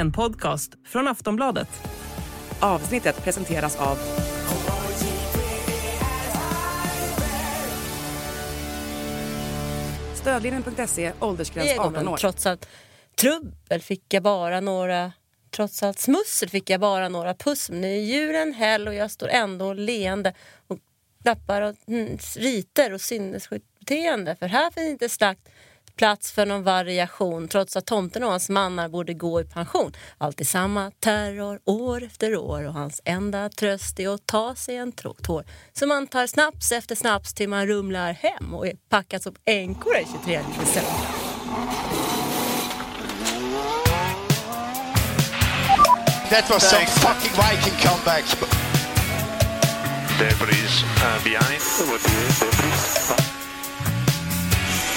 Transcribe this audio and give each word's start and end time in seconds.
en 0.00 0.12
podcast 0.12 0.74
från 0.84 1.08
Aftonbladet. 1.08 1.68
Avsnittet 2.60 3.24
presenteras 3.24 3.76
av 3.76 3.98
Stödlinjen.se, 10.14 11.12
åldersgräns 11.20 11.78
18 11.78 12.08
år. 12.08 12.16
Trots 12.16 12.46
allt 12.46 12.68
trubbel 13.14 13.80
fick 13.80 14.14
jag 14.14 14.22
bara 14.22 14.60
några 14.60 15.12
Trots 15.50 15.82
allt 15.82 15.98
smussel 15.98 16.48
fick 16.48 16.70
jag 16.70 16.80
bara 16.80 17.08
några 17.08 17.34
puss. 17.34 17.70
Men 17.70 17.80
nu 17.80 17.88
är 17.88 18.00
djuren 18.00 18.54
häll 18.54 18.88
och 18.88 18.94
jag 18.94 19.10
står 19.10 19.28
ändå 19.28 19.72
leende 19.72 20.34
och 20.66 20.78
klappar 21.22 21.62
och 21.62 21.74
mm, 21.86 22.18
riter 22.36 22.92
och 22.92 23.00
sinnesbeteende. 23.00 24.36
För 24.36 24.46
här 24.46 24.70
finns 24.70 24.90
inte 24.90 25.08
slakt 25.08 25.48
plats 25.96 26.32
för 26.32 26.46
någon 26.46 26.62
variation 26.62 27.48
trots 27.48 27.76
att 27.76 27.86
tomten 27.86 28.24
och 28.24 28.30
hans 28.30 28.48
mannar 28.48 28.88
borde 28.88 29.14
gå 29.14 29.40
i 29.40 29.44
pension. 29.44 29.92
Alltid 30.18 30.48
samma 30.48 30.90
terror 30.90 31.60
år 31.64 32.02
efter 32.02 32.36
år 32.36 32.66
och 32.66 32.72
hans 32.72 33.00
enda 33.04 33.48
tröst 33.48 34.00
är 34.00 34.14
att 34.14 34.26
ta 34.26 34.54
sig 34.54 34.76
en 34.76 34.92
tår. 34.92 35.44
Så 35.72 35.86
man 35.86 36.06
tar 36.06 36.26
snaps 36.26 36.72
efter 36.72 36.94
snaps 36.94 37.34
till 37.34 37.48
man 37.48 37.66
rumlar 37.66 38.12
hem 38.12 38.54
och 38.54 38.66
är 38.66 38.74
packad 38.88 39.22
som 39.22 39.34
änkor 39.44 39.94
den 39.94 40.04
23 40.24 40.40
december. 40.60 41.30
That 46.30 46.48
was 46.48 46.62
some 46.62 46.86
fucking 46.86 47.32
Viking 47.32 47.76
comebacks. 47.82 48.36
Debris 50.18 50.84
uh, 51.02 51.24
behind. 51.24 51.60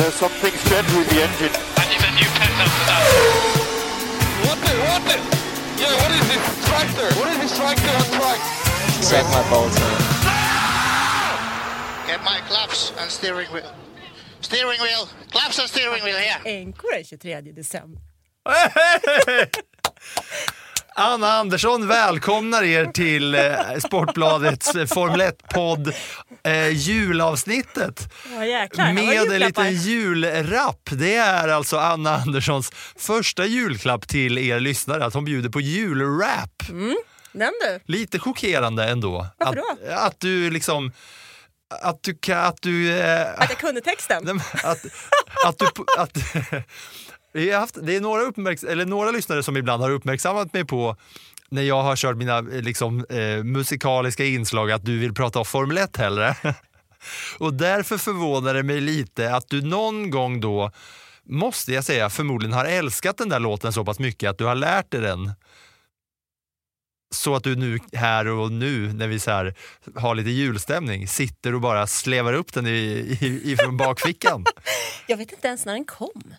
There's 0.03 0.15
something 0.15 0.51
strange 0.51 0.91
with 0.99 1.07
the 1.11 1.21
engine. 1.23 1.47
And 1.79 1.87
it's 1.87 2.03
a 2.03 2.11
new 2.11 2.27
test 2.35 2.59
after 2.59 2.83
that. 2.91 3.07
What 4.43 4.59
the, 4.59 4.75
what 4.83 4.99
the? 5.07 5.15
Yeah, 5.79 5.95
what 5.95 6.11
is 6.11 6.27
this 6.27 6.43
tractor? 6.67 7.07
What 7.17 7.31
is 7.31 7.39
this 7.39 7.55
tractor 7.57 7.87
on 7.87 8.03
track? 8.19 8.35
Suck 8.99 9.23
my 9.31 9.39
balls, 9.49 9.71
man. 9.79 9.95
Get 12.05 12.21
my 12.25 12.41
claps 12.49 12.91
and 12.99 13.09
steering 13.09 13.47
wheel. 13.53 13.71
Steering 14.41 14.81
wheel. 14.81 15.07
Claps 15.31 15.59
and 15.59 15.69
steering 15.69 16.03
wheel 16.03 16.17
here. 16.17 16.41
Änkor 16.43 16.91
den 16.91 17.05
23 17.05 17.53
december. 17.53 18.01
Anna 20.95 21.27
Andersson 21.33 21.87
välkomnar 21.87 22.63
er 22.63 22.85
till 22.85 23.35
eh, 23.35 23.41
Sportbladets 23.85 24.75
eh, 24.75 24.85
Formel 24.85 25.21
1-podd 25.21 25.93
eh, 26.43 26.67
julavsnittet. 26.69 28.13
Ja, 28.35 28.45
jäklar, 28.45 28.93
med 28.93 29.31
en 29.31 29.39
liten 29.39 29.73
julrapp. 29.75 30.89
Det 30.91 31.15
är 31.15 31.47
alltså 31.47 31.77
Anna 31.77 32.15
Anderssons 32.15 32.71
första 32.97 33.45
julklapp 33.45 34.07
till 34.07 34.37
er 34.37 34.59
lyssnare, 34.59 35.05
att 35.05 35.13
hon 35.13 35.25
bjuder 35.25 35.49
på 35.49 35.61
julrap. 35.61 36.63
Den 37.31 37.51
du. 37.61 37.79
Lite 37.93 38.19
chockerande 38.19 38.83
ändå. 38.85 39.27
Varför 39.37 39.59
att, 39.59 39.79
då? 39.87 39.93
att 39.93 40.19
du 40.19 40.49
liksom... 40.49 40.91
Att 41.81 41.99
du. 42.03 42.33
Att 42.33 42.61
du... 42.61 42.99
Eh, 42.99 43.21
Att 43.37 43.49
jag 43.49 43.57
kunde 43.57 43.81
texten. 43.81 44.41
Att, 44.63 44.85
att 45.45 45.59
du... 45.59 45.65
Att, 45.97 46.17
vi 47.33 47.51
har 47.51 47.59
haft, 47.59 47.77
det 47.81 47.95
är 47.95 48.01
några, 48.01 48.21
uppmärks, 48.21 48.63
eller 48.63 48.85
några 48.85 49.11
lyssnare 49.11 49.43
som 49.43 49.57
ibland 49.57 49.83
har 49.83 49.91
uppmärksammat 49.91 50.53
mig 50.53 50.65
på 50.65 50.95
när 51.49 51.61
jag 51.61 51.83
har 51.83 51.95
kört 51.95 52.17
mina 52.17 52.37
eh, 52.37 52.43
liksom, 52.43 53.05
eh, 53.09 53.43
musikaliska 53.43 54.25
inslag 54.25 54.71
att 54.71 54.85
du 54.85 54.99
vill 54.99 55.13
prata 55.13 55.39
om 55.39 55.45
Formel 55.45 55.77
1 55.77 55.97
hellre. 55.97 56.35
Och 57.37 57.53
därför 57.53 57.97
förvånar 57.97 58.53
det 58.53 58.63
mig 58.63 58.81
lite 58.81 59.35
att 59.35 59.49
du 59.49 59.61
någon 59.61 60.09
gång 60.09 60.41
då, 60.41 60.71
måste 61.23 61.73
jag 61.73 61.83
säga, 61.83 62.09
förmodligen 62.09 62.53
har 62.53 62.65
älskat 62.65 63.17
den 63.17 63.29
där 63.29 63.39
låten 63.39 63.73
så 63.73 63.85
pass 63.85 63.99
mycket 63.99 64.29
att 64.29 64.37
du 64.37 64.45
har 64.45 64.55
lärt 64.55 64.91
dig 64.91 65.01
den. 65.01 65.31
Så 67.15 67.35
att 67.35 67.43
du 67.43 67.55
nu 67.55 67.79
här 67.93 68.27
och 68.27 68.51
nu 68.51 68.93
när 68.93 69.07
vi 69.07 69.19
så 69.19 69.31
här, 69.31 69.55
har 69.95 70.15
lite 70.15 70.29
julstämning 70.29 71.07
sitter 71.07 71.55
och 71.55 71.61
bara 71.61 71.87
slevar 71.87 72.33
upp 72.33 72.53
den 72.53 72.67
i, 72.67 72.69
i, 73.21 73.51
ifrån 73.51 73.77
bakfickan. 73.77 74.45
Jag 75.07 75.17
vet 75.17 75.31
inte 75.31 75.47
ens 75.47 75.65
när 75.65 75.73
den 75.73 75.85
kom. 75.85 76.33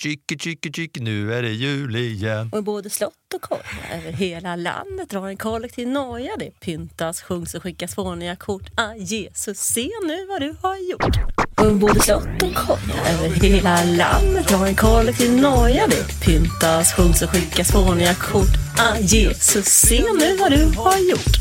Tjicke, 0.00 0.38
tjicke, 0.38 0.70
tjicke, 0.72 1.00
nu 1.00 1.34
är 1.34 1.42
det 1.42 1.50
jul 1.52 1.96
igen. 1.96 2.48
Och 2.52 2.64
både 2.64 2.90
slott 2.90 3.12
och 3.34 3.42
koja 3.42 3.60
över 3.98 4.12
hela 4.12 4.56
landet 4.56 5.10
drar 5.10 5.26
en 5.28 5.36
kollektiv 5.36 5.88
noja. 5.88 6.30
Det 6.38 6.60
pyntas, 6.60 7.22
sjungs 7.22 7.54
och 7.54 7.62
skickas 7.62 7.94
fåniga 7.94 8.36
kort. 8.36 8.62
Ah, 8.76 8.94
Jesus, 8.94 9.58
se 9.58 9.88
nu 10.06 10.26
vad 10.26 10.40
du 10.40 10.54
har 10.62 10.76
gjort. 10.90 11.16
Och 11.56 11.74
både 11.76 12.00
slott 12.00 12.42
och 12.42 12.54
koja 12.54 13.08
över 13.08 13.28
hela 13.28 13.84
landet 13.84 14.48
drar 14.48 14.66
en 14.66 14.74
kollektiv 14.76 15.32
noja. 15.40 15.86
Det 15.86 16.24
pyntas, 16.24 16.92
sjungs 16.92 17.22
och 17.22 17.30
skickas 17.30 17.70
fåniga 17.72 18.14
kort. 18.14 18.54
Ah, 18.78 18.98
Jesus, 18.98 19.66
se 19.66 20.04
nu 20.20 20.36
vad 20.36 20.50
du 20.50 20.64
har 20.64 20.98
gjort. 21.10 21.34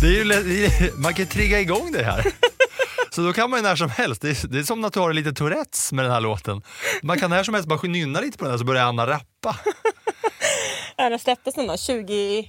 Det 0.00 0.06
är 0.06 0.10
ju, 0.12 0.24
det 0.24 0.64
är- 0.66 0.96
man 1.00 1.14
kan 1.14 1.26
trigga 1.26 1.60
igång 1.60 1.92
det 1.92 2.04
här. 2.04 2.26
Så 3.14 3.22
då 3.22 3.32
kan 3.32 3.50
man 3.50 3.58
ju 3.58 3.62
när 3.62 3.76
som 3.76 3.90
helst, 3.90 4.22
det 4.22 4.28
är, 4.28 4.46
det 4.48 4.58
är 4.58 4.62
som 4.62 4.84
att 4.84 4.92
du 4.92 5.00
har 5.00 5.12
lite 5.12 5.32
Tourettes 5.32 5.92
med 5.92 6.04
den 6.04 6.12
här 6.12 6.20
låten. 6.20 6.62
Man 7.02 7.18
kan 7.18 7.30
när 7.30 7.44
som 7.44 7.54
helst 7.54 7.68
bara 7.68 7.82
nynna 7.82 8.20
lite 8.20 8.38
på 8.38 8.44
den 8.44 8.50
här 8.50 8.58
så 8.58 8.64
börjar 8.64 8.84
Anna 8.84 9.06
rappa. 9.06 9.56
Ja, 10.96 11.08
Den 11.10 11.18
släpptes 11.18 11.56
någon 11.56 11.66
dag, 11.66 11.78
2010, 11.78 12.48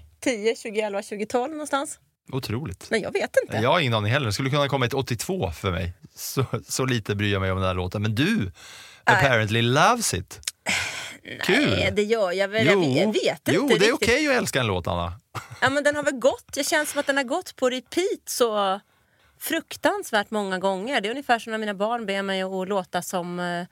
2011, 0.56 1.02
2012 1.02 1.52
någonstans. 1.52 2.00
Otroligt. 2.32 2.88
Nej, 2.92 3.02
jag 3.02 3.14
vet 3.14 3.38
inte. 3.44 3.58
Jag 3.58 3.70
har 3.70 3.80
ingen 3.80 3.94
aning 3.94 4.12
heller, 4.12 4.26
det 4.26 4.34
skulle 4.34 4.50
kunna 4.50 4.68
komma 4.68 4.86
ett 4.86 4.94
82 4.94 5.52
för 5.52 5.72
mig. 5.72 5.94
Så, 6.16 6.46
så 6.68 6.86
lite 6.86 7.16
bryr 7.16 7.34
jag 7.34 7.42
mig 7.42 7.52
om 7.52 7.58
den 7.58 7.68
här 7.68 7.74
låten. 7.74 8.02
Men 8.02 8.16
du, 8.16 8.52
apparently 9.04 9.62
loves 9.62 10.14
it. 10.14 10.40
Kul! 11.44 11.70
Nej, 11.70 11.92
det 11.96 12.04
gör 12.04 12.32
jag 12.32 12.48
väl. 12.48 12.68
Jag 12.68 12.78
vet, 12.78 12.96
jag 12.98 13.14
vet 13.14 13.42
jo, 13.46 13.64
inte 13.64 13.78
det 13.78 13.88
är 13.88 13.94
okej 13.94 14.28
att 14.28 14.34
älska 14.34 14.60
en 14.60 14.68
låt 14.68 14.88
Anna. 14.88 15.14
Ja, 15.62 15.70
men 15.70 15.84
den 15.84 15.96
har 15.96 16.04
väl 16.04 16.14
gått, 16.14 16.46
det 16.54 16.64
känns 16.64 16.92
som 16.92 17.00
att 17.00 17.08
den 17.08 17.18
har 17.18 17.24
gått 17.24 17.56
på 17.56 17.70
repeat 17.70 18.22
så 18.26 18.80
fruktansvärt 19.44 20.32
många 20.32 20.60
gånger. 20.60 21.02
Det 21.02 21.08
är 21.08 21.12
ungefär 21.12 21.40
som 21.40 21.52
när 21.52 21.58
mina 21.58 21.74
barn 21.74 22.06
ber 22.06 22.22
mig 22.22 22.42
att 22.42 22.68
låta 22.68 23.02
som 23.02 23.40
eh, 23.40 23.66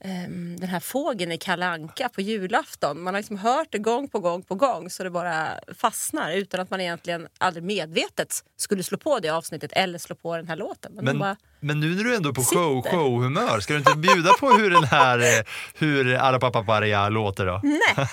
ehm, 0.00 0.56
den 0.56 0.68
här 0.68 0.80
fågeln 0.80 1.32
i 1.32 1.38
Kalle 1.38 1.66
Anka 1.66 2.08
på 2.08 2.20
julafton. 2.20 3.02
Man 3.02 3.14
har 3.14 3.20
liksom 3.20 3.38
hört 3.38 3.68
det 3.70 3.78
gång 3.78 4.08
på 4.08 4.18
gång 4.18 4.42
på 4.42 4.54
gång 4.54 4.90
så 4.90 5.04
det 5.04 5.10
bara 5.10 5.60
fastnar 5.74 6.32
utan 6.32 6.60
att 6.60 6.70
man 6.70 6.80
egentligen 6.80 7.28
aldrig 7.38 7.64
medvetet 7.64 8.44
skulle 8.56 8.82
slå 8.82 8.98
på 8.98 9.18
det 9.18 9.28
avsnittet 9.28 9.72
eller 9.72 9.98
slå 9.98 10.16
på 10.16 10.36
den 10.36 10.48
här 10.48 10.56
låten. 10.56 10.92
Men, 10.94 11.04
Men, 11.04 11.18
bara, 11.18 11.36
men 11.62 11.80
nu 11.80 11.94
när 11.94 12.04
du 12.04 12.16
ändå 12.16 12.28
är 12.28 12.32
på 12.32 12.44
show, 12.44 12.82
showhumör, 12.82 13.60
ska 13.60 13.72
du 13.72 13.78
inte 13.78 13.96
bjuda 13.96 14.32
på 14.40 14.50
hur 14.50 14.70
den 14.70 14.84
här 14.84 15.18
eh, 15.18 15.44
hur 15.74 16.14
Arapapaparia 16.14 17.08
låter 17.08 17.46
då? 17.46 17.60
nej! 17.62 18.08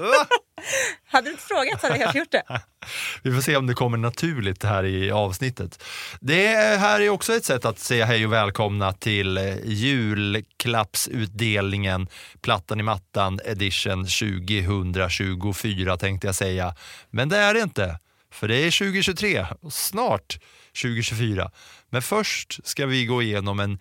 Hade 1.10 1.26
du 1.26 1.30
inte 1.30 1.42
frågat 1.42 1.80
så 1.80 1.86
hade 1.86 1.98
jag 1.98 2.04
kanske 2.04 2.18
gjort 2.18 2.30
det. 2.30 2.42
Vi 3.22 3.34
får 3.34 3.40
se 3.40 3.56
om 3.56 3.66
det 3.66 3.74
kommer 3.74 3.98
naturligt 3.98 4.64
här 4.64 4.84
i 4.84 5.10
avsnittet. 5.10 5.84
Det 6.20 6.46
här 6.56 7.00
är 7.00 7.10
också 7.10 7.32
ett 7.32 7.44
sätt 7.44 7.64
att 7.64 7.78
säga 7.78 8.04
hej 8.04 8.26
och 8.26 8.32
välkomna 8.32 8.92
till 8.92 9.38
eh, 9.38 9.56
julklappsutdelningen 9.64 12.08
Plattan 12.40 12.80
i 12.80 12.82
mattan 12.82 13.40
edition 13.44 14.04
2024 14.04 15.96
tänkte 15.96 16.28
jag 16.28 16.34
säga. 16.34 16.74
Men 17.10 17.28
det 17.28 17.36
är 17.36 17.54
det 17.54 17.60
inte, 17.60 17.98
för 18.30 18.48
det 18.48 18.56
är 18.56 18.78
2023 18.78 19.46
och 19.60 19.72
snart 19.72 20.38
2024. 20.82 21.50
Men 21.90 22.02
först 22.02 22.60
ska 22.66 22.86
vi 22.86 23.06
gå 23.06 23.22
igenom 23.22 23.60
en 23.60 23.78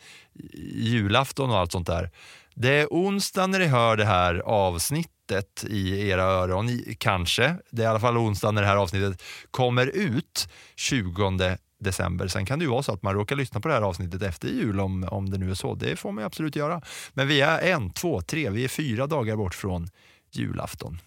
julafton 0.73 1.49
och 1.49 1.57
allt 1.57 1.71
sånt 1.71 1.87
där. 1.87 2.11
Det 2.55 2.69
är 2.69 2.87
onsdag 2.87 3.47
när 3.47 3.59
ni 3.59 3.65
hör 3.65 3.97
det 3.97 4.05
här 4.05 4.35
avsnittet 4.35 5.65
i 5.67 6.09
era 6.09 6.23
öron, 6.23 6.81
kanske. 6.97 7.55
Det 7.71 7.81
är 7.81 7.85
i 7.85 7.89
alla 7.89 7.99
fall 7.99 8.17
onsdag 8.17 8.51
när 8.51 8.61
det 8.61 8.67
här 8.67 8.75
avsnittet 8.75 9.23
kommer 9.51 9.87
ut 9.87 10.49
20 10.75 11.57
december. 11.79 12.27
Sen 12.27 12.45
kan 12.45 12.59
det 12.59 12.65
ju 12.65 12.71
vara 12.71 12.83
så 12.83 12.93
att 12.93 13.03
man 13.03 13.13
råkar 13.13 13.35
lyssna 13.35 13.59
på 13.59 13.67
det 13.67 13.73
här 13.73 13.81
avsnittet 13.81 14.21
efter 14.21 14.47
jul 14.47 14.79
om, 14.79 15.03
om 15.11 15.29
det 15.29 15.37
nu 15.37 15.51
är 15.51 15.55
så. 15.55 15.75
Det 15.75 15.95
får 15.95 16.11
man 16.11 16.21
ju 16.21 16.25
absolut 16.25 16.55
göra. 16.55 16.81
Men 17.13 17.27
vi 17.27 17.41
är 17.41 17.59
en, 17.59 17.89
två, 17.89 18.21
tre, 18.21 18.49
vi 18.49 18.63
är 18.63 18.67
fyra 18.67 19.07
dagar 19.07 19.35
bort 19.35 19.55
från 19.55 19.89
julafton. 20.31 20.99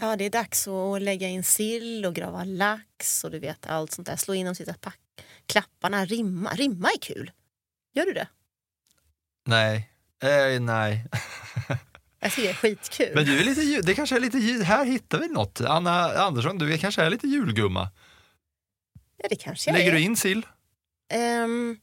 Ja, 0.00 0.16
det 0.16 0.24
är 0.24 0.30
dags 0.30 0.68
att 0.68 1.02
lägga 1.02 1.28
in 1.28 1.44
sill 1.44 2.06
och 2.06 2.14
grava 2.14 2.44
lax 2.44 3.24
och 3.24 3.30
du 3.30 3.38
vet 3.38 3.66
allt 3.66 3.92
sånt 3.92 4.06
där. 4.06 4.16
Slå 4.16 4.34
in 4.34 4.46
dem, 4.46 4.54
sitta 4.54 4.74
pack. 4.74 4.98
Klapparna, 5.46 6.04
rimma. 6.04 6.50
Rimma 6.54 6.88
är 6.88 6.98
kul. 7.00 7.30
Gör 7.94 8.06
du 8.06 8.12
det? 8.12 8.28
Nej, 9.46 9.90
eh, 10.22 10.60
nej. 10.60 11.04
Jag 12.20 12.32
tycker 12.32 12.42
det 12.42 12.48
är 12.50 12.54
skitkul. 12.54 13.12
Men 13.14 13.24
du 13.24 13.38
är 13.40 13.44
lite, 13.44 13.80
det 13.86 13.94
kanske 13.94 14.16
är 14.16 14.20
lite, 14.20 14.38
ju- 14.38 14.62
här 14.62 14.84
hittar 14.84 15.18
vi 15.18 15.28
något. 15.28 15.60
Anna 15.60 16.12
Andersson, 16.18 16.58
du 16.58 16.72
är 16.74 16.78
kanske 16.78 17.02
är 17.02 17.10
lite 17.10 17.26
julgumma. 17.26 17.90
Ja, 19.16 19.26
det 19.30 19.36
kanske 19.36 19.70
jag 19.70 19.78
Lägger 19.78 19.90
är. 19.90 19.94
du 19.94 20.00
in 20.02 20.16
sill? 20.16 20.46
Ehm, 21.12 21.78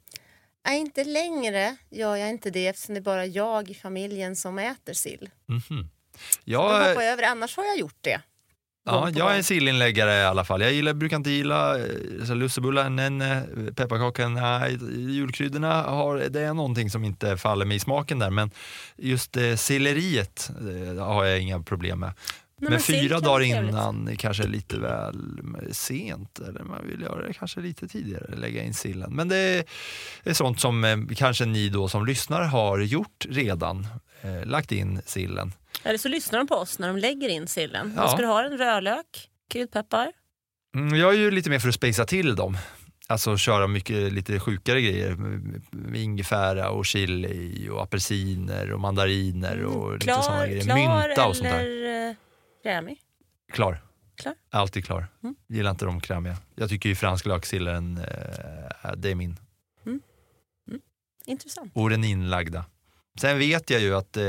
nej, 0.65 0.79
inte 0.79 1.03
längre 1.03 1.75
gör 1.89 2.15
jag 2.15 2.29
inte 2.29 2.49
det 2.49 2.67
eftersom 2.67 2.93
det 2.95 2.99
är 2.99 3.01
bara 3.01 3.25
jag 3.25 3.69
i 3.69 3.73
familjen 3.73 4.35
som 4.35 4.59
äter 4.59 4.93
sill. 4.93 5.29
Mhm. 5.45 5.89
Jag 6.43 6.63
Jag, 6.63 6.89
hoppar 6.89 7.03
över. 7.03 7.23
Annars 7.23 7.57
har 7.57 7.63
jag 7.63 7.77
gjort 7.77 7.97
det. 8.01 8.21
Ja, 8.85 9.09
jag 9.15 9.31
är 9.31 9.37
en 9.37 9.43
sillinläggare 9.43 10.21
i 10.21 10.23
alla 10.23 10.45
fall. 10.45 10.61
Jag 10.61 10.73
gillar, 10.73 10.93
brukar 10.93 11.17
inte 11.17 11.29
gilla 11.29 11.79
eh, 11.79 12.35
lussebullar, 12.35 13.71
pepparkakan, 13.71 14.33
nej, 14.33 14.79
julkryddorna 14.97 15.81
har, 15.81 16.17
det 16.17 16.41
är 16.41 16.53
någonting 16.53 16.89
som 16.89 17.03
inte 17.03 17.37
faller 17.37 17.65
mig 17.65 17.77
i 17.77 17.79
smaken 17.79 18.19
där. 18.19 18.29
Men 18.29 18.51
just 18.97 19.37
eh, 19.37 19.55
silleriet 19.55 20.51
eh, 20.59 21.05
har 21.05 21.25
jag 21.25 21.39
inga 21.39 21.59
problem 21.59 21.99
med. 21.99 22.09
Nej, 22.09 22.69
men 22.69 22.71
men 22.71 22.79
fyra 22.79 23.19
dagar 23.19 23.41
innan 23.41 24.15
kanske 24.17 24.43
lite 24.43 24.79
väl 24.79 25.15
sent, 25.71 26.39
eller 26.39 26.63
man 26.63 26.87
vill 26.87 27.01
göra 27.01 27.27
det 27.27 27.33
kanske 27.33 27.59
lite 27.59 27.87
tidigare, 27.87 28.35
lägga 28.35 28.63
in 28.63 28.73
sillen. 28.73 29.15
Men 29.15 29.27
det 29.27 29.37
är, 29.37 29.63
är 30.23 30.33
sånt 30.33 30.59
som 30.59 30.83
eh, 30.83 30.97
kanske 31.15 31.45
ni 31.45 31.69
då 31.69 31.87
som 31.89 32.05
lyssnar 32.05 32.43
har 32.43 32.79
gjort 32.79 33.25
redan, 33.29 33.87
eh, 34.21 34.45
lagt 34.45 34.71
in 34.71 35.01
sillen. 35.05 35.53
Eller 35.83 35.97
så 35.97 36.07
lyssnar 36.09 36.39
de 36.39 36.47
på 36.47 36.55
oss 36.55 36.79
när 36.79 36.87
de 36.87 36.97
lägger 36.97 37.29
in 37.29 37.47
sillen. 37.47 37.93
Ja. 37.95 38.07
Ska 38.07 38.17
du 38.21 38.27
ha? 38.27 38.43
En 38.45 38.57
rödlök? 38.57 39.29
Kryddpeppar? 39.49 40.11
Mm, 40.75 40.95
jag 40.99 41.13
är 41.13 41.17
ju 41.17 41.31
lite 41.31 41.49
mer 41.49 41.59
för 41.59 41.69
att 41.69 41.75
spacea 41.75 42.05
till 42.05 42.35
dem. 42.35 42.57
Alltså 43.07 43.37
köra 43.37 43.67
mycket 43.67 44.13
lite 44.13 44.39
sjukare 44.39 44.81
grejer 44.81 45.15
med 45.71 46.01
ingefära 46.01 46.69
och 46.69 46.85
chili 46.85 47.69
och 47.69 47.81
apelsiner 47.83 48.71
och 48.71 48.79
mandariner 48.79 49.63
och 49.63 49.93
lite 49.93 50.05
sådana 50.05 50.23
Klar, 50.23 50.45
grejer. 50.47 50.63
klar 50.63 50.75
Mynta 51.07 51.27
och 51.27 51.35
sånt 51.35 51.49
där. 51.49 51.59
eller 51.59 52.09
eh, 52.09 52.15
krämig? 52.63 52.97
Klar. 53.53 53.81
Klar. 54.15 54.35
Alltid 54.49 54.85
klar. 54.85 55.07
Mm. 55.23 55.35
Gillar 55.47 55.71
inte 55.71 55.85
de 55.85 56.01
krämiga. 56.01 56.37
Jag 56.55 56.69
tycker 56.69 56.89
ju 56.89 56.95
fransk 56.95 57.25
löksillen, 57.25 57.97
eh, 57.97 58.91
det 58.97 59.11
är 59.11 59.15
min. 59.15 59.37
Intressant. 61.25 61.71
Och 61.75 61.89
den 61.89 62.03
inlagda. 62.03 62.65
Sen 63.21 63.39
vet 63.39 63.69
jag 63.69 63.81
ju 63.81 63.95
att 63.95 64.17
eh, 64.17 64.23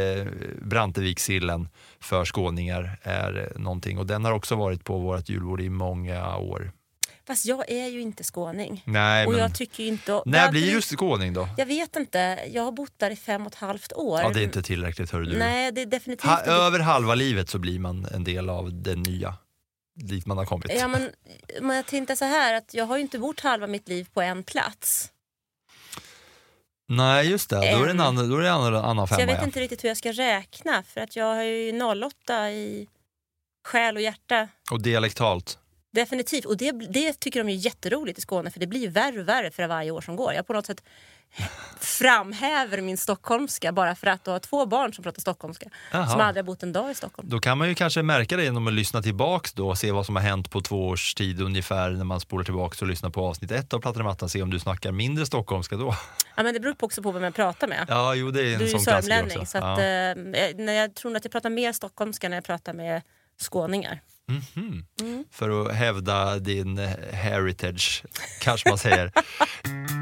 Brantevikssillen 0.62 1.69
för 2.00 2.25
skåningar 2.25 2.98
är 3.02 3.38
eh, 3.38 3.60
någonting 3.60 3.98
och 3.98 4.06
den 4.06 4.25
har 4.25 4.32
också 4.32 4.56
varit 4.56 4.84
på 4.84 4.98
vårt 4.98 5.28
julbord 5.28 5.60
i 5.60 5.69
många 5.69 6.36
år. 6.36 6.72
Fast 7.26 7.46
jag 7.46 7.70
är 7.70 7.86
ju 7.86 8.00
inte 8.00 8.25
skåning. 8.25 8.82
Nej, 8.84 9.26
och 9.26 9.32
men 9.32 9.40
jag 9.40 9.54
tycker 9.54 9.84
inte... 9.84 10.22
när 10.26 10.50
blir 10.50 10.75
du 10.75 10.82
skåning 10.82 11.32
då? 11.32 11.48
Jag 11.56 11.66
vet 11.66 11.96
inte. 11.96 12.40
Jag 12.52 12.62
har 12.62 12.72
bott 12.72 12.92
där 12.96 13.10
i 13.10 13.16
fem 13.16 13.46
och 13.46 13.52
ett 13.52 13.58
halvt 13.58 13.92
år. 13.92 14.20
Ja, 14.20 14.28
det 14.28 14.40
är 14.40 14.44
inte 14.44 14.62
tillräckligt 14.62 15.10
hör 15.10 15.20
du. 15.20 15.38
Nej, 15.38 15.72
det 15.72 15.82
är 15.82 15.87
definitivt 15.87 16.30
Ha, 16.30 16.40
över 16.40 16.78
halva 16.78 17.14
livet 17.14 17.48
så 17.48 17.58
blir 17.58 17.78
man 17.78 18.04
en 18.04 18.25
del 18.25 18.50
av 18.50 18.82
det 18.82 18.96
nya, 18.96 19.34
dit 19.94 20.26
man 20.26 20.38
har 20.38 20.44
kommit. 20.44 20.72
Ja, 20.75 20.88
men, 20.88 21.10
men 21.60 21.76
jag 21.76 21.87
tänkte 21.87 22.16
så 22.16 22.25
här 22.25 22.54
att 22.54 22.75
jag 22.75 22.84
har 22.84 22.96
ju 22.96 23.02
inte 23.02 23.19
bott 23.19 23.40
halva 23.40 23.66
mitt 23.66 23.88
liv 23.88 24.08
på 24.14 24.22
en 24.22 24.42
plats. 24.42 25.10
Nej, 26.88 27.31
just 27.31 27.50
det. 27.50 27.56
Då 27.56 27.82
är 27.82 27.84
det 27.84 27.90
en 27.90 28.00
annan, 28.00 28.31
då 28.31 28.36
är 28.36 28.40
det 28.40 28.48
en 28.48 28.54
annan, 28.54 28.75
annan 28.75 29.08
Så 29.08 29.12
jag 29.12 29.20
femma. 29.20 29.32
vet 29.32 29.40
ja. 29.40 29.44
inte 29.44 29.60
riktigt 29.60 29.84
hur 29.84 29.88
jag 29.88 29.96
ska 29.96 30.12
räkna 30.12 30.82
för 30.82 31.00
att 31.00 31.16
jag 31.16 31.34
har 31.34 31.42
ju 31.42 31.82
08 31.82 32.50
i 32.50 32.88
själ 33.64 33.96
och 33.96 34.02
hjärta. 34.02 34.48
Och 34.70 34.82
dialektalt. 34.82 35.58
Definitivt. 35.92 36.44
Och 36.44 36.56
det, 36.56 36.72
det 36.72 37.12
tycker 37.20 37.44
de 37.44 37.48
är 37.48 37.54
jätteroligt 37.56 38.19
i 38.19 38.22
Skåne 38.22 38.50
för 38.50 38.60
det 38.60 38.66
blir 38.66 38.81
ju 38.81 38.88
värre 38.88 39.20
och 39.20 39.28
värre 39.28 39.50
för 39.50 39.66
varje 39.66 39.90
år 39.90 40.00
som 40.00 40.16
går. 40.16 40.32
Jag 40.32 40.46
på 40.46 40.52
något 40.52 40.66
sätt 40.66 40.82
framhäver 41.84 42.81
min 42.81 42.96
stockholmska 42.96 43.72
bara 43.72 43.94
för 43.94 44.06
att 44.06 44.25
du 44.25 44.31
har 44.31 44.38
två 44.38 44.66
barn 44.66 44.92
som 44.92 45.04
pratar 45.04 45.20
stockholmska 45.20 45.66
Jaha. 45.92 46.06
som 46.06 46.20
aldrig 46.20 46.44
har 46.44 46.46
bott 46.46 46.62
en 46.62 46.72
dag 46.72 46.90
i 46.90 46.94
Stockholm. 46.94 47.28
Då 47.28 47.40
kan 47.40 47.58
man 47.58 47.69
ju 47.69 47.75
kanske 47.75 48.02
märka 48.02 48.36
det 48.36 48.44
genom 48.44 48.66
att 48.66 48.72
lyssna 48.72 49.02
tillbaks 49.02 49.52
då 49.52 49.69
och 49.69 49.78
se 49.78 49.92
vad 49.92 50.06
som 50.06 50.16
har 50.16 50.22
hänt 50.22 50.50
på 50.50 50.60
två 50.60 50.88
års 50.88 51.14
tid 51.14 51.40
ungefär 51.40 51.90
när 51.90 52.04
man 52.04 52.20
spolar 52.20 52.44
tillbaks 52.44 52.82
och 52.82 52.88
lyssnar 52.88 53.10
på 53.10 53.26
avsnitt 53.26 53.50
ett 53.50 53.72
av 53.72 53.81
Plattan 53.81 54.02
i 54.02 54.04
mattan. 54.04 54.28
Se 54.28 54.42
om 54.42 54.50
du 54.50 54.60
snackar 54.60 54.92
mindre 54.92 55.26
stockholmska 55.26 55.76
då. 55.76 55.96
Ja, 56.36 56.42
men 56.42 56.54
det 56.54 56.60
beror 56.60 56.76
också 56.81 57.02
på 57.02 57.12
vem 57.12 57.22
jag 57.22 57.34
pratar 57.34 57.69
med. 57.69 57.84
Ja, 57.88 58.14
jo 58.14 58.30
det 58.30 58.40
är 58.40 58.52
en 58.52 58.58
Du 58.58 58.64
är 58.64 58.69
ju 58.69 58.78
sörmlänning 58.78 59.46
så 59.46 59.58
att, 59.58 59.64
ja. 59.64 59.84
eh, 59.84 60.16
när 60.56 60.72
jag 60.72 60.94
tror 60.94 61.16
att 61.16 61.25
jag 61.25 61.32
pratar 61.32 61.50
mer 61.50 61.72
stockholmska 61.72 62.28
när 62.28 62.37
jag 62.37 62.44
pratar 62.44 62.72
med 62.72 63.02
skåningar. 63.40 64.00
Mhm. 64.28 64.87
Mm. 65.00 65.25
För 65.30 65.66
att 65.66 65.75
hävda 65.75 66.38
din 66.38 66.78
heritage, 67.12 68.04
kanske 68.40 68.69
man 68.69 68.78
säger. 68.78 69.12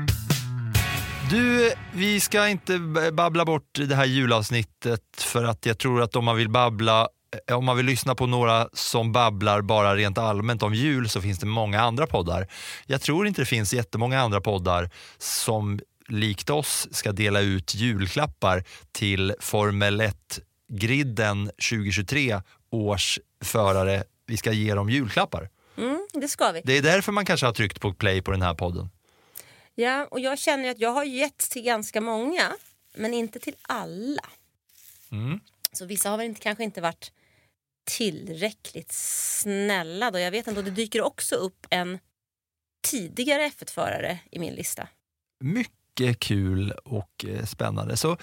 Du, 1.32 1.73
vi 1.94 2.20
ska 2.20 2.49
inte 2.49 2.79
babbla 3.12 3.44
bort 3.44 3.79
det 3.88 3.94
här 3.94 4.05
julavsnittet 4.05 5.02
för 5.19 5.44
att 5.44 5.67
jag 5.67 5.79
tror 5.79 6.02
att 6.02 6.17
om 6.17 6.25
man 6.25 6.37
vill 6.37 6.49
babbla 6.49 7.08
eh, 7.49 7.56
om 7.56 7.64
man 7.64 7.76
vill 7.76 7.87
lyssna 7.87 8.14
på 8.14 8.26
några 8.26 8.69
som 8.73 9.12
babblar 9.12 9.61
bara 9.62 9.96
rent 9.96 10.19
allmänt 10.19 10.62
om 10.62 10.75
jul 10.75 11.08
så 11.08 11.20
finns 11.20 11.38
det 11.38 11.46
många 11.46 11.81
andra 11.81 12.06
poddar. 12.06 12.49
Jag 12.87 13.00
tror 13.00 13.26
inte 13.26 13.40
det 13.40 13.46
finns 13.46 13.75
jättemånga 13.75 14.20
andra 14.20 14.40
poddar 14.40 14.90
som 15.19 15.81
likt 16.08 16.50
oss 16.50 16.88
ska 16.90 17.12
dela 17.12 17.40
ut 17.40 17.75
julklappar 17.75 18.64
till 18.93 19.35
Formel 19.40 20.00
1-griden 20.00 21.50
2023 21.70 22.40
års 22.70 23.19
förare. 23.44 24.05
Vi 24.26 24.37
ska 24.37 24.52
ge 24.52 24.75
dem 24.75 24.90
julklappar. 24.90 25.49
Mm, 25.78 26.06
det 26.12 26.28
ska 26.28 26.52
vi. 26.52 26.61
Det 26.64 26.78
är 26.78 26.82
därför 26.82 27.12
man 27.12 27.25
kanske 27.25 27.46
har 27.46 27.52
tryckt 27.52 27.81
på 27.81 27.94
play 27.94 28.23
på 28.23 28.31
den 28.31 28.43
här 28.43 28.55
podden. 28.55 28.90
Ja, 29.75 30.07
och 30.11 30.21
jag 30.21 30.39
känner 30.39 30.71
att 30.71 30.81
jag 30.81 30.91
har 30.91 31.05
gett 31.05 31.39
till 31.39 31.63
ganska 31.63 32.01
många, 32.01 32.53
men 32.95 33.15
inte 33.15 33.39
till 33.39 33.57
alla. 33.63 34.23
Mm. 35.13 35.41
Så 35.73 35.87
vissa 35.87 36.11
har 36.11 36.17
väl 36.17 36.27
inte, 36.27 36.41
kanske 36.41 36.65
inte 36.65 36.81
varit 36.81 37.13
tillräckligt 37.85 38.93
snälla. 38.93 40.11
Då. 40.11 40.19
Jag 40.19 40.31
vet 40.31 40.49
och 40.49 40.65
det 40.65 40.71
dyker 40.71 41.03
också 41.03 41.35
upp 41.35 41.67
en 41.71 41.99
tidigare 42.83 43.49
F1-förare 43.49 44.19
i 44.31 44.39
min 44.39 44.55
lista. 44.55 44.89
Mycket 45.45 46.19
kul 46.19 46.73
och 46.73 47.25
eh, 47.29 47.45
spännande. 47.45 47.97
Så 47.97 48.13
eh, 48.13 48.19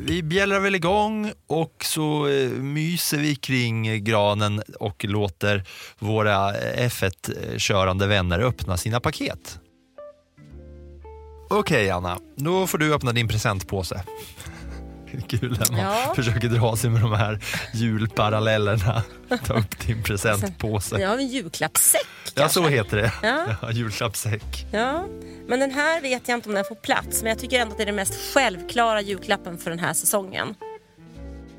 vi 0.00 0.22
bjällrar 0.22 0.60
väl 0.60 0.74
igång 0.74 1.32
och 1.46 1.84
så 1.84 2.28
eh, 2.28 2.50
myser 2.50 3.18
vi 3.18 3.36
kring 3.36 4.04
granen 4.04 4.62
och 4.80 5.04
låter 5.04 5.64
våra 5.98 6.56
eh, 6.56 6.88
F1-körande 6.88 8.06
vänner 8.06 8.38
öppna 8.38 8.76
sina 8.76 9.00
paket. 9.00 9.60
Okej 11.50 11.90
Anna, 11.90 12.18
då 12.36 12.66
får 12.66 12.78
du 12.78 12.94
öppna 12.94 13.12
din 13.12 13.28
presentpåse. 13.28 14.02
Kul 15.28 15.58
när 15.60 15.72
man 15.72 15.80
Ja. 15.80 16.12
försöker 16.16 16.48
dra 16.48 16.76
sig 16.76 16.90
med 16.90 17.00
de 17.00 17.12
här 17.12 17.40
julparallellerna. 17.74 19.02
Ta 19.46 19.54
upp 19.58 19.86
din 19.86 20.02
presentpåse. 20.02 21.00
Jag 21.00 21.08
har 21.08 21.16
en 21.18 21.26
julklappssäck 21.28 22.06
Ja, 22.24 22.30
kanske. 22.34 22.54
så 22.60 22.68
heter 22.68 22.96
det. 22.96 23.12
Ja. 23.22 23.46
Ja, 23.62 23.70
julklappssäck. 23.72 24.66
Ja, 24.72 25.04
men 25.46 25.60
den 25.60 25.70
här 25.70 26.00
vet 26.00 26.28
jag 26.28 26.36
inte 26.38 26.48
om 26.48 26.54
den 26.54 26.64
får 26.64 26.74
plats. 26.74 27.22
Men 27.22 27.28
jag 27.30 27.38
tycker 27.38 27.60
ändå 27.60 27.72
att 27.72 27.78
det 27.78 27.84
är 27.84 27.86
den 27.86 27.96
mest 27.96 28.34
självklara 28.34 29.00
julklappen 29.00 29.58
för 29.58 29.70
den 29.70 29.78
här 29.78 29.92
säsongen. 29.92 30.54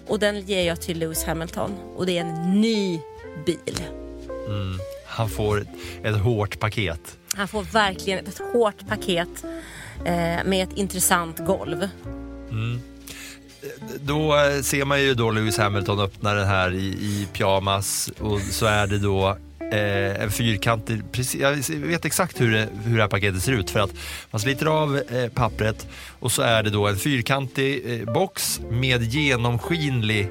Och 0.07 0.19
den 0.19 0.41
ger 0.41 0.67
jag 0.67 0.81
till 0.81 0.99
Lewis 0.99 1.23
Hamilton. 1.23 1.71
Och 1.95 2.05
det 2.05 2.17
är 2.17 2.21
en 2.21 2.61
ny 2.61 2.99
bil. 3.45 3.81
Han 5.07 5.29
får 5.29 5.65
ett 6.03 6.17
hårt 6.17 6.59
paket. 6.59 7.17
Han 7.39 7.47
får 7.47 7.63
verkligen 7.63 8.27
ett 8.27 8.41
hårt 8.53 8.87
paket 8.87 9.43
eh, 10.05 10.45
med 10.45 10.63
ett 10.63 10.77
intressant 10.77 11.39
golv. 11.39 11.89
Mm. 12.51 12.81
Då 14.01 14.35
eh, 14.35 14.61
ser 14.61 14.85
man 14.85 15.01
ju 15.01 15.13
då 15.13 15.31
Lewis 15.31 15.57
Hamilton 15.57 15.99
öppna 15.99 16.33
den 16.33 16.47
här 16.47 16.73
i, 16.73 16.85
i 16.85 17.27
pyjamas 17.33 18.11
och 18.19 18.41
så 18.41 18.65
är 18.65 18.87
det 18.87 18.97
då 18.97 19.37
eh, 19.59 20.21
en 20.21 20.31
fyrkantig, 20.31 21.11
precis, 21.11 21.41
jag 21.41 21.77
vet 21.77 22.05
exakt 22.05 22.41
hur 22.41 22.51
det, 22.51 22.67
hur 22.83 22.95
det 22.95 23.01
här 23.01 23.09
paketet 23.09 23.43
ser 23.43 23.51
ut 23.51 23.69
för 23.69 23.79
att 23.79 23.93
man 24.31 24.39
sliter 24.39 24.65
av 24.65 24.97
eh, 24.97 25.29
pappret 25.29 25.87
och 26.19 26.31
så 26.31 26.41
är 26.41 26.63
det 26.63 26.69
då 26.69 26.87
en 26.87 26.97
fyrkantig 26.97 27.83
eh, 27.85 28.13
box 28.13 28.61
med 28.69 29.03
genomskinlig 29.03 30.29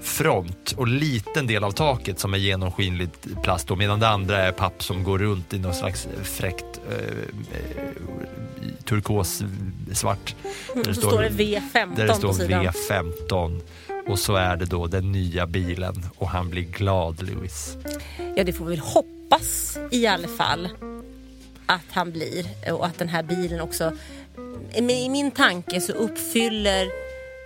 front 0.00 0.74
och 0.76 0.88
liten 0.88 1.46
del 1.46 1.64
av 1.64 1.70
taket 1.72 2.18
som 2.18 2.34
är 2.34 2.38
genomskinlig 2.38 3.08
plast 3.42 3.68
då, 3.68 3.76
medan 3.76 4.00
det 4.00 4.08
andra 4.08 4.38
är 4.38 4.52
papp 4.52 4.82
som 4.82 5.04
går 5.04 5.18
runt 5.18 5.54
i 5.54 5.58
någon 5.58 5.74
slags 5.74 6.08
fräckt 6.22 6.80
eh, 6.90 6.94
eh, 7.58 7.94
turkos 8.84 9.42
svart. 9.92 10.34
Där 10.74 10.80
Mm, 10.82 10.94
Så 10.94 11.00
står 11.00 11.22
det 11.22 11.28
V15 11.28 11.96
där 11.96 12.06
det 12.06 12.14
står 12.14 12.28
på 12.28 12.34
sidan. 12.34 12.66
V15 12.66 13.60
och 14.08 14.18
så 14.18 14.34
är 14.34 14.56
det 14.56 14.64
då 14.64 14.86
den 14.86 15.12
nya 15.12 15.46
bilen 15.46 16.06
och 16.16 16.28
han 16.28 16.50
blir 16.50 16.62
glad 16.62 17.22
Lewis. 17.22 17.76
Ja, 18.36 18.44
det 18.44 18.52
får 18.52 18.64
vi 18.64 18.70
väl 18.70 18.80
hoppas 18.80 19.78
i 19.90 20.06
alla 20.06 20.28
fall 20.28 20.68
att 21.66 21.84
han 21.90 22.12
blir. 22.12 22.46
Och 22.72 22.86
att 22.86 22.98
den 22.98 23.08
här 23.08 23.22
bilen 23.22 23.60
också... 23.60 23.92
I 24.74 24.82
min 25.08 25.30
tanke 25.30 25.80
så 25.80 25.92
uppfyller 25.92 26.88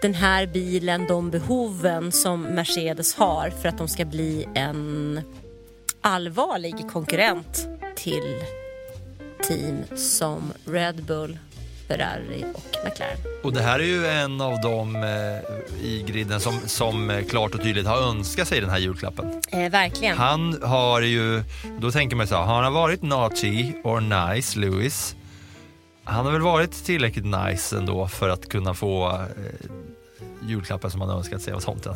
den 0.03 0.15
här 0.15 0.47
bilen 0.47 1.07
de 1.07 1.31
behoven 1.31 2.13
som 2.13 2.43
Mercedes 2.43 3.15
har 3.15 3.51
för 3.51 3.69
att 3.69 3.79
de 3.79 3.89
ska 3.89 4.05
bli 4.05 4.49
en 4.55 5.21
allvarlig 6.01 6.91
konkurrent 6.93 7.67
till 7.97 8.37
team 9.43 9.83
som 9.97 10.53
Red 10.65 11.05
Bull, 11.05 11.39
Ferrari 11.89 12.45
och 12.55 12.77
McLaren. 12.85 13.17
Och 13.43 13.53
det 13.53 13.63
här 13.63 13.79
är 13.79 13.85
ju 13.85 14.07
en 14.07 14.41
av 14.41 14.61
dem 14.61 14.97
eh, 14.97 15.87
i 15.87 16.05
griden 16.07 16.41
som, 16.41 16.61
som 16.67 17.11
eh, 17.11 17.25
klart 17.25 17.55
och 17.55 17.63
tydligt 17.63 17.87
har 17.87 18.09
önskat 18.11 18.49
sig 18.49 18.61
den 18.61 18.71
här 18.71 18.79
julklappen. 18.79 19.41
Eh, 19.51 19.71
verkligen. 19.71 20.17
Han 20.17 20.63
har 20.63 21.01
ju, 21.01 21.43
då 21.81 21.91
tänker 21.91 22.17
man 22.17 22.27
så 22.27 22.35
här, 22.35 22.43
har 22.43 22.63
han 22.63 22.73
varit 22.73 23.03
naughty 23.03 23.73
or 23.85 24.01
nice 24.01 24.59
Lewis? 24.59 25.17
Han 26.05 26.25
har 26.25 26.33
väl 26.33 26.43
varit 26.43 26.85
tillräckligt 26.85 27.27
nice 27.27 27.77
ändå 27.77 28.09
för 28.09 28.29
att 28.29 28.49
kunna 28.49 28.75
få 28.75 29.09
eh, 29.11 29.71
julklappen 30.47 30.91
som 30.91 31.01
han 31.01 31.11
önskat 31.11 31.43
sig 31.43 31.53
av 31.53 31.61
tomten. 31.61 31.95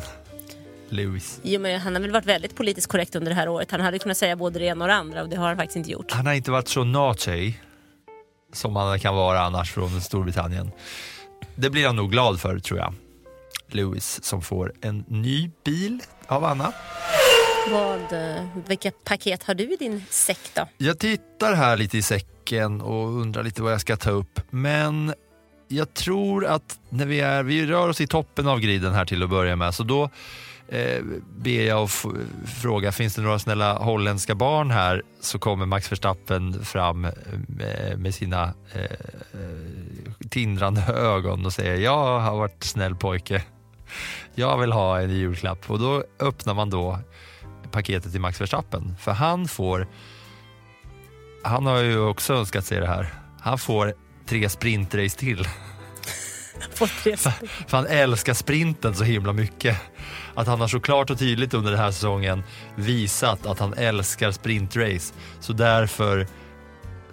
Lewis. 0.89 1.39
Jo, 1.43 1.61
men 1.61 1.79
han 1.79 1.95
har 1.95 2.01
väl 2.01 2.11
varit 2.11 2.25
väldigt 2.25 2.55
politiskt 2.55 2.87
korrekt 2.87 3.15
under 3.15 3.29
det 3.29 3.35
här 3.35 3.49
året. 3.49 3.71
Han 3.71 3.81
hade 3.81 3.99
kunnat 3.99 4.17
säga 4.17 4.35
både 4.35 4.59
det 4.59 4.65
ena 4.65 4.85
och 4.85 4.87
det 4.87 4.95
andra 4.95 5.21
och 5.21 5.29
det 5.29 5.35
har 5.35 5.47
han 5.47 5.57
faktiskt 5.57 5.77
inte 5.77 5.91
gjort. 5.91 6.11
Han 6.11 6.25
har 6.25 6.33
inte 6.33 6.51
varit 6.51 6.67
så 6.67 6.83
naughty 6.83 7.53
som 8.53 8.73
man 8.73 8.99
kan 8.99 9.15
vara 9.15 9.41
annars 9.41 9.71
från 9.71 10.01
Storbritannien. 10.01 10.71
Det 11.55 11.69
blir 11.69 11.87
han 11.87 11.95
nog 11.95 12.11
glad 12.11 12.41
för 12.41 12.59
tror 12.59 12.79
jag. 12.79 12.93
Lewis 13.67 14.23
som 14.23 14.41
får 14.41 14.73
en 14.81 15.05
ny 15.07 15.51
bil 15.63 16.01
av 16.27 16.43
Anna. 16.43 16.73
Vad, 17.71 18.13
eh, 18.13 18.43
vilka 18.67 18.91
paket 18.91 19.43
har 19.43 19.53
du 19.53 19.73
i 19.73 19.75
din 19.75 20.03
säck 20.09 20.39
då? 20.53 20.67
Jag 20.77 20.99
tittar 20.99 21.53
här 21.53 21.77
lite 21.77 21.97
i 21.97 22.01
säcken 22.01 22.81
och 22.81 23.07
undrar 23.07 23.43
lite 23.43 23.61
vad 23.61 23.73
jag 23.73 23.81
ska 23.81 23.97
ta 23.97 24.09
upp. 24.09 24.41
Men 24.49 25.13
jag 25.67 25.93
tror 25.93 26.45
att 26.45 26.79
när 26.89 27.05
vi 27.05 27.19
är, 27.19 27.43
vi 27.43 27.65
rör 27.65 27.89
oss 27.89 28.01
i 28.01 28.07
toppen 28.07 28.47
av 28.47 28.59
griden 28.59 28.93
här 28.93 29.05
till 29.05 29.23
att 29.23 29.29
börja 29.29 29.55
med, 29.55 29.75
så 29.75 29.83
då 29.83 30.09
eh, 30.67 31.03
ber 31.37 31.67
jag 31.67 31.83
att 31.83 32.05
fråga, 32.61 32.91
finns 32.91 33.15
det 33.15 33.21
några 33.21 33.39
snälla 33.39 33.77
holländska 33.77 34.35
barn 34.35 34.71
här? 34.71 35.03
Så 35.21 35.39
kommer 35.39 35.65
Max 35.65 35.91
Verstappen 35.91 36.65
fram 36.65 37.05
eh, 37.05 37.97
med, 37.97 38.15
sina 38.15 38.53
eh, 38.73 38.81
eh, 38.81 40.27
tindrande 40.29 40.81
ögon 40.81 41.45
och 41.45 41.53
säger, 41.53 41.75
jag 41.75 42.19
har 42.19 42.37
varit 42.37 42.63
snäll 42.63 42.95
pojke. 42.95 43.43
Jag 44.35 44.57
vill 44.57 44.71
ha 44.71 45.01
en 45.01 45.09
julklapp. 45.09 45.71
Och 45.71 45.79
då 45.79 46.03
öppnar 46.19 46.53
man 46.53 46.69
då 46.69 46.99
paketet 47.71 48.11
till 48.11 48.21
Max 48.21 48.41
Verstappen, 48.41 48.95
för 48.99 49.11
han 49.11 49.47
får 49.47 49.87
han 51.43 51.65
har 51.65 51.77
ju 51.77 51.99
också 51.99 52.33
önskat 52.33 52.65
sig 52.65 52.79
det 52.79 52.87
här. 52.87 53.13
Han 53.39 53.57
får 53.57 53.93
tre 54.27 54.49
sprintrace 54.49 55.17
till. 55.17 55.47
För 57.67 57.71
han 57.71 57.87
älskar 57.87 58.33
sprinten 58.33 58.95
så 58.95 59.03
himla 59.03 59.33
mycket. 59.33 59.77
Att 60.35 60.47
han 60.47 60.61
har 60.61 60.67
så 60.67 60.79
klart 60.79 61.09
och 61.09 61.19
tydligt 61.19 61.53
under 61.53 61.71
den 61.71 61.79
här 61.79 61.91
säsongen 61.91 62.43
visat 62.75 63.45
att 63.45 63.59
han 63.59 63.73
älskar 63.73 64.31
sprintrace. 64.31 65.13
Så 65.39 65.53
därför 65.53 66.27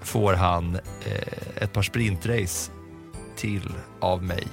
får 0.02 0.32
han 0.32 0.74
eh, 0.74 1.62
ett 1.62 1.72
par 1.72 1.82
sprintrace 1.82 2.70
till 3.36 3.72
av 4.00 4.22
mig. 4.22 4.46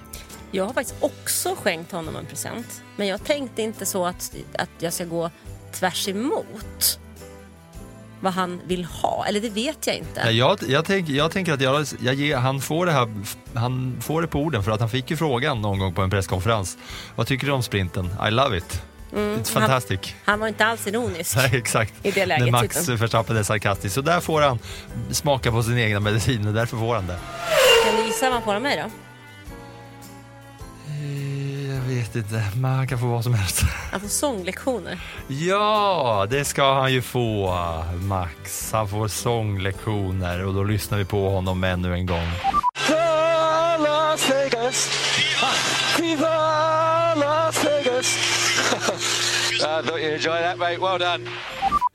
Jag 0.52 0.66
har 0.66 0.74
faktiskt 0.74 1.04
också 1.04 1.56
skänkt 1.56 1.92
honom 1.92 2.16
en 2.16 2.26
present. 2.26 2.84
Men 2.96 3.08
jag 3.08 3.24
tänkte 3.24 3.62
inte 3.62 3.86
så 3.86 4.06
att, 4.06 4.36
att 4.54 4.70
jag 4.80 4.94
ska 4.94 5.06
gå 5.06 5.30
tvärs 5.72 6.08
emot 6.08 7.00
vad 8.22 8.34
han 8.34 8.62
vill 8.68 8.86
ha. 8.86 9.26
Eller 9.28 9.40
det 9.40 9.50
vet 9.50 9.88
jag 9.88 9.96
inte. 9.96 10.24
Nej, 10.26 10.38
Jag, 10.38 10.58
jag, 10.68 10.86
tänk, 10.86 11.10
jag 11.10 11.32
tänker 11.32 11.54
att 11.54 11.62
jag, 11.62 11.86
jag 12.00 12.14
ger, 12.16 12.38
han, 12.38 12.62
får 12.62 12.86
det 12.86 12.92
här, 12.92 13.08
han 13.54 13.98
får 14.02 14.22
det 14.22 14.28
på 14.28 14.40
orden 14.40 14.64
för 14.64 14.72
att 14.72 14.80
han 14.80 14.90
fick 14.90 15.12
ju 15.12 15.18
frågan 15.18 15.62
någon 15.62 15.80
gång 15.80 15.94
på 15.94 16.02
en 16.02 16.10
presskonferens. 16.10 16.78
Vad 17.16 17.28
tycker 17.28 17.48
du 17.48 17.54
om 17.54 17.64
sprinten? 17.64 18.10
I 18.28 18.32
love 18.32 18.58
it. 18.58 18.82
It's 19.14 19.52
fantastic. 19.52 20.00
Han 20.26 20.40
var 20.40 20.48
inte 20.48 20.66
alls 20.66 20.88
ironisk. 20.88 21.36
Nej, 21.38 21.50
exakt. 21.54 21.94
I 22.04 22.12
det 22.12 22.26
läget, 22.26 22.46
När 22.46 22.52
Max 22.52 22.76
tyckte 22.76 22.96
Verstappen 22.96 23.38
är 23.38 23.44
sarkastisk. 23.44 23.96
Så 23.96 24.02
där 24.02 24.20
får 24.20 24.42
han 24.42 24.60
smaka 25.12 25.52
på 25.52 25.64
sin 25.64 25.78
egna 25.78 26.00
medicin 26.00 26.48
och 26.48 26.54
därför 26.54 26.78
får 26.78 26.96
han 26.96 27.08
det. 27.08 27.20
Kan 27.86 27.96
du 27.96 28.08
gissa 28.08 28.26
vad 28.26 28.34
han 28.34 28.44
får 28.44 28.56
av 28.56 28.62
mig 28.62 28.84
då? 28.86 28.92
Vet 32.16 32.26
inte, 32.26 32.44
men 32.56 32.72
han 32.72 32.88
kan 32.88 33.00
få 33.00 33.06
vad 33.06 33.24
som 33.24 33.34
helst. 33.34 33.62
Han 33.92 34.02
får 34.02 34.08
sånglektioner. 34.08 35.00
Ja, 35.28 36.28
det 36.30 36.46
ska 36.46 36.74
han 36.74 36.94
ju 36.94 37.02
få, 37.02 37.56
Max. 38.02 38.72
Han 38.72 38.88
får 38.88 39.08
sånglektioner 39.08 40.46
och 40.46 40.54
då 40.54 40.64
lyssnar 40.64 40.98
vi 40.98 41.06
på 41.06 41.30
honom 41.30 41.64
ännu 41.64 41.94
en 41.94 42.06
gång. 42.06 42.28
Las 43.84 44.30
Vegas. 44.30 44.90
Viva 46.00 47.16
Las 47.16 47.66
Vegas. 47.66 48.18
I 49.62 49.84
thought 49.84 50.02
you 50.02 50.14
enjoyed 50.14 50.44
that, 50.44 50.58
mate. 50.58 50.78
Well 50.78 51.00
done. 51.00 51.30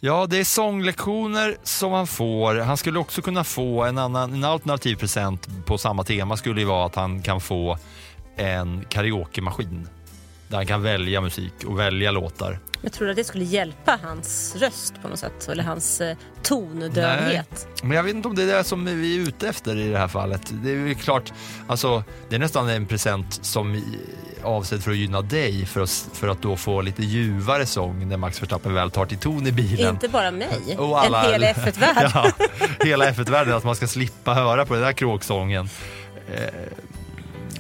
Ja, 0.00 0.26
det 0.26 0.38
är 0.38 0.44
sånglektioner 0.44 1.56
som 1.62 1.92
han 1.92 2.06
får. 2.06 2.54
Han 2.54 2.76
skulle 2.76 2.99
också 2.99 3.23
kunna 3.23 3.44
få 3.44 3.85
en, 3.85 3.99
annan, 3.99 4.35
en 4.35 4.44
alternativ 4.44 4.96
present 4.96 5.49
på 5.66 5.78
samma 5.78 6.04
tema 6.04 6.37
skulle 6.37 6.61
ju 6.61 6.66
vara 6.66 6.87
att 6.87 6.94
han 6.94 7.23
kan 7.23 7.40
få 7.40 7.78
en 8.37 8.85
karaokemaskin 8.88 9.88
där 10.48 10.56
han 10.56 10.66
kan 10.66 10.82
välja 10.82 11.20
musik 11.20 11.52
och 11.66 11.78
välja 11.78 12.10
låtar. 12.10 12.58
Jag 12.80 12.92
tror 12.92 13.10
att 13.10 13.16
det 13.16 13.24
skulle 13.24 13.44
hjälpa 13.44 13.98
hans 14.02 14.56
röst 14.58 14.94
på 15.02 15.08
något 15.08 15.18
sätt. 15.18 15.48
Eller 15.48 15.64
hans 15.64 16.00
eh, 16.00 16.16
tondövhet. 16.42 17.66
Men 17.82 17.96
jag 17.96 18.02
vet 18.02 18.14
inte 18.14 18.28
om 18.28 18.34
det 18.34 18.42
är 18.42 18.46
det 18.56 18.64
som 18.64 18.84
vi 18.84 19.16
är 19.16 19.20
ute 19.28 19.48
efter 19.48 19.76
i 19.76 19.88
det 19.88 19.98
här 19.98 20.08
fallet. 20.08 20.40
Det 20.62 20.70
är 20.70 20.74
ju 20.74 20.94
klart, 20.94 21.32
alltså 21.66 22.04
det 22.28 22.34
är 22.34 22.38
nästan 22.40 22.68
en 22.68 22.86
present 22.86 23.38
som 23.44 23.74
är 23.74 23.82
avsedd 24.42 24.82
för 24.82 24.90
att 24.90 24.96
gynna 24.96 25.22
dig 25.22 25.66
för 25.66 25.80
att, 25.80 26.08
för 26.12 26.28
att 26.28 26.42
då 26.42 26.56
få 26.56 26.80
lite 26.80 27.02
ljuvare 27.02 27.66
sång 27.66 28.08
när 28.08 28.16
Max 28.16 28.42
Verstappen 28.42 28.74
väl 28.74 28.90
tar 28.90 29.06
till 29.06 29.18
ton 29.18 29.46
i 29.46 29.52
bilen. 29.52 29.94
Inte 29.94 30.08
bara 30.08 30.30
mig. 30.30 30.76
Och 30.78 31.00
alla- 31.04 31.24
En 31.34 31.42
hel 31.42 31.54
F1-värld. 31.54 32.10
Ja, 32.14 32.30
hela 32.86 33.10
F1-världen, 33.10 33.54
att 33.54 33.64
man 33.64 33.76
ska 33.76 33.86
slippa 33.86 34.34
höra 34.34 34.66
på 34.66 34.74
den 34.74 34.82
där 34.82 34.92
kråksången. 34.92 35.68
Eh, 36.34 36.42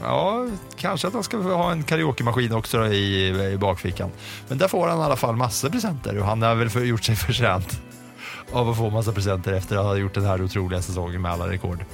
ja, 0.02 0.46
kanske 0.86 1.06
att 1.06 1.14
han 1.14 1.22
ska 1.22 1.36
ha 1.36 1.72
en 1.72 1.82
karaokemaskin 1.82 2.52
också 2.52 2.86
i, 2.86 3.28
i 3.52 3.56
bakfickan. 3.56 4.10
Men 4.48 4.58
där 4.58 4.68
får 4.68 4.88
han 4.88 5.00
i 5.00 5.02
alla 5.02 5.16
fall 5.16 5.36
massor 5.36 5.68
presenter 5.68 6.18
och 6.18 6.26
han 6.26 6.42
har 6.42 6.54
väl 6.54 6.70
för, 6.70 6.84
gjort 6.84 7.04
sig 7.04 7.16
förtjänt 7.16 7.80
av 8.52 8.68
att 8.68 8.76
få 8.76 8.90
massa 8.90 9.12
presenter 9.12 9.52
efter 9.52 9.76
att 9.76 9.84
ha 9.84 9.96
gjort 9.96 10.14
den 10.14 10.24
här 10.24 10.42
otroliga 10.42 10.82
säsongen 10.82 11.22
med 11.22 11.32
alla 11.32 11.48
rekord. 11.48 11.84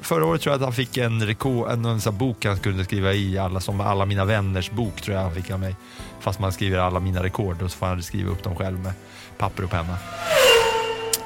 Förra 0.00 0.26
året 0.26 0.42
tror 0.42 0.52
jag 0.52 0.58
att 0.58 0.64
han 0.64 0.72
fick 0.72 0.96
en, 0.96 1.26
rekord, 1.26 1.70
en, 1.70 1.84
en 1.84 2.00
här 2.00 2.10
bok 2.10 2.44
han 2.44 2.58
kunde 2.58 2.84
skriva 2.84 3.12
i, 3.12 3.38
alla, 3.38 3.60
som 3.60 3.80
alla 3.80 4.06
mina 4.06 4.24
vänners 4.24 4.70
bok 4.70 5.00
tror 5.00 5.16
jag 5.16 5.22
han 5.22 5.34
fick 5.34 5.50
av 5.50 5.60
mig. 5.60 5.76
Fast 6.20 6.38
man 6.38 6.52
skriver 6.52 6.78
alla 6.78 7.00
mina 7.00 7.22
rekord 7.22 7.62
och 7.62 7.70
så 7.70 7.78
får 7.78 7.86
han 7.86 8.02
skriva 8.02 8.30
upp 8.30 8.42
dem 8.42 8.56
själv 8.56 8.78
med 8.78 8.92
papper 9.38 9.64
och 9.64 9.70
penna. 9.70 9.96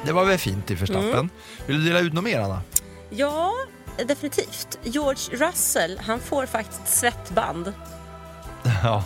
Det 0.05 0.13
var 0.13 0.25
väl 0.25 0.39
fint 0.39 0.71
i 0.71 0.75
Verstappen. 0.75 1.31
Vill 1.67 1.85
du 1.85 1.89
dela 1.89 2.01
ut 2.01 2.13
något 2.13 2.25
mer 2.25 2.41
Anna? 2.41 2.61
Ja, 3.11 3.53
definitivt. 3.97 4.79
George 4.83 5.47
Russell, 5.47 5.99
han 5.99 6.21
får 6.21 6.47
faktiskt 6.47 6.99
svettband. 6.99 7.73
Ja. 8.83 9.05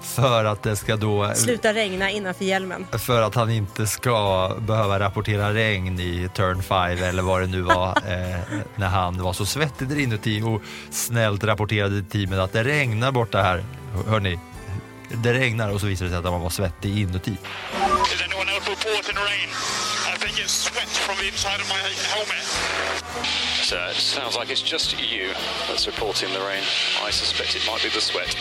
För 0.00 0.44
att 0.44 0.62
det 0.62 0.76
ska 0.76 0.96
då... 0.96 1.32
Sluta 1.34 1.74
regna 1.74 2.10
innanför 2.10 2.44
hjälmen. 2.44 2.86
För 2.92 3.22
att 3.22 3.34
han 3.34 3.50
inte 3.50 3.86
ska 3.86 4.50
behöva 4.60 4.98
rapportera 4.98 5.54
regn 5.54 6.00
i 6.00 6.28
turn 6.34 6.62
5 6.62 7.02
eller 7.02 7.22
vad 7.22 7.40
det 7.40 7.46
nu 7.46 7.60
var 7.60 7.88
eh, 8.06 8.40
när 8.76 8.88
han 8.88 9.22
var 9.22 9.32
så 9.32 9.46
svettig 9.46 9.88
där 9.88 9.98
inuti 9.98 10.42
och 10.42 10.62
snällt 10.90 11.44
rapporterade 11.44 12.02
till 12.02 12.10
teamet 12.10 12.38
att 12.38 12.52
det 12.52 12.64
regnar 12.64 13.12
borta 13.12 13.42
här. 13.42 13.64
Hörni, 14.06 14.38
det 15.08 15.34
regnar 15.34 15.70
och 15.70 15.80
så 15.80 15.86
visade 15.86 16.08
det 16.08 16.12
sig 16.12 16.18
att 16.18 16.32
han 16.32 16.40
var 16.40 16.50
svettig 16.50 16.98
inuti. 16.98 17.36
Else 18.72 18.86
reporting 18.86 19.16
rain? 19.16 19.48
I 20.14 20.16
think 20.18 20.38
it's 20.38 20.52
sweat 20.52 20.88
from 20.88 21.16
the 21.20 21.26
inside 21.28 21.60
of 21.60 21.68
my 21.68 21.80
helmet. 22.12 22.44
So 23.62 23.76
it 23.90 23.96
sounds 23.96 24.36
like 24.38 24.50
it's 24.52 24.62
just 24.62 24.98
you 25.12 25.28
that's 25.68 25.86
reporting 25.86 26.30
the 26.32 26.40
rain. 26.40 26.64
I 27.08 27.10
suspect 27.10 27.54
it 27.56 27.66
might 27.66 27.82
be 27.82 27.90
the 27.90 28.00
sweat. 28.00 28.36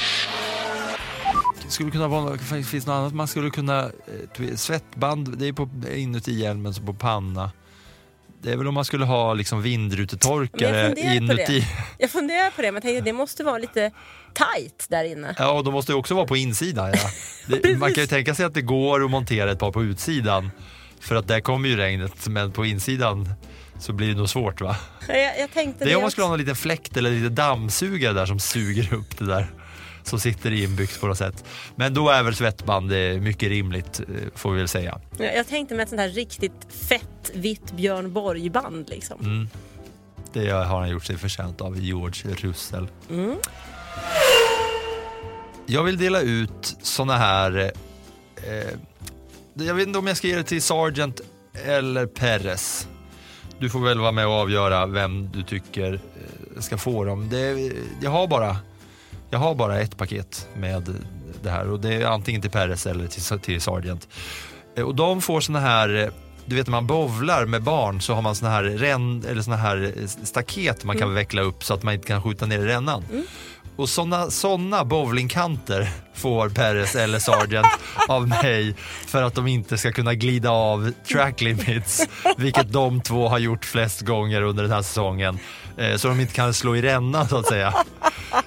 skulle 1.68 1.92
kunna 1.92 2.08
vara, 2.08 2.38
finns 2.64 2.88
något 2.88 2.94
annat 2.94 3.14
man 3.14 3.28
skulle 3.28 3.50
kunna, 3.50 3.92
eh, 4.40 4.56
svettband, 4.56 5.38
det 5.38 5.48
är 5.48 5.54
på, 5.54 5.70
inuti 5.96 6.32
hjälmen 6.32 6.74
som 6.74 6.86
på 6.86 6.94
panna. 6.94 7.52
Det 8.42 8.52
är 8.52 8.58
väl 8.58 8.68
om 8.68 8.74
man 8.74 8.86
skulle 8.86 9.06
ha 9.06 9.34
liksom 9.34 9.62
vindrutetorkare 9.62 10.78
jag 10.78 10.88
funderar 10.88 11.10
på 11.10 11.24
inuti. 11.24 11.60
det. 11.60 11.68
Jag 12.00 12.10
funderar 12.10 12.50
på 12.50 12.62
det, 12.62 12.68
men 12.68 12.74
jag 12.74 12.84
tänkte, 12.84 13.02
det 13.02 13.14
måste 13.14 13.44
vara 13.44 13.58
lite 13.58 13.92
tight 14.34 14.86
där 14.90 15.04
inne. 15.04 15.36
Ja, 15.38 15.52
och 15.52 15.64
de 15.64 15.74
måste 15.74 15.92
ju 15.92 15.98
också 15.98 16.16
vara 16.16 16.26
på 16.26 16.38
insidan. 16.38 16.92
Ja. 16.94 17.10
Det, 17.64 17.78
man 17.78 17.94
kan 17.94 18.04
ju 18.04 18.08
tänka 18.08 18.36
sig 18.36 18.46
att 18.46 18.54
det 18.54 18.62
går 18.62 19.06
att 19.06 19.12
montera 19.12 19.52
ett 19.52 19.60
par 19.60 19.72
på 19.72 19.84
utsidan. 19.84 20.52
För 21.00 21.16
att 21.16 21.28
där 21.28 21.40
kommer 21.40 21.70
ju 21.70 21.76
regnet, 21.78 22.28
men 22.28 22.52
på 22.52 22.66
insidan 22.66 23.30
så 23.80 23.94
blir 23.94 24.08
det 24.08 24.14
nog 24.14 24.30
svårt 24.30 24.62
va? 24.62 24.76
Jag, 25.08 25.40
jag 25.40 25.52
tänkte 25.54 25.86
Det 25.86 25.92
är 25.92 25.96
om 25.96 26.02
man 26.02 26.12
skulle 26.12 26.26
ha 26.26 26.30
någon 26.30 26.40
liten 26.40 26.56
fläkt 26.56 26.98
eller 26.98 27.12
lite 27.12 27.30
dammsugare 27.30 28.14
där 28.14 28.26
som 28.26 28.40
suger 28.40 28.94
upp 28.94 29.18
det 29.18 29.26
där. 29.26 29.52
Som 30.04 30.20
sitter 30.20 30.52
inbyggt 30.52 31.02
på 31.02 31.08
något 31.08 31.18
sätt. 31.18 31.46
Men 31.76 31.94
då 31.94 32.10
är 32.10 32.24
väl 32.24 32.36
svettband 32.36 32.92
mycket 33.22 33.50
rimligt 33.50 34.00
eh, 34.00 34.06
får 34.36 34.52
vi 34.52 34.58
väl 34.58 34.68
säga. 34.68 35.02
Jag, 35.18 35.36
jag 35.36 35.48
tänkte 35.48 35.76
med 35.76 35.84
ett 35.84 35.90
sånt 35.90 36.02
här 36.02 36.10
riktigt 36.10 36.68
fett 36.90 37.32
vitt 37.34 37.72
Björn 37.72 38.14
Borg-band 38.14 38.90
liksom. 38.90 39.20
Mm. 39.20 39.50
Det 40.34 40.50
har 40.50 40.80
han 40.80 40.90
gjort 40.90 41.06
sig 41.06 41.18
förtjänt 41.18 41.62
av, 41.62 41.80
George 41.80 42.36
Russell. 42.36 42.88
Mm. 43.10 43.36
Jag 45.66 45.84
vill 45.84 45.98
dela 45.98 46.22
ut 46.22 46.76
såna 46.82 47.18
här... 47.18 47.72
Eh, 48.36 48.78
jag 49.54 49.74
vet 49.76 49.88
inte 49.88 50.00
om 50.00 50.08
jag 50.08 50.18
ska 50.18 50.28
ge 50.28 50.36
det 50.36 50.44
till 50.44 50.62
Sargent 50.62 51.22
eller 51.66 52.06
Perez. 52.06 52.88
Du 53.60 53.70
får 53.70 53.80
väl 53.80 54.00
vara 54.00 54.12
med 54.12 54.28
och 54.28 54.34
avgöra 54.34 54.86
vem 54.86 55.30
du 55.34 55.44
tycker 55.44 55.94
eh, 55.94 56.62
ska 56.62 56.78
få 56.78 57.04
dem. 57.04 57.30
Det, 57.30 57.72
jag, 58.02 58.12
har 58.12 58.28
bara, 58.28 58.58
jag 59.30 59.40
har 59.40 59.56
bara 59.56 59.80
ett 59.82 59.98
paket 59.98 60.48
med 60.56 60.96
det 61.44 61.50
här 61.50 61.68
och 61.70 61.80
det 61.80 61.94
är 61.94 62.06
antingen 62.06 62.42
till 62.42 62.52
Perez 62.52 62.86
eller 62.88 63.08
till, 63.08 63.40
till 63.40 63.62
Sargent. 63.62 64.08
Eh, 64.76 64.84
och 64.84 64.96
de 64.96 65.22
får 65.22 65.42
såna 65.42 65.60
här... 65.60 65.96
eh, 65.96 66.10
du 66.46 66.56
vet 66.56 66.68
när 66.68 66.72
man 66.72 66.88
bowlar 66.88 67.46
med 67.46 67.64
barn 67.64 68.02
så 68.02 68.14
har 68.14 68.22
man 68.22 68.36
såna 68.36 68.52
här, 68.52 68.64
ränn, 68.64 69.26
eller 69.30 69.42
såna 69.42 69.56
här 69.58 69.94
staket 70.24 70.84
man 70.84 70.96
kan 70.98 71.04
Mm. 71.04 71.16
veckla 71.16 71.42
upp 71.42 71.64
så 71.64 71.74
att 71.74 71.84
man 71.84 71.94
inte 71.94 72.08
kan 72.08 72.24
skjuta 72.24 72.46
ner 72.46 72.60
i 72.60 72.66
rännan. 72.66 73.04
Och 73.76 73.90
såna, 73.90 74.32
såna 74.32 74.86
bowlingkanter 74.86 75.90
får 76.14 76.50
Perez 76.50 76.96
eller 76.96 77.20
Sargent 77.20 77.68
av 78.08 78.28
mig 78.28 78.76
för 79.08 79.24
att 79.24 79.36
de 79.36 79.48
inte 79.48 79.78
ska 79.78 79.92
kunna 79.92 80.14
glida 80.14 80.50
av 80.52 80.92
track 81.12 81.42
limits, 81.42 82.08
vilket 82.38 82.72
de 82.74 83.02
två 83.02 83.28
har 83.30 83.40
gjort 83.40 83.66
flest 83.66 84.02
gånger 84.02 84.42
under 84.42 84.64
den 84.64 84.72
här 84.72 84.82
säsongen. 84.82 85.40
Eh, 85.78 85.96
Så 85.96 86.08
de 86.08 86.20
inte 86.20 86.34
kan 86.34 86.54
slå 86.54 86.76
i 86.76 86.82
rännan 86.82 87.28
så 87.28 87.38
att 87.38 87.48
säga. 87.48 87.74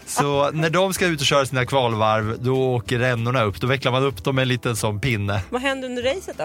Så 0.06 0.50
när 0.50 0.70
de 0.70 0.94
ska 0.94 1.06
ut 1.06 1.20
och 1.20 1.26
köra 1.26 1.46
sina 1.46 1.66
kvalvarv, 1.66 2.36
då 2.40 2.74
åker 2.74 2.98
rännorna 2.98 3.42
upp. 3.42 3.60
Då 3.60 3.66
vecklar 3.66 3.92
man 3.92 4.02
upp 4.02 4.24
dem 4.24 4.34
med 4.34 4.42
en 4.42 4.48
liten 4.48 4.76
sån 4.76 5.00
pinne. 5.00 5.40
Vad 5.50 5.62
hände 5.62 5.86
under 5.86 6.02
racet 6.02 6.38
då? 6.38 6.44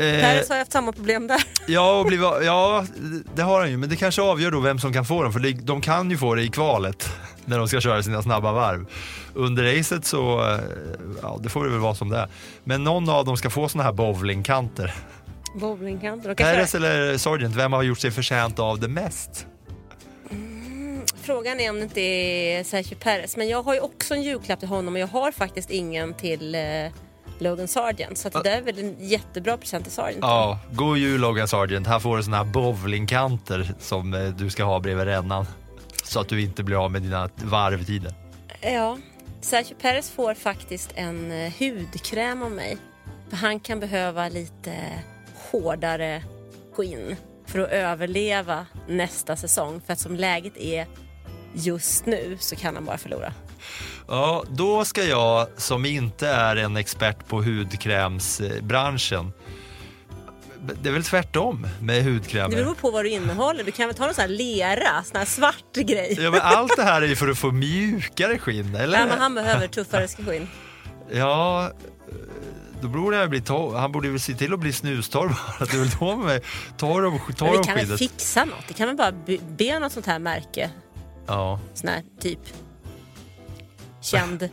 Eh, 0.00 0.22
Paris 0.22 0.48
har 0.48 0.56
ju 0.56 0.60
haft 0.60 0.72
samma 0.72 0.92
problem 0.92 1.26
där. 1.26 1.42
Ja, 1.66 1.98
och 2.00 2.06
bliva, 2.06 2.42
ja, 2.42 2.84
det 3.34 3.42
har 3.42 3.60
han 3.60 3.70
ju, 3.70 3.76
men 3.76 3.88
det 3.88 3.96
kanske 3.96 4.22
avgör 4.22 4.50
då 4.50 4.60
vem 4.60 4.78
som 4.78 4.92
kan 4.92 5.04
få 5.04 5.22
dem, 5.22 5.32
för 5.32 5.40
de 5.62 5.80
kan 5.80 6.10
ju 6.10 6.16
få 6.18 6.34
det 6.34 6.42
i 6.42 6.48
kvalet 6.48 7.12
när 7.44 7.58
de 7.58 7.68
ska 7.68 7.80
köra 7.80 8.02
sina 8.02 8.22
snabba 8.22 8.52
varv. 8.52 8.86
Under 9.34 9.76
racet 9.76 10.04
så, 10.04 10.40
eh, 10.40 10.60
ja 11.22 11.38
det 11.42 11.48
får 11.48 11.64
det 11.64 11.70
väl 11.70 11.80
vara 11.80 11.94
som 11.94 12.08
det 12.08 12.18
är. 12.18 12.28
Men 12.64 12.84
någon 12.84 13.08
av 13.08 13.24
dem 13.24 13.36
ska 13.36 13.50
få 13.50 13.68
såna 13.68 13.84
här 13.84 13.92
bowlingkanter. 13.92 14.94
Bowlingkanter. 15.54 16.34
Perez 16.34 16.74
eller 16.74 17.18
Sargent, 17.18 17.54
vem 17.56 17.72
har 17.72 17.82
gjort 17.82 17.98
sig 17.98 18.10
förtjänt 18.10 18.58
av 18.58 18.80
det 18.80 18.88
mest? 18.88 19.46
Frågan 21.22 21.60
är 21.60 21.70
om 21.70 21.76
det 21.76 21.82
inte 21.82 22.00
är 22.00 22.64
Sergio 22.64 22.94
Perez. 22.94 23.36
Men 23.36 23.48
jag 23.48 23.62
har 23.62 23.74
ju 23.74 23.80
också 23.80 24.14
en 24.14 24.22
julklapp 24.22 24.58
till 24.58 24.68
honom 24.68 24.94
och 24.94 25.00
jag 25.00 25.06
har 25.06 25.32
faktiskt 25.32 25.70
ingen 25.70 26.14
till 26.14 26.54
eh, 26.54 26.60
Logan 27.38 27.68
Sargent. 27.68 28.18
Så 28.18 28.28
att 28.28 28.34
det 28.34 28.42
där 28.42 28.56
är 28.56 28.62
väl 28.62 28.78
en 28.78 28.96
jättebra 28.98 29.56
present 29.56 29.84
till 29.84 29.92
Sargent. 29.92 30.18
Ja, 30.22 30.58
god 30.72 30.98
jul 30.98 31.20
Logan 31.20 31.48
Sargent. 31.48 31.86
Här 31.86 31.98
får 31.98 32.16
du 32.16 32.22
såna 32.22 32.36
här 32.36 32.44
bowlingkanter 32.44 33.74
som 33.80 34.14
eh, 34.14 34.28
du 34.28 34.50
ska 34.50 34.64
ha 34.64 34.80
bredvid 34.80 35.04
rännan. 35.04 35.46
Så 36.04 36.20
att 36.20 36.28
du 36.28 36.40
inte 36.40 36.62
blir 36.62 36.84
av 36.84 36.90
med 36.90 37.02
dina 37.02 37.28
varvtider. 37.36 38.14
Ja, 38.60 38.98
Sergio 39.40 39.74
Perez 39.74 40.10
får 40.10 40.34
faktiskt 40.34 40.92
en 40.94 41.32
eh, 41.32 41.52
hudkräm 41.58 42.42
av 42.42 42.50
mig. 42.50 42.76
För 43.28 43.36
han 43.36 43.60
kan 43.60 43.80
behöva 43.80 44.28
lite 44.28 44.74
hårdare 45.50 46.22
skinn 46.72 47.16
för 47.46 47.58
att 47.58 47.70
överleva 47.70 48.66
nästa 48.88 49.36
säsong. 49.36 49.80
För 49.86 49.92
att 49.92 49.98
som 49.98 50.16
läget 50.16 50.56
är 50.56 50.86
just 51.54 52.06
nu 52.06 52.36
så 52.40 52.56
kan 52.56 52.74
han 52.74 52.84
bara 52.84 52.98
förlora. 52.98 53.32
Ja, 54.08 54.44
då 54.48 54.84
ska 54.84 55.02
jag 55.02 55.48
som 55.56 55.86
inte 55.86 56.28
är 56.28 56.56
en 56.56 56.76
expert 56.76 57.28
på 57.28 57.42
hudkrämsbranschen 57.42 59.32
det 60.82 60.88
är 60.88 60.92
väl 60.92 61.04
tvärtom 61.04 61.66
med 61.80 62.04
Det 62.04 62.10
hudkrämer. 62.10 62.56
beror 62.56 62.74
på 62.74 62.90
vad 62.90 63.04
du 63.04 63.08
innehåller. 63.10 63.64
Du 63.64 63.70
kan 63.72 63.86
väl 63.86 63.96
ta 63.96 64.04
någon 64.04 64.14
sån 64.14 64.22
här 64.22 64.28
lera, 64.28 65.04
sån 65.04 65.16
här 65.16 65.24
svart 65.24 65.72
grej. 65.74 66.18
Ja, 66.20 66.30
men 66.30 66.40
allt 66.40 66.76
det 66.76 66.82
här 66.82 67.02
är 67.02 67.06
ju 67.06 67.16
för 67.16 67.28
att 67.28 67.38
få 67.38 67.50
mjukare 67.50 68.38
skinn, 68.38 68.74
eller? 68.74 68.98
Nej, 68.98 69.08
men 69.08 69.18
han 69.18 69.34
behöver 69.34 69.66
tuffare 69.68 70.08
skinn. 70.08 70.48
Ja, 71.12 71.70
då 72.80 72.88
borde 72.88 73.16
han 73.16 73.30
bli 73.30 73.40
torr. 73.40 73.76
Han 73.78 73.92
borde 73.92 74.08
väl 74.08 74.20
se 74.20 74.34
till 74.34 74.52
att 74.52 74.60
bli 74.60 74.72
snustorr 74.72 75.28
bara. 75.28 75.66
Det 75.66 75.74
är 75.74 75.78
väl 75.78 75.90
då 76.00 76.16
med 76.16 76.42
torr 76.76 77.04
om, 77.04 77.20
Men 77.26 77.34
torr 77.34 77.50
vi 77.50 77.56
om 77.58 77.64
kan 77.64 77.76
väl 77.76 77.98
fixa 77.98 78.44
något? 78.44 78.68
Det 78.68 78.74
kan 78.74 78.86
väl 78.86 78.96
bara 78.96 79.12
be, 79.12 79.38
be 79.56 79.78
något 79.78 79.92
sånt 79.92 80.06
här 80.06 80.18
märke. 80.18 80.70
Ja. 81.26 81.60
Sån 81.74 81.88
här 81.88 82.02
typ 82.20 82.40
känd. 84.02 84.48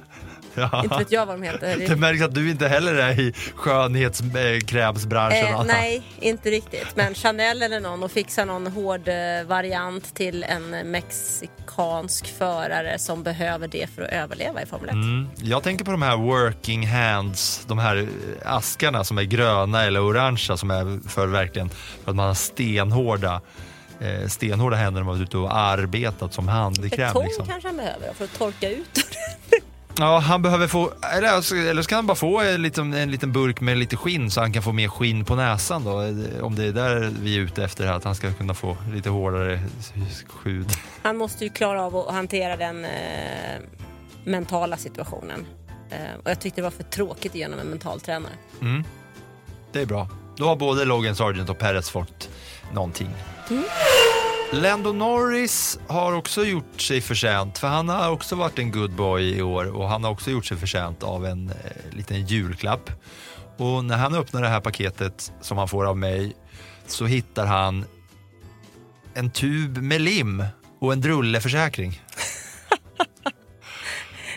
ja. 0.71 0.83
Inte 0.83 0.97
vet 0.97 1.11
jag 1.11 1.25
vad 1.25 1.35
de 1.35 1.43
heter. 1.43 1.77
Det 1.87 1.95
märks 1.95 2.21
att 2.21 2.35
du 2.35 2.49
inte 2.51 2.67
heller 2.67 2.95
är 2.95 3.19
i 3.19 3.33
skönhetskrämsbranschen. 3.55 5.53
Eh, 5.53 5.63
nej, 5.63 6.03
inte 6.19 6.49
riktigt. 6.51 6.95
Men 6.95 7.15
Chanel 7.15 7.61
eller 7.61 7.79
någon 7.79 8.03
och 8.03 8.11
fixa 8.11 8.45
någon 8.45 8.67
hård 8.67 9.07
eh, 9.07 9.15
variant 9.45 10.15
till 10.15 10.43
en 10.43 10.91
mexikansk 10.91 12.37
förare 12.37 12.99
som 12.99 13.23
behöver 13.23 13.67
det 13.67 13.89
för 13.95 14.01
att 14.01 14.11
överleva 14.11 14.61
i 14.61 14.65
Formel 14.65 14.89
1. 14.89 14.93
Mm. 14.93 15.27
Jag 15.35 15.63
tänker 15.63 15.85
på 15.85 15.91
de 15.91 16.01
här 16.01 16.17
working 16.17 16.87
hands, 16.87 17.65
de 17.67 17.79
här 17.79 17.95
eh, 17.97 18.07
askarna 18.55 19.03
som 19.03 19.17
är 19.17 19.23
gröna 19.23 19.83
eller 19.83 20.03
orangea 20.03 20.57
som 20.57 20.71
är 20.71 21.09
för 21.09 21.27
verkligen 21.27 21.69
för 21.69 22.09
att 22.11 22.15
man 22.15 22.27
har 22.27 22.33
stenhårda 22.33 23.41
eh, 23.99 24.27
stenhårda 24.27 24.77
händer 24.77 25.01
när 25.01 25.05
man 25.05 25.17
är 25.19 25.23
ute 25.23 25.37
och 25.37 25.57
arbetat 25.57 26.33
som 26.33 26.47
handikräm. 26.47 27.07
Betong 27.07 27.23
Liksom. 27.23 27.47
kanske 27.47 27.67
han 27.67 27.77
behöver 27.77 28.13
för 28.13 28.23
att 28.23 28.37
torka 28.37 28.69
ut. 28.69 28.99
Ja, 29.97 30.19
han 30.19 30.41
behöver 30.41 30.67
få, 30.67 30.91
eller, 31.17 31.27
alltså, 31.27 31.55
eller 31.55 31.81
så 31.81 31.87
kan 31.89 31.95
han 31.95 32.07
bara 32.07 32.15
få 32.15 32.39
en 32.41 32.61
liten, 32.61 32.93
en 32.93 33.11
liten 33.11 33.31
burk 33.31 33.61
med 33.61 33.77
lite 33.77 33.97
skinn 33.97 34.31
så 34.31 34.41
han 34.41 34.53
kan 34.53 34.63
få 34.63 34.71
mer 34.71 34.87
skinn 34.87 35.25
på 35.25 35.35
näsan 35.35 35.83
då. 35.83 36.01
eh, 36.01 36.43
Om 36.43 36.55
det 36.55 36.65
är 36.65 36.71
där 36.71 37.11
vi 37.21 37.35
är 37.37 37.39
ute 37.39 37.63
efter, 37.63 37.87
att 37.87 38.03
han 38.03 38.15
ska 38.15 38.33
kunna 38.33 38.53
få 38.53 38.77
lite 38.93 39.09
hårdare 39.09 39.59
hud. 40.43 40.67
Han 41.03 41.17
måste 41.17 41.43
ju 41.43 41.49
klara 41.49 41.81
av 41.83 41.95
att 41.97 42.13
hantera 42.13 42.57
den 42.57 42.85
eh, 42.85 42.91
mentala 44.23 44.77
situationen. 44.77 45.45
Eh, 45.89 45.97
och 46.23 46.29
jag 46.29 46.39
tyckte 46.39 46.61
det 46.61 46.63
var 46.63 46.71
för 46.71 46.83
tråkigt 46.83 47.35
genom 47.35 47.59
en 47.59 47.67
mental 47.67 47.99
tränare. 48.01 48.33
Mm. 48.61 48.83
Det 49.71 49.81
är 49.81 49.85
bra. 49.85 50.09
Då 50.37 50.45
har 50.47 50.55
både 50.55 50.85
Logan 50.85 51.15
Sargent 51.15 51.49
och 51.49 51.57
Perez 51.59 51.89
fått 51.89 52.29
någonting. 52.73 53.09
Lando 54.53 54.93
Norris 54.93 55.79
har 55.87 56.13
också 56.13 56.45
gjort 56.45 56.81
sig 56.81 57.01
förtjänt, 57.01 57.57
för 57.57 57.67
han 57.67 57.89
har 57.89 58.09
också 58.09 58.35
varit 58.35 58.59
en 58.59 58.71
good 58.71 58.91
boy 58.91 59.37
i 59.37 59.41
år 59.41 59.75
och 59.77 59.89
han 59.89 60.03
har 60.03 60.11
också 60.11 60.31
gjort 60.31 60.45
sig 60.45 60.57
förtjänt 60.57 61.03
av 61.03 61.25
en 61.25 61.49
eh, 61.49 61.95
liten 61.95 62.25
julklapp. 62.25 62.89
Och 63.57 63.85
när 63.85 63.97
han 63.97 64.15
öppnar 64.15 64.41
det 64.41 64.47
här 64.47 64.59
paketet 64.59 65.33
som 65.41 65.57
han 65.57 65.67
får 65.67 65.85
av 65.85 65.97
mig 65.97 66.35
så 66.87 67.05
hittar 67.05 67.45
han 67.45 67.85
en 69.13 69.31
tub 69.31 69.77
med 69.77 70.01
lim 70.01 70.43
och 70.79 70.93
en 70.93 71.01
drulleförsäkring. 71.01 72.01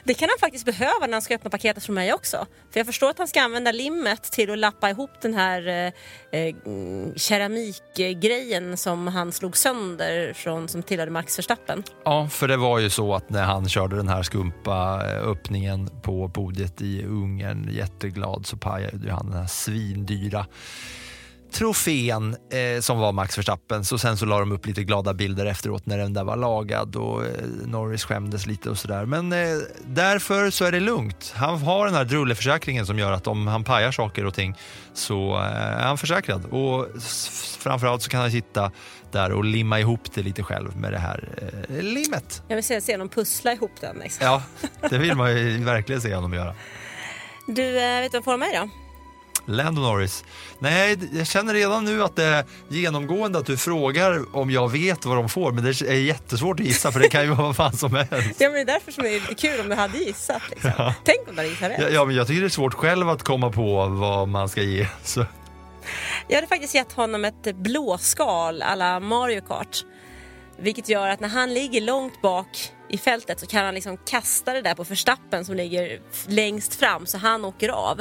Det 0.06 0.14
kan 0.14 0.28
han 0.28 0.38
faktiskt 0.40 0.64
behöva 0.64 1.06
när 1.06 1.12
han 1.12 1.22
ska 1.22 1.34
öppna 1.34 1.50
paketet 1.50 1.84
från 1.84 1.94
mig 1.94 2.12
också. 2.12 2.46
För 2.70 2.80
jag 2.80 2.86
förstår 2.86 3.10
att 3.10 3.18
han 3.18 3.28
ska 3.28 3.42
använda 3.42 3.72
limmet 3.72 4.22
till 4.22 4.50
att 4.50 4.58
lappa 4.58 4.90
ihop 4.90 5.10
den 5.22 5.34
här 5.34 5.68
eh, 5.68 6.40
eh, 6.40 6.54
keramikgrejen 7.16 8.76
som 8.76 9.06
han 9.06 9.32
slog 9.32 9.56
sönder 9.56 10.32
från, 10.32 10.68
som 10.68 10.82
tillhörde 10.82 11.10
Max 11.12 11.38
Verstappen. 11.38 11.82
Ja, 12.04 12.28
för 12.28 12.48
det 12.48 12.56
var 12.56 12.78
ju 12.78 12.90
så 12.90 13.14
att 13.14 13.30
när 13.30 13.42
han 13.42 13.68
körde 13.68 13.96
den 13.96 14.08
här 14.08 14.22
skumpa 14.22 15.02
eh, 15.06 15.28
öppningen 15.28 15.90
på 16.02 16.28
podiet 16.28 16.80
i 16.82 17.04
Ungern, 17.04 17.68
jätteglad, 17.72 18.46
så 18.46 18.56
pajade 18.56 19.06
ju 19.06 19.10
han 19.10 19.30
den 19.30 19.40
här 19.40 19.46
svindyra 19.46 20.46
trofén 21.54 22.36
eh, 22.52 22.80
som 22.80 22.98
var 22.98 23.12
Max 23.12 23.38
Verstappen. 23.38 23.84
Så 23.84 23.98
sen 23.98 24.16
så 24.16 24.26
la 24.26 24.38
de 24.38 24.52
upp 24.52 24.66
lite 24.66 24.84
glada 24.84 25.14
bilder 25.14 25.46
efteråt 25.46 25.86
när 25.86 25.98
den 25.98 26.12
där 26.12 26.24
var 26.24 26.36
lagad 26.36 26.96
och 26.96 27.24
eh, 27.24 27.30
Norris 27.64 28.04
skämdes 28.04 28.46
lite 28.46 28.70
och 28.70 28.78
sådär. 28.78 29.06
Men 29.06 29.32
eh, 29.32 29.38
därför 29.86 30.50
så 30.50 30.64
är 30.64 30.72
det 30.72 30.80
lugnt. 30.80 31.32
Han 31.36 31.58
har 31.62 31.86
den 31.86 31.94
här 31.94 32.04
drulleförsäkringen 32.04 32.86
som 32.86 32.98
gör 32.98 33.12
att 33.12 33.26
om 33.26 33.46
han 33.46 33.64
pajar 33.64 33.92
saker 33.92 34.26
och 34.26 34.34
ting 34.34 34.54
så 34.94 35.36
eh, 35.36 35.82
är 35.82 35.86
han 35.86 35.98
försäkrad. 35.98 36.44
Och 36.44 36.86
framförallt 37.58 38.02
så 38.02 38.10
kan 38.10 38.20
han 38.20 38.30
sitta 38.30 38.72
där 39.12 39.32
och 39.32 39.44
limma 39.44 39.80
ihop 39.80 40.14
det 40.14 40.22
lite 40.22 40.42
själv 40.42 40.76
med 40.76 40.92
det 40.92 40.98
här 40.98 41.28
eh, 41.68 41.82
limmet. 41.82 42.42
Jag 42.48 42.56
vill 42.56 42.64
se, 42.64 42.80
se 42.80 42.96
dem 42.96 43.08
pussla 43.08 43.52
ihop 43.52 43.72
den. 43.80 43.96
Liksom. 43.96 44.26
Ja, 44.26 44.42
det 44.90 44.98
vill 44.98 45.14
man 45.14 45.36
ju 45.36 45.64
verkligen 45.64 46.00
se 46.00 46.14
honom 46.14 46.34
göra. 46.34 46.54
Du, 47.46 47.78
eh, 47.78 48.00
vet 48.00 48.12
du 48.12 48.18
vad 48.18 48.24
får 48.24 48.36
mig 48.36 48.58
då? 48.60 48.83
Lando 49.46 49.82
Norris. 49.82 50.24
Nej, 50.58 50.98
jag 51.12 51.26
känner 51.26 51.54
redan 51.54 51.84
nu 51.84 52.02
att 52.02 52.16
det 52.16 52.24
är 52.24 52.44
genomgående 52.68 53.38
att 53.38 53.46
du 53.46 53.56
frågar 53.56 54.36
om 54.36 54.50
jag 54.50 54.72
vet 54.72 55.04
vad 55.04 55.16
de 55.16 55.28
får, 55.28 55.52
men 55.52 55.64
det 55.64 55.80
är 55.80 55.94
jättesvårt 55.94 56.60
att 56.60 56.66
gissa 56.66 56.92
för 56.92 57.00
det 57.00 57.08
kan 57.08 57.22
ju 57.22 57.28
vara 57.28 57.42
vad 57.46 57.56
fan 57.56 57.76
som 57.76 57.94
helst. 57.94 58.40
Ja, 58.40 58.48
men 58.48 58.52
det 58.52 58.60
är 58.60 58.64
därför 58.64 58.92
som 58.92 59.04
det 59.04 59.10
är 59.10 59.20
lite 59.20 59.34
kul 59.34 59.60
om 59.60 59.68
du 59.68 59.74
hade 59.74 59.98
gissat. 59.98 60.42
Liksom. 60.50 60.70
Ja. 60.78 60.94
Tänk 61.04 61.18
om 61.28 61.34
du 61.34 61.36
hade 61.36 61.48
gissat 61.48 61.70
rätt. 61.70 61.78
Ja, 61.80 61.88
ja, 61.88 62.04
men 62.04 62.16
jag 62.16 62.26
tycker 62.26 62.40
det 62.40 62.46
är 62.46 62.48
svårt 62.48 62.74
själv 62.74 63.08
att 63.08 63.22
komma 63.22 63.50
på 63.50 63.86
vad 63.86 64.28
man 64.28 64.48
ska 64.48 64.62
ge. 64.62 64.86
Så. 65.02 65.26
Jag 66.28 66.34
hade 66.36 66.46
faktiskt 66.46 66.74
gett 66.74 66.92
honom 66.92 67.24
ett 67.24 67.56
blåskal 67.56 68.62
alla 68.62 69.00
Mario 69.00 69.40
Kart. 69.40 69.84
Vilket 70.58 70.88
gör 70.88 71.08
att 71.08 71.20
när 71.20 71.28
han 71.28 71.54
ligger 71.54 71.80
långt 71.80 72.22
bak 72.22 72.72
i 72.88 72.98
fältet 72.98 73.40
så 73.40 73.46
kan 73.46 73.64
han 73.64 73.74
liksom 73.74 73.96
kasta 73.96 74.52
det 74.52 74.62
där 74.62 74.74
på 74.74 74.84
förstappen 74.84 75.44
som 75.44 75.54
ligger 75.54 76.00
längst 76.26 76.74
fram 76.74 77.06
så 77.06 77.18
han 77.18 77.44
åker 77.44 77.68
av. 77.68 78.00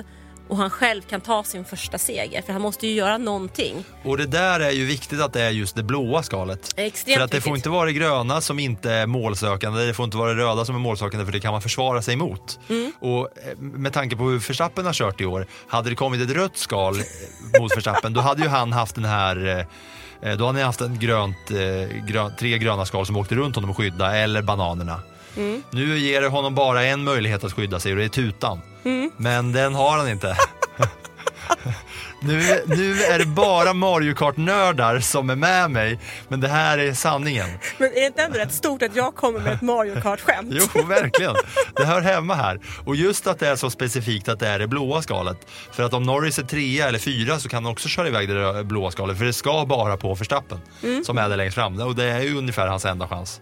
Och 0.53 0.59
han 0.59 0.69
själv 0.69 1.01
kan 1.01 1.21
ta 1.21 1.43
sin 1.43 1.65
första 1.65 1.97
seger 1.97 2.41
för 2.41 2.53
han 2.53 2.61
måste 2.61 2.87
ju 2.87 2.93
göra 2.93 3.17
någonting. 3.17 3.85
Och 4.03 4.17
det 4.17 4.25
där 4.25 4.59
är 4.59 4.71
ju 4.71 4.85
viktigt 4.85 5.21
att 5.21 5.33
det 5.33 5.41
är 5.41 5.49
just 5.49 5.75
det 5.75 5.83
blåa 5.83 6.23
skalet. 6.23 6.73
Extremt 6.77 7.17
för 7.17 7.25
att 7.25 7.31
det 7.31 7.41
får 7.41 7.51
viktigt. 7.51 7.57
inte 7.57 7.69
vara 7.69 7.85
det 7.85 7.93
gröna 7.93 8.41
som 8.41 8.59
inte 8.59 8.91
är 8.91 9.05
målsökande, 9.05 9.85
det 9.85 9.93
får 9.93 10.05
inte 10.05 10.17
vara 10.17 10.33
det 10.33 10.41
röda 10.41 10.65
som 10.65 10.75
är 10.75 10.79
målsökande 10.79 11.25
för 11.25 11.31
det 11.31 11.39
kan 11.39 11.51
man 11.51 11.61
försvara 11.61 12.01
sig 12.01 12.15
mot. 12.15 12.59
Mm. 12.69 12.91
Och 12.99 13.19
eh, 13.19 13.57
med 13.57 13.93
tanke 13.93 14.15
på 14.15 14.23
hur 14.23 14.39
Verstappen 14.39 14.85
har 14.85 14.93
kört 14.93 15.21
i 15.21 15.25
år, 15.25 15.47
hade 15.67 15.89
det 15.89 15.95
kommit 15.95 16.21
ett 16.21 16.35
rött 16.35 16.57
skal 16.57 16.95
eh, 16.99 17.61
mot 17.61 17.77
Verstappen, 17.77 18.13
då 18.13 18.21
hade 18.21 18.41
ju 18.41 18.47
han 18.47 18.73
haft 18.73 18.95
den 18.95 19.05
här 19.05 19.65
eh, 20.21 20.37
då 20.37 20.45
hade 20.45 20.57
ni 20.57 20.63
haft 20.63 20.81
en 20.81 20.99
grönt, 20.99 21.49
grön, 22.07 22.31
tre 22.39 22.57
gröna 22.57 22.85
skal 22.85 23.05
som 23.05 23.17
åkte 23.17 23.35
runt 23.35 23.55
honom 23.55 23.69
och 23.69 23.77
skydda, 23.77 24.15
eller 24.15 24.41
bananerna. 24.41 24.99
Mm. 25.37 25.63
Nu 25.71 25.97
ger 25.97 26.21
det 26.21 26.27
honom 26.27 26.55
bara 26.55 26.83
en 26.83 27.03
möjlighet 27.03 27.43
att 27.43 27.53
skydda 27.53 27.79
sig 27.79 27.91
och 27.91 27.97
det 27.97 28.03
är 28.03 28.09
tutan. 28.09 28.59
Mm. 28.83 29.11
Men 29.17 29.51
den 29.51 29.75
har 29.75 29.97
han 29.97 30.09
inte. 30.09 30.37
Nu, 32.21 32.63
nu 32.65 33.03
är 33.03 33.19
det 33.19 33.25
bara 33.25 33.73
Mario 33.73 34.15
Kart-nördar 34.15 34.99
som 34.99 35.29
är 35.29 35.35
med 35.35 35.71
mig, 35.71 35.99
men 36.27 36.41
det 36.41 36.47
här 36.47 36.77
är 36.77 36.93
sanningen. 36.93 37.49
Men 37.77 37.89
är 37.89 37.95
det 38.01 38.05
inte 38.05 38.21
ändå 38.21 38.37
rätt 38.37 38.53
stort 38.53 38.81
att 38.81 38.95
jag 38.95 39.15
kommer 39.15 39.39
med 39.39 39.53
ett 39.53 39.61
Mario 39.61 40.01
Kart-skämt? 40.01 40.49
Jo, 40.51 40.85
verkligen. 40.87 41.35
Det 41.75 41.85
hör 41.85 42.01
hemma 42.01 42.35
här. 42.35 42.59
Och 42.85 42.95
just 42.95 43.27
att 43.27 43.39
det 43.39 43.47
är 43.47 43.55
så 43.55 43.69
specifikt 43.69 44.29
att 44.29 44.39
det 44.39 44.47
är 44.47 44.59
det 44.59 44.67
blåa 44.67 45.01
skalet. 45.01 45.37
För 45.71 45.83
att 45.83 45.93
om 45.93 46.03
Norris 46.03 46.39
är 46.39 46.43
trea 46.43 46.87
eller 46.87 46.99
fyra 46.99 47.39
så 47.39 47.49
kan 47.49 47.63
han 47.63 47.71
också 47.71 47.87
köra 47.89 48.07
iväg 48.07 48.29
det 48.29 48.63
blåa 48.63 48.91
skalet. 48.91 49.17
För 49.17 49.25
det 49.25 49.33
ska 49.33 49.65
bara 49.65 49.97
på 49.97 50.15
Verstappen 50.15 50.61
som 51.05 51.17
är 51.17 51.29
där 51.29 51.37
längst 51.37 51.55
fram. 51.55 51.81
Och 51.81 51.95
det 51.95 52.03
är 52.03 52.21
ju 52.21 52.37
ungefär 52.37 52.67
hans 52.67 52.85
enda 52.85 53.07
chans. 53.07 53.41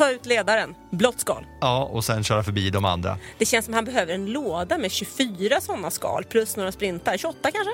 Ta 0.00 0.10
ut 0.10 0.26
ledaren, 0.26 0.74
blått 0.90 1.20
skal. 1.20 1.44
Ja, 1.60 1.84
och 1.84 2.04
sen 2.04 2.24
köra 2.24 2.42
förbi 2.42 2.70
de 2.70 2.84
andra. 2.84 3.18
Det 3.38 3.46
känns 3.46 3.64
som 3.64 3.74
han 3.74 3.84
behöver 3.84 4.14
en 4.14 4.26
låda 4.26 4.78
med 4.78 4.90
24 4.92 5.60
sådana 5.60 5.90
skal 5.90 6.24
plus 6.24 6.56
några 6.56 6.72
sprintar. 6.72 7.16
28 7.16 7.38
kanske? 7.42 7.70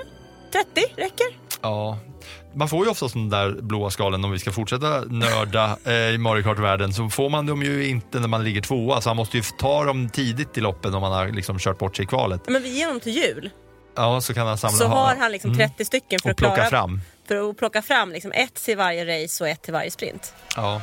30 0.52 0.92
räcker? 0.96 1.26
Ja, 1.62 1.98
man 2.54 2.68
får 2.68 2.84
ju 2.84 2.90
ofta 2.90 3.06
de 3.08 3.30
där 3.30 3.50
blåa 3.62 3.90
skalen 3.90 4.24
om 4.24 4.30
vi 4.30 4.38
ska 4.38 4.52
fortsätta 4.52 5.00
nörda 5.00 5.78
eh, 5.84 5.92
i 5.92 6.18
Mario 6.18 6.42
Kart-världen 6.42 6.92
så 6.92 7.08
får 7.08 7.28
man 7.28 7.46
dem 7.46 7.62
ju 7.62 7.88
inte 7.88 8.20
när 8.20 8.28
man 8.28 8.44
ligger 8.44 8.60
tvåa 8.62 9.00
så 9.00 9.10
han 9.10 9.16
måste 9.16 9.36
ju 9.36 9.42
ta 9.58 9.84
dem 9.84 10.08
tidigt 10.08 10.58
i 10.58 10.60
loppen 10.60 10.94
om 10.94 11.00
man 11.00 11.12
har 11.12 11.28
liksom 11.28 11.58
kört 11.58 11.78
bort 11.78 11.96
sig 11.96 12.02
i 12.04 12.06
kvalet. 12.06 12.40
Men 12.48 12.62
vi 12.62 12.68
ger 12.78 12.86
honom 12.86 13.00
till 13.00 13.16
jul. 13.16 13.50
Ja, 13.96 14.20
så 14.20 14.34
kan 14.34 14.46
han 14.46 14.58
samla 14.58 14.76
Så 14.76 14.86
ha- 14.86 15.06
har 15.06 15.16
han 15.16 15.32
liksom 15.32 15.56
30 15.56 15.84
stycken 15.84 16.20
för 16.20 16.28
och 16.28 16.30
att 16.30 16.36
plocka 16.36 16.54
klara, 16.54 16.68
fram. 16.70 17.00
För 17.28 17.50
att 17.50 17.58
plocka 17.58 17.82
fram 17.82 18.12
liksom 18.12 18.32
ett 18.32 18.54
till 18.54 18.76
varje 18.76 19.24
race 19.24 19.44
och 19.44 19.50
ett 19.50 19.62
till 19.62 19.72
varje 19.72 19.90
sprint. 19.90 20.34
Ja. 20.56 20.82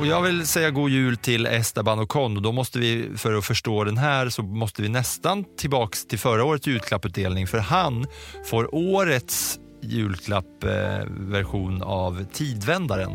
Och 0.00 0.06
jag 0.06 0.22
vill 0.22 0.46
säga 0.46 0.70
god 0.70 0.90
jul 0.90 1.16
till 1.16 1.46
Esteban 1.46 1.98
och 1.98 2.08
Con 2.08 2.42
då 2.42 2.52
måste 2.52 2.78
vi, 2.78 3.08
för 3.16 3.38
att 3.38 3.44
förstå 3.44 3.84
den 3.84 3.98
här, 3.98 4.28
så 4.28 4.42
måste 4.42 4.82
vi 4.82 4.88
nästan 4.88 5.44
tillbaks 5.58 6.06
till 6.06 6.18
förra 6.18 6.44
årets 6.44 6.66
julklapputdelning 6.66 7.46
för 7.46 7.58
han 7.58 8.06
får 8.46 8.74
årets 8.74 9.58
julklappversion 9.80 11.82
av 11.82 12.24
Tidvändaren 12.32 13.10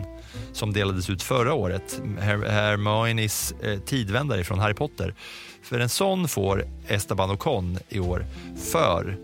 som 0.54 0.74
delades 0.74 1.10
ut 1.10 1.24
förra 1.24 1.54
året. 1.54 2.02
Her- 2.20 2.50
Hermiones 2.50 3.54
eh, 3.64 3.80
tidvändare 3.80 4.44
från 4.44 4.60
Harry 4.60 4.74
Potter. 4.74 5.16
För 5.64 5.80
en 5.80 5.90
sån 5.90 6.28
får 6.28 6.66
Esteban 6.88 7.30
och 7.30 7.46
i 7.90 8.00
år. 8.00 8.26
För 8.72 9.18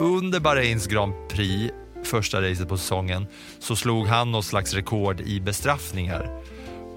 under 0.00 0.40
Bahrains 0.40 0.86
Grand 0.86 1.12
Prix, 1.30 1.74
första 2.04 2.42
racet 2.42 2.68
på 2.68 2.78
säsongen, 2.78 3.26
så 3.58 3.76
slog 3.76 4.06
han 4.06 4.32
något 4.32 4.44
slags 4.44 4.74
rekord 4.74 5.20
i 5.20 5.40
bestraffningar. 5.40 6.41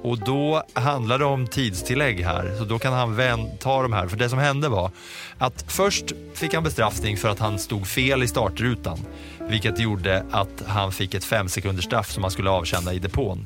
Och 0.04 0.20
då 0.20 0.64
handlar 0.74 1.20
det 1.20 1.26
om 1.26 1.48
tidstillägg 1.48 2.20
här, 2.20 2.56
så 2.58 2.66
då 2.66 2.80
kan 2.80 2.94
han 2.94 3.16
vän- 3.16 3.58
ta 3.60 3.82
de 3.82 3.94
här. 3.94 4.08
För 4.08 4.18
det 4.18 4.30
som 4.30 4.40
hände 4.40 4.70
var 4.70 4.92
att 5.38 5.66
först 5.68 6.06
fick 6.34 6.54
han 6.54 6.64
bestraffning 6.64 7.18
för 7.18 7.30
att 7.30 7.40
han 7.40 7.60
stod 7.60 7.88
fel 7.88 8.24
i 8.24 8.28
startrutan, 8.28 9.00
vilket 9.50 9.80
gjorde 9.80 10.26
att 10.32 10.64
han 10.68 10.92
fick 10.92 11.14
ett 11.14 11.24
fem 11.24 11.50
sekunders 11.50 11.86
straff 11.86 12.12
som 12.12 12.24
han 12.24 12.32
skulle 12.32 12.50
avtjäna 12.50 12.94
i 12.94 13.00
depån. 13.00 13.46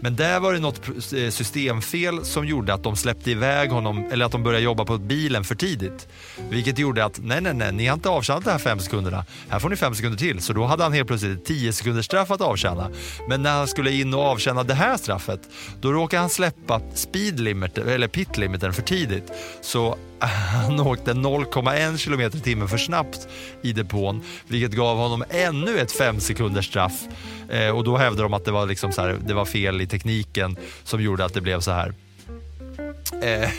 Men 0.00 0.16
där 0.16 0.40
var 0.40 0.52
det 0.52 0.58
något 0.58 0.88
eh, 0.88 1.30
systemfel 1.30 2.24
som 2.24 2.46
gjorde 2.46 2.74
att 2.74 2.82
de 2.82 2.96
släppte 2.96 3.30
iväg 3.30 3.70
honom, 3.70 4.08
eller 4.12 4.24
att 4.24 4.32
de 4.32 4.42
började 4.42 4.64
jobba 4.64 4.84
på 4.84 4.98
bilen 4.98 5.44
för 5.44 5.54
tidigt. 5.54 6.08
Vilket 6.50 6.78
gjorde 6.78 7.04
att, 7.04 7.18
nej, 7.22 7.40
nej, 7.40 7.54
nej, 7.54 7.72
ni 7.72 7.86
har 7.86 7.94
inte 7.94 8.08
avtjänat 8.08 8.44
de 8.44 8.50
här 8.50 8.58
fem 8.58 8.78
sekunderna. 8.78 9.24
Här 9.48 9.58
får 9.58 9.68
ni 9.68 9.76
fem 9.76 9.94
sekunder 9.94 10.18
till. 10.18 10.40
Så 10.40 10.52
då 10.52 10.64
hade 10.64 10.82
han 10.82 10.92
helt 10.92 11.08
plötsligt 11.08 11.38
ett 11.38 11.44
10 11.44 11.72
sekunders 11.72 12.04
straff 12.04 12.30
att 12.30 12.40
avtjäna. 12.40 12.90
Men 13.28 13.42
när 13.42 13.52
han 13.52 13.68
skulle 13.68 13.92
in 13.92 14.14
och 14.14 14.20
avtjäna 14.20 14.62
det 14.62 14.74
här 14.74 14.96
straffet, 14.96 15.40
då 15.80 15.92
råkade 15.92 16.20
han 16.20 16.30
släppa 16.30 16.80
speed 16.94 17.40
limiter, 17.40 17.84
eller 17.84 18.08
pit 18.08 18.38
limiten 18.38 18.72
för 18.72 18.82
tidigt. 18.82 19.32
Så 19.60 19.98
han 20.20 20.80
åkte 20.80 21.12
0,1 21.12 22.04
km 22.04 22.20
i 22.20 22.30
timmen 22.40 22.68
för 22.68 22.78
snabbt 22.78 23.28
i 23.62 23.72
depån, 23.72 24.22
vilket 24.48 24.72
gav 24.72 24.96
honom 24.96 25.24
ännu 25.30 25.78
ett 25.78 25.92
fem 25.92 26.20
sekunders 26.20 26.66
straff. 26.66 27.04
Eh, 27.48 27.68
och 27.68 27.84
då 27.84 27.96
hävdade 27.96 28.22
de 28.22 28.34
att 28.34 28.44
det 28.44 28.50
var, 28.50 28.66
liksom 28.66 28.92
så 28.92 29.02
här, 29.02 29.18
det 29.26 29.34
var 29.34 29.44
fel 29.44 29.80
i 29.80 29.86
tekniken 29.86 30.56
som 30.84 31.02
gjorde 31.02 31.24
att 31.24 31.34
det 31.34 31.40
blev 31.40 31.60
så 31.60 31.70
här. 31.70 31.94
Eh, 33.22 33.50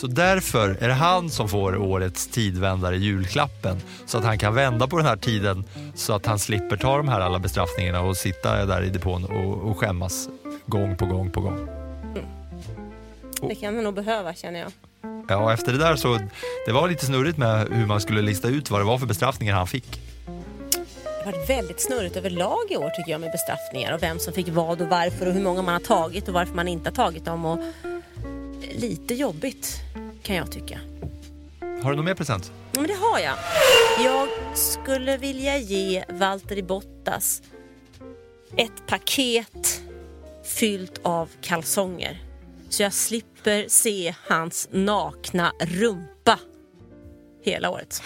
så 0.00 0.06
därför 0.06 0.76
är 0.80 0.88
det 0.88 0.94
han 0.94 1.30
som 1.30 1.48
får 1.48 1.76
årets 1.76 2.26
tidvändare 2.26 2.96
i 2.96 2.98
julklappen. 2.98 3.76
Så 4.06 4.18
att 4.18 4.24
han 4.24 4.38
kan 4.38 4.54
vända 4.54 4.86
på 4.86 4.96
den 4.96 5.06
här 5.06 5.16
tiden 5.16 5.64
så 5.94 6.12
att 6.12 6.26
han 6.26 6.38
slipper 6.38 6.76
ta 6.76 6.96
de 6.96 7.08
här 7.08 7.20
alla 7.20 7.38
bestraffningarna 7.38 8.00
och 8.00 8.16
sitta 8.16 8.66
där 8.66 8.82
i 8.82 8.88
depån 8.90 9.24
och, 9.24 9.70
och 9.70 9.78
skämmas 9.78 10.28
gång 10.66 10.96
på 10.96 11.06
gång 11.06 11.30
på 11.30 11.40
gång. 11.40 11.68
Det 13.48 13.54
kan 13.54 13.74
man 13.74 13.84
nog 13.84 13.94
behöva 13.94 14.34
känner 14.34 14.60
jag. 14.60 14.72
Ja, 15.28 15.52
efter 15.52 15.72
det 15.72 15.78
där 15.78 15.96
så 15.96 16.18
det 16.66 16.72
var 16.72 16.88
lite 16.88 17.06
snurrigt 17.06 17.38
med 17.38 17.68
hur 17.70 17.86
man 17.86 18.00
skulle 18.00 18.22
lista 18.22 18.48
ut 18.48 18.70
vad 18.70 18.80
det 18.80 18.84
var 18.84 18.98
för 18.98 19.06
bestraffningar 19.06 19.54
han 19.54 19.66
fick. 19.66 20.00
Det 21.04 21.24
har 21.24 21.32
varit 21.32 21.50
väldigt 21.50 21.80
snurrigt 21.80 22.16
överlag 22.16 22.64
i 22.70 22.76
år 22.76 22.90
tycker 22.90 23.10
jag 23.10 23.20
med 23.20 23.32
bestraffningar 23.32 23.92
och 23.92 24.02
vem 24.02 24.18
som 24.18 24.32
fick 24.32 24.48
vad 24.48 24.80
och 24.80 24.88
varför 24.88 25.26
och 25.26 25.32
hur 25.32 25.42
många 25.42 25.62
man 25.62 25.74
har 25.74 25.80
tagit 25.80 26.28
och 26.28 26.34
varför 26.34 26.54
man 26.54 26.68
inte 26.68 26.90
har 26.90 26.94
tagit 26.94 27.24
dem. 27.24 27.44
Och 27.44 27.58
lite 28.74 29.14
jobbigt 29.14 29.80
kan 30.22 30.36
jag 30.36 30.52
tycka. 30.52 30.80
Har 31.82 31.90
du 31.90 31.96
någon 31.96 32.04
mer 32.04 32.14
present? 32.14 32.52
Ja, 32.72 32.80
men 32.80 32.88
det 32.88 32.96
har 32.96 33.18
jag. 33.18 33.34
Jag 34.04 34.28
skulle 34.56 35.16
vilja 35.16 35.58
ge 35.58 36.04
Valtteri 36.08 36.62
Bottas 36.62 37.42
ett 38.56 38.86
paket 38.86 39.82
fyllt 40.44 41.00
av 41.02 41.28
kalsonger. 41.40 42.22
Så 42.68 42.82
jag 42.82 42.92
slipper 42.92 43.64
se 43.68 44.14
hans 44.28 44.68
nakna 44.72 45.52
rumpa 45.60 46.38
hela 47.44 47.70
året. 47.70 48.02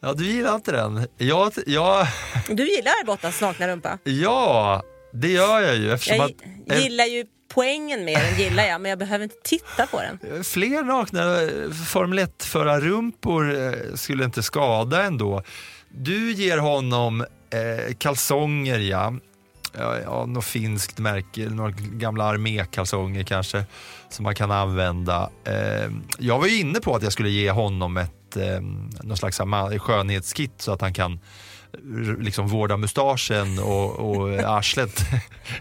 Ja, 0.00 0.12
du 0.12 0.26
gillar 0.26 0.54
inte 0.54 0.72
den. 0.72 1.06
Jag, 1.16 1.52
jag, 1.66 2.06
Du 2.48 2.68
gillar 2.76 3.06
Bottas 3.06 3.40
nakna 3.40 3.68
rumpa? 3.68 3.98
ja, 4.04 4.82
det 5.12 5.28
gör 5.28 5.60
jag 5.60 5.76
ju 5.76 5.92
eftersom 5.92 6.16
Jag 6.16 6.76
att 6.76 6.82
gillar 6.82 7.04
ju 7.04 7.24
poängen 7.54 8.04
med 8.04 8.18
den, 8.20 8.38
gillar 8.44 8.64
jag, 8.64 8.80
men 8.80 8.88
jag 8.90 8.98
behöver 8.98 9.22
inte 9.24 9.36
titta 9.44 9.86
på 9.86 10.00
den. 10.02 10.44
fler 10.44 10.82
nakna 10.82 11.42
eh, 11.42 11.70
Formel 11.72 12.18
1-förarrumpor 12.18 13.66
eh, 13.90 13.94
skulle 13.94 14.24
inte 14.24 14.42
skada 14.42 15.02
ändå. 15.02 15.42
Du 15.88 16.32
ger 16.32 16.58
honom 16.58 17.20
eh, 17.50 17.94
kalsonger, 17.98 18.78
ja. 18.78 19.14
Ja, 19.72 19.98
ja, 19.98 20.26
något 20.26 20.44
finskt 20.44 20.98
märke, 20.98 21.50
några 21.50 21.70
gamla 21.70 22.24
armékalsonger 22.24 23.22
kanske 23.22 23.64
som 24.08 24.22
man 24.22 24.34
kan 24.34 24.50
använda. 24.50 25.30
Eh, 25.44 25.90
jag 26.18 26.38
var 26.38 26.46
ju 26.46 26.60
inne 26.60 26.80
på 26.80 26.94
att 26.94 27.02
jag 27.02 27.12
skulle 27.12 27.30
ge 27.30 27.50
honom 27.50 27.96
ett 27.96 28.36
eh, 28.36 28.60
någon 29.02 29.16
slags 29.16 29.40
skönhetskit 29.78 30.52
så 30.62 30.72
att 30.72 30.80
han 30.80 30.92
kan 30.92 31.20
liksom 32.18 32.48
vårda 32.48 32.76
mustaschen 32.76 33.58
och, 33.58 33.90
och 33.90 34.38
arslet 34.44 35.06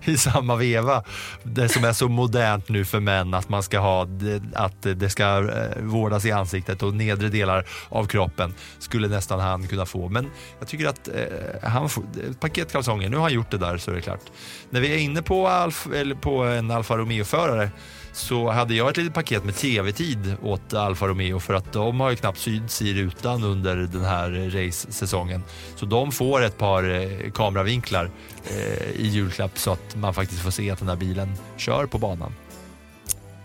i 0.04 0.18
samma 0.18 0.56
veva. 0.56 1.04
Det 1.44 1.70
som 1.70 1.84
är 1.84 1.94
så 1.94 2.08
modernt 2.08 2.70
nu 2.70 2.86
för 2.86 3.00
män 3.00 3.34
att 3.34 3.50
man 3.50 3.64
ska 3.64 3.80
ha 3.80 4.08
att 4.54 4.82
det 4.82 5.10
ska 5.10 5.24
eh, 5.24 5.84
vårdas 5.84 6.26
i 6.26 6.32
ansiktet 6.32 6.84
och 6.84 6.94
nedre 6.94 7.30
delar 7.30 7.68
av 7.90 8.06
kroppen 8.06 8.54
skulle 8.80 9.08
nästan 9.08 9.40
han 9.40 9.68
kunna 9.68 9.86
få. 9.86 10.10
Men 10.10 10.32
jag 10.60 10.68
tycker 10.68 10.88
att 10.88 11.08
eh, 11.08 11.70
han 11.70 11.90
får 11.90 12.04
ett 12.30 12.40
paket 12.40 12.72
kalsonger, 12.72 13.10
nu 13.10 13.16
har 13.16 13.24
han 13.24 13.34
gjort 13.34 13.52
det 13.52 13.58
där 13.58 13.78
så 13.78 13.92
är 13.92 13.96
det 13.96 14.02
klart. 14.02 14.22
När 14.70 14.82
vi 14.82 14.94
är 14.94 14.98
inne 14.98 15.22
på, 15.22 15.48
Alf, 15.48 15.88
eller 15.96 16.16
på 16.16 16.44
en 16.44 16.72
Alfa 16.72 16.98
Romeo-förare 16.98 17.70
så 18.18 18.50
hade 18.50 18.74
jag 18.74 18.90
ett 18.90 18.98
litet 18.98 19.14
paket 19.14 19.46
med 19.46 19.56
tv-tid 19.56 20.36
åt 20.44 20.74
Alfa 20.74 21.08
Romeo 21.08 21.40
för 21.40 21.54
att 21.54 21.74
de 21.74 22.00
har 22.00 22.10
ju 22.10 22.16
knappt 22.16 22.40
synts 22.40 22.82
i 22.82 22.94
rutan 22.94 23.44
under 23.44 23.76
den 23.76 24.06
här 24.06 24.30
race-säsongen. 24.30 25.44
Så 25.76 25.86
de 25.86 26.12
får 26.12 26.44
ett 26.44 26.58
par 26.58 26.90
eh, 26.90 27.32
kameravinklar 27.32 28.10
eh, 28.44 28.92
i 28.92 29.08
julklapp 29.08 29.58
så 29.58 29.72
att 29.72 29.96
man 29.96 30.14
faktiskt 30.14 30.42
får 30.42 30.52
se 30.52 30.72
att 30.72 30.80
den 30.80 30.88
här 30.88 30.96
bilen 30.96 31.34
kör 31.58 31.86
på 31.86 31.98
banan. 31.98 32.34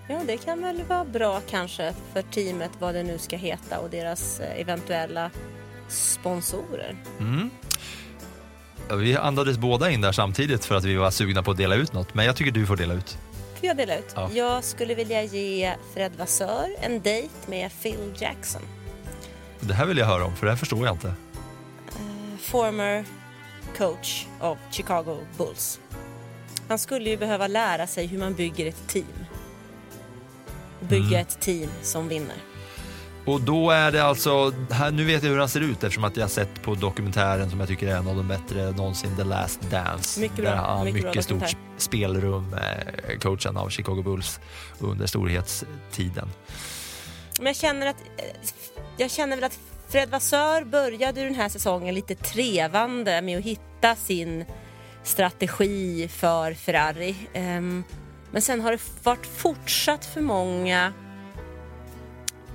Ja, 0.09 0.21
det 0.27 0.37
kan 0.37 0.63
väl 0.63 0.83
vara 0.89 1.05
bra 1.05 1.41
kanske 1.51 1.95
för 2.13 2.23
teamet, 2.23 2.71
vad 2.79 2.95
det 2.95 3.03
nu 3.03 3.19
ska 3.19 3.37
heta 3.37 3.79
och 3.79 3.91
deras 3.91 4.41
eh, 4.41 4.61
eventuella 4.61 5.31
sponsorer. 5.89 6.97
Mm. 7.21 7.51
Vi 8.93 9.17
andades 9.17 9.59
båda 9.59 9.91
in 9.91 10.01
där 10.01 10.13
samtidigt 10.13 10.65
för 10.65 10.75
att 10.75 10.85
vi 10.85 10.95
var 10.95 11.11
sugna 11.11 11.43
på 11.43 11.51
att 11.51 11.57
dela 11.57 11.75
ut 11.75 11.93
något. 11.93 12.15
Men 12.15 12.27
jag 12.27 12.37
tycker 12.37 12.53
du 12.53 12.67
får 12.67 12.77
dela 12.77 12.95
ut. 12.95 13.19
Får 13.63 13.67
jag 13.69 13.77
dela 13.77 13.99
ut? 13.99 14.13
Ja. 14.15 14.31
Jag 14.33 14.65
skulle 14.65 14.95
vilja 14.95 15.23
ge 15.23 15.75
Fred 15.95 16.13
Vassör 16.17 16.69
en 16.81 17.01
dejt 17.01 17.35
med 17.47 17.71
Phil 17.83 18.13
Jackson. 18.19 18.63
Det 19.61 19.75
här 19.75 19.87
vill 19.87 19.99
jag 19.99 20.07
höra 20.07 20.25
om, 20.25 20.37
för 20.37 20.47
det 20.47 20.53
här 20.53 20.57
förstår 20.57 20.87
jag 20.87 20.95
inte. 20.95 21.15
Former 22.41 23.05
coach 23.79 24.27
av 24.41 24.59
Chicago 24.71 25.19
Bulls. 25.39 25.81
Han 26.69 26.79
skulle 26.79 27.11
ju 27.11 27.17
behöva 27.17 27.47
lära 27.47 27.87
sig 27.87 28.07
hur 28.07 28.19
man 28.19 28.35
bygger 28.35 28.67
ett 28.67 28.89
team. 28.89 29.07
Bygga 30.81 31.07
Mm. 31.07 31.21
ett 31.21 31.41
team 31.41 31.71
som 31.83 32.09
vinner. 32.09 32.37
Och 33.25 33.41
då 33.41 33.71
är 33.71 33.93
det 33.93 34.05
alltså, 34.05 34.53
här, 34.71 34.91
nu 34.91 35.05
vet 35.05 35.23
jag 35.23 35.31
hur 35.31 35.39
han 35.39 35.49
ser 35.49 35.61
ut 35.61 35.85
eftersom 35.85 36.05
att 36.05 36.17
jag 36.17 36.25
har 36.25 36.29
sett 36.29 36.63
på 36.63 36.75
dokumentären 36.75 37.51
som 37.51 37.61
jag 37.61 37.69
tycker 37.69 37.87
är 37.87 37.97
en 37.97 38.09
av 38.09 38.17
de 38.17 38.29
bättre 38.29 38.71
någonsin, 38.71 39.17
The 39.17 39.25
Last 39.25 39.61
Dance. 39.71 40.21
Mycket 40.21 40.37
bra, 40.37 40.51
Där 40.51 40.57
han 40.57 40.85
mycket 40.85 41.05
mycket 41.05 41.25
stort 41.25 41.57
spelrum, 41.77 42.55
eh, 42.55 43.19
coachen 43.19 43.57
av 43.57 43.69
Chicago 43.69 44.03
Bulls 44.03 44.41
under 44.79 45.07
storhetstiden. 45.07 46.29
Men 47.39 47.47
jag 47.47 47.57
känner 47.57 47.87
att 47.87 48.01
eh, 48.17 48.25
jag 48.97 49.11
känner 49.11 49.37
väl 49.37 49.45
att 49.45 49.59
Fred 49.89 50.11
Vassör 50.11 50.65
började 50.65 51.25
den 51.25 51.35
här 51.35 51.49
säsongen 51.49 51.95
lite 51.95 52.15
trevande 52.15 53.23
med 53.23 53.39
att 53.39 53.45
hitta 53.45 53.97
sin 53.97 54.45
strategi 55.03 56.09
för 56.09 56.55
Ferrari. 56.55 57.17
Ehm, 57.33 57.85
Men 58.31 58.43
sen 58.43 58.61
har 58.61 58.73
det 58.73 58.81
varit 59.03 59.27
fortsatt 59.27 60.05
för 60.05 60.21
många 60.21 60.93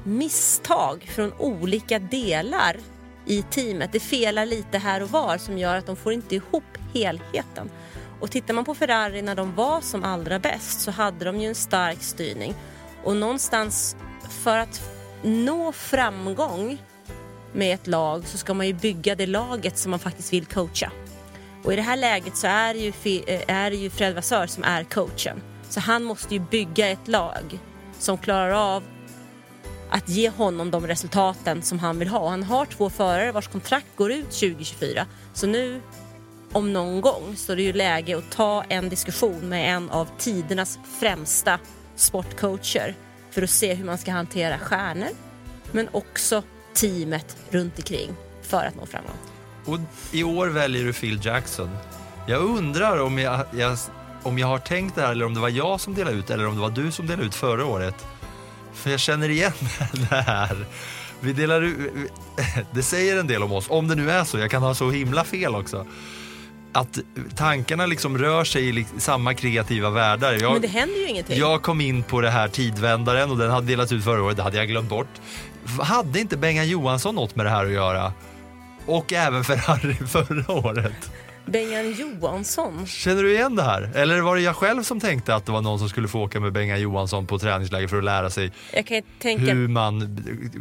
misstag 0.07 1.09
från 1.15 1.33
olika 1.33 1.99
delar 1.99 2.77
i 3.25 3.41
teamet. 3.41 3.91
Det 3.91 3.99
felar 3.99 4.45
lite 4.45 4.77
här 4.77 5.03
och 5.03 5.09
var 5.09 5.37
som 5.37 5.57
gör 5.57 5.75
att 5.75 5.85
de 5.85 5.95
får 5.95 6.13
inte 6.13 6.35
ihop 6.35 6.63
helheten. 6.93 7.69
Och 8.19 8.31
tittar 8.31 8.53
man 8.53 8.65
på 8.65 8.75
Ferrari 8.75 9.21
när 9.21 9.35
de 9.35 9.55
var 9.55 9.81
som 9.81 10.03
allra 10.03 10.39
bäst 10.39 10.81
så 10.81 10.91
hade 10.91 11.25
de 11.25 11.39
ju 11.39 11.47
en 11.47 11.55
stark 11.55 12.03
styrning. 12.03 12.55
Och 13.03 13.15
någonstans 13.15 13.95
för 14.29 14.57
att 14.57 14.81
nå 15.23 15.71
framgång 15.71 16.77
med 17.53 17.73
ett 17.73 17.87
lag 17.87 18.27
så 18.27 18.37
ska 18.37 18.53
man 18.53 18.67
ju 18.67 18.73
bygga 18.73 19.15
det 19.15 19.27
laget 19.27 19.77
som 19.77 19.91
man 19.91 19.99
faktiskt 19.99 20.33
vill 20.33 20.45
coacha. 20.45 20.91
Och 21.63 21.73
i 21.73 21.75
det 21.75 21.81
här 21.81 21.97
läget 21.97 22.37
så 22.37 22.47
är 22.47 22.73
det 22.73 22.79
ju, 22.79 23.19
eh, 23.27 23.41
är 23.47 23.69
det 23.69 23.77
ju 23.77 23.89
Fred 23.89 24.15
Vassör 24.15 24.47
som 24.47 24.63
är 24.63 24.83
coachen. 24.83 25.41
Så 25.69 25.79
han 25.79 26.03
måste 26.03 26.33
ju 26.33 26.39
bygga 26.39 26.87
ett 26.87 27.07
lag 27.07 27.59
som 27.99 28.17
klarar 28.17 28.75
av 28.75 28.83
att 29.89 30.09
ge 30.09 30.29
honom 30.29 30.71
de 30.71 30.87
resultaten 30.87 31.61
som 31.61 31.79
han 31.79 31.99
vill 31.99 32.07
ha. 32.07 32.29
Han 32.29 32.43
har 32.43 32.65
två 32.65 32.89
förare 32.89 33.31
vars 33.31 33.47
kontrakt 33.47 33.87
går 33.95 34.11
ut 34.11 34.31
2024. 34.31 35.05
Så 35.33 35.47
nu 35.47 35.81
om 36.51 36.73
någon 36.73 37.01
gång 37.01 37.35
så 37.35 37.51
är 37.51 37.55
det 37.55 37.61
ju 37.61 37.73
läge 37.73 38.17
att 38.17 38.31
ta 38.31 38.63
en 38.63 38.89
diskussion 38.89 39.49
med 39.49 39.75
en 39.75 39.89
av 39.89 40.07
tidernas 40.17 40.79
främsta 40.99 41.59
sportcoacher 41.95 42.95
för 43.31 43.41
att 43.41 43.49
se 43.49 43.73
hur 43.73 43.85
man 43.85 43.97
ska 43.97 44.11
hantera 44.11 44.59
stjärnor 44.59 45.09
men 45.71 45.89
också 45.91 46.43
teamet 46.73 47.37
runt 47.49 47.77
omkring 47.77 48.11
för 48.41 48.65
att 48.65 48.75
nå 48.75 48.85
framgång. 48.85 49.15
Och 49.65 49.79
i 50.11 50.23
år 50.23 50.47
väljer 50.47 50.83
du 50.83 50.93
Phil 50.93 51.25
Jackson. 51.25 51.69
Jag 52.27 52.41
undrar 52.41 53.01
om 53.01 53.19
jag, 53.19 53.45
jag, 53.51 53.77
om 54.23 54.39
jag 54.39 54.47
har 54.47 54.59
tänkt 54.59 54.95
det 54.95 55.01
här 55.01 55.11
eller 55.11 55.25
om 55.25 55.33
det 55.33 55.39
var 55.39 55.49
jag 55.49 55.79
som 55.79 55.95
delade 55.95 56.17
ut 56.17 56.29
eller 56.29 56.47
om 56.47 56.55
det 56.55 56.61
var 56.61 56.69
du 56.69 56.91
som 56.91 57.07
delade 57.07 57.27
ut 57.27 57.35
förra 57.35 57.65
året. 57.65 58.05
För 58.77 58.89
jag 58.91 58.99
känner 58.99 59.29
igen 59.29 59.51
det 60.09 60.15
här. 60.15 60.65
Vi 61.19 61.33
delar 61.33 61.61
ut, 61.61 61.77
det 62.71 62.83
säger 62.83 63.19
en 63.19 63.27
del 63.27 63.43
om 63.43 63.51
oss, 63.51 63.65
om 63.69 63.87
det 63.87 63.95
nu 63.95 64.11
är 64.11 64.23
så. 64.23 64.39
Jag 64.39 64.51
kan 64.51 64.61
ha 64.63 64.73
så 64.75 64.91
himla 64.91 65.23
fel 65.23 65.55
också. 65.55 65.85
Att 66.73 66.99
tankarna 67.35 67.85
liksom 67.85 68.17
rör 68.17 68.43
sig 68.43 68.79
i 68.79 68.85
samma 68.97 69.33
kreativa 69.33 69.89
världar. 69.89 70.33
Jag, 70.41 70.51
Men 70.53 70.61
det 70.61 70.67
händer 70.67 70.95
ju 70.99 71.07
ingenting. 71.07 71.37
jag 71.39 71.61
kom 71.61 71.81
in 71.81 72.03
på 72.03 72.21
det 72.21 72.29
här 72.29 72.47
tidvändaren 72.47 73.31
och 73.31 73.37
den 73.37 73.51
hade 73.51 73.67
delats 73.67 73.91
ut 73.91 74.03
förra 74.03 74.23
året, 74.23 74.37
det 74.37 74.43
hade 74.43 74.57
jag 74.57 74.67
glömt 74.67 74.89
bort. 74.89 75.07
Hade 75.81 76.19
inte 76.19 76.37
Bengan 76.37 76.67
Johansson 76.67 77.15
något 77.15 77.35
med 77.35 77.45
det 77.45 77.49
här 77.49 77.65
att 77.65 77.71
göra? 77.71 78.13
Och 78.85 79.13
även 79.13 79.43
Ferrari 79.43 79.93
förra 80.07 80.51
året. 80.53 81.11
Bengan 81.47 81.91
Johansson. 81.91 82.87
Känner 82.87 83.23
du 83.23 83.33
igen 83.33 83.55
det 83.55 83.63
här? 83.63 83.91
Eller 83.95 84.21
var 84.21 84.35
det 84.35 84.41
jag 84.41 84.55
själv 84.55 84.83
som 84.83 84.99
tänkte 84.99 85.35
att 85.35 85.45
det 85.45 85.51
var 85.51 85.61
någon 85.61 85.79
som 85.79 85.89
skulle 85.89 86.07
få 86.07 86.21
åka 86.21 86.39
med 86.39 86.53
Bengan 86.53 86.81
Johansson 86.81 87.27
på 87.27 87.39
träningsläger 87.39 87.87
för 87.87 87.97
att 87.97 88.03
lära 88.03 88.29
sig 88.29 88.51
tänka, 89.19 89.53
hur 89.53 89.67
man 89.67 90.17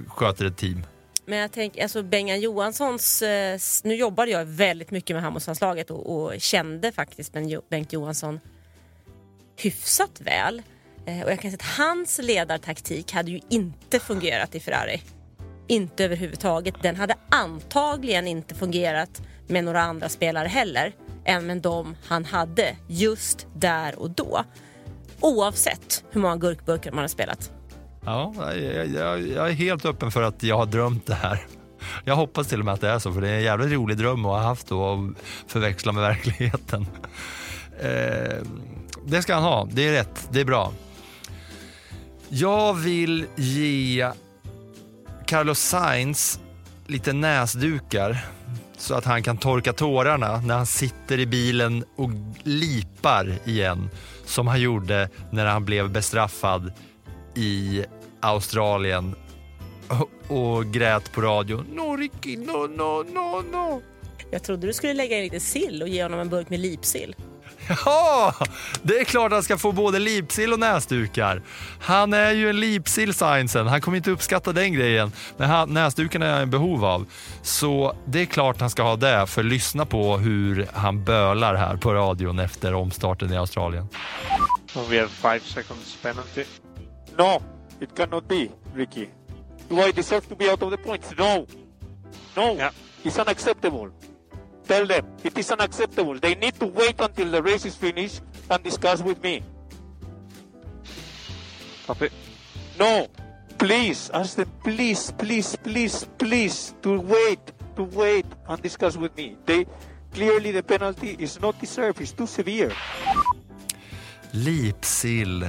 sköter 0.08 0.44
ett 0.44 0.56
team? 0.56 0.82
men 1.26 1.38
jag 1.38 1.52
tänker, 1.52 1.82
alltså 1.82 2.02
Bengan 2.02 2.40
Johanssons, 2.40 3.22
eh, 3.22 3.58
nu 3.84 3.94
jobbade 3.94 4.30
jag 4.30 4.44
väldigt 4.44 4.90
mycket 4.90 5.16
med 5.16 5.22
handbollslandslaget 5.22 5.90
och, 5.90 6.16
och 6.16 6.40
kände 6.40 6.92
faktiskt 6.92 7.32
Ben 7.32 7.60
Bengt 7.70 7.92
Johansson 7.92 8.40
hyfsat 9.56 10.20
väl. 10.20 10.62
Eh, 11.06 11.22
och 11.22 11.30
jag 11.30 11.40
kan 11.40 11.50
säga 11.50 11.58
att 11.60 11.76
hans 11.78 12.20
ledartaktik 12.22 13.12
hade 13.12 13.30
ju 13.30 13.40
inte 13.50 14.00
fungerat 14.00 14.54
i 14.54 14.60
Ferrari. 14.60 15.02
Inte 15.66 16.04
överhuvudtaget. 16.04 16.74
Den 16.82 16.96
hade 16.96 17.14
antagligen 17.30 18.26
inte 18.26 18.54
fungerat 18.54 19.22
med 19.46 19.64
några 19.64 19.82
andra 19.82 20.08
spelare 20.08 20.48
heller 20.48 20.92
än 21.24 21.46
med 21.46 21.62
de 21.62 21.96
han 22.06 22.24
hade 22.24 22.76
just 22.86 23.46
där 23.54 23.98
och 23.98 24.10
då. 24.10 24.44
Oavsett 25.20 26.04
hur 26.10 26.20
många 26.20 26.36
gurkburkar 26.36 26.92
man 26.92 27.00
har 27.00 27.08
spelat. 27.08 27.50
Ja, 28.04 28.34
jag, 28.38 28.86
jag, 28.86 29.28
jag 29.28 29.48
är 29.48 29.52
helt 29.52 29.84
öppen 29.84 30.10
för 30.10 30.22
att 30.22 30.42
jag 30.42 30.56
har 30.56 30.66
drömt 30.66 31.06
det 31.06 31.14
här. 31.14 31.46
Jag 32.04 32.16
hoppas 32.16 32.46
till 32.46 32.58
och 32.58 32.64
med 32.64 32.74
att 32.74 32.80
det 32.80 32.88
är 32.88 32.98
så, 32.98 33.12
för 33.12 33.20
det 33.20 33.28
är 33.28 33.36
en 33.36 33.42
jävligt 33.42 33.72
rolig 33.72 33.96
dröm 33.96 34.24
att 34.24 34.32
ha 34.32 34.40
haft 34.40 34.72
och 34.72 34.94
att 34.94 35.00
förväxla 35.46 35.92
med 35.92 36.02
verkligheten. 36.02 36.86
Eh, 37.80 38.36
det 39.06 39.22
ska 39.22 39.34
han 39.34 39.42
ha, 39.42 39.68
det 39.72 39.88
är 39.88 39.92
rätt, 39.92 40.28
det 40.30 40.40
är 40.40 40.44
bra. 40.44 40.72
Jag 42.28 42.74
vill 42.74 43.26
ge 43.36 44.10
Carlos 45.26 45.58
Sainz 45.58 46.40
lite 46.86 47.12
näsdukar 47.12 48.24
så 48.76 48.94
att 48.94 49.04
han 49.04 49.22
kan 49.22 49.36
torka 49.36 49.72
tårarna 49.72 50.40
när 50.40 50.54
han 50.54 50.66
sitter 50.66 51.20
i 51.20 51.26
bilen 51.26 51.84
och 51.96 52.10
lipar 52.42 53.38
igen 53.44 53.90
som 54.24 54.46
han 54.46 54.60
gjorde 54.60 55.08
när 55.30 55.46
han 55.46 55.64
blev 55.64 55.90
bestraffad 55.90 56.72
i 57.34 57.84
Australien 58.20 59.14
och, 59.88 60.36
och 60.36 60.66
grät 60.66 61.12
på 61.12 61.20
radion. 61.20 61.66
No 61.72 61.96
Ricky, 61.96 62.36
no, 62.36 62.66
no, 62.66 63.04
no, 63.14 63.42
no. 63.52 63.82
Jag 64.30 64.42
trodde 64.42 64.66
du 64.66 64.72
skulle 64.72 64.94
lägga 64.94 65.16
in 65.16 65.24
lite 65.24 65.40
sill 65.40 65.82
och 65.82 65.88
ge 65.88 66.02
honom 66.02 66.20
en 66.20 66.28
burk 66.28 66.50
med 66.50 66.60
lipsill. 66.60 67.14
Ja, 67.84 68.34
det 68.82 68.98
är 69.00 69.04
klart 69.04 69.32
han 69.32 69.42
ska 69.42 69.58
få 69.58 69.72
både 69.72 69.98
lipsill 69.98 70.52
och 70.52 70.58
näsdukar. 70.58 71.42
Han 71.80 72.12
är 72.12 72.32
ju 72.32 72.50
en 72.50 72.60
lipsill 72.60 73.14
Sainzen. 73.14 73.66
Han 73.66 73.80
kommer 73.80 73.96
inte 73.96 74.10
uppskatta 74.10 74.52
den 74.52 74.72
grejen. 74.72 75.12
Men 75.36 75.50
han, 75.50 75.74
näsdukarna 75.74 76.26
är 76.26 76.32
han 76.32 76.42
i 76.42 76.46
behov 76.46 76.84
av. 76.84 77.06
Så 77.42 77.96
det 78.04 78.20
är 78.20 78.26
klart 78.26 78.60
han 78.60 78.70
ska 78.70 78.82
ha 78.82 78.96
det. 78.96 79.26
För 79.26 79.42
lyssna 79.42 79.86
på 79.86 80.16
hur 80.16 80.68
han 80.74 81.04
bölar 81.04 81.54
här 81.54 81.76
på 81.76 81.94
radion 81.94 82.38
efter 82.38 82.74
omstarten 82.74 83.32
i 83.32 83.36
Australien. 83.36 83.88
We 84.90 85.00
have 85.00 85.08
five 85.08 85.40
seconds 85.40 85.98
penalty. 86.02 86.44
No, 87.18 87.42
it 87.80 87.96
cannot 87.96 88.28
be, 88.28 88.48
Ricky. 88.74 89.06
Do 89.68 89.88
I 89.88 89.92
deserve 89.92 90.20
to 90.28 90.36
be 90.36 90.50
out 90.50 90.62
of 90.62 90.70
the 90.70 90.76
points? 90.76 91.10
No. 91.18 91.46
No, 92.36 92.58
it's 93.02 93.18
unacceptable. 93.18 93.90
Tell 94.68 94.86
them 94.86 95.06
it 95.22 95.38
is 95.38 95.50
unacceptable. 95.50 96.18
They 96.18 96.34
need 96.34 96.54
to 96.60 96.66
wait 96.66 97.00
until 97.00 97.30
the 97.30 97.42
race 97.42 97.64
is 97.64 97.76
finished 97.76 98.20
and 98.50 98.62
discuss 98.62 99.02
with 99.02 99.22
me. 99.22 99.42
Copy. 101.86 102.08
No, 102.78 103.06
please 103.58 104.10
ask 104.12 104.36
them, 104.36 104.50
please, 104.64 105.12
please, 105.18 105.56
please, 105.62 106.06
please, 106.18 106.74
to 106.82 107.00
wait, 107.00 107.52
to 107.76 107.84
wait 107.84 108.26
and 108.48 108.62
discuss 108.62 108.96
with 108.96 109.16
me. 109.16 109.36
They 109.46 109.66
clearly 110.12 110.50
the 110.52 110.62
penalty 110.62 111.16
is 111.18 111.40
not 111.40 111.60
deserved. 111.60 112.00
It's 112.00 112.12
too 112.12 112.26
severe. 112.26 112.72
Lipsill 114.30 115.46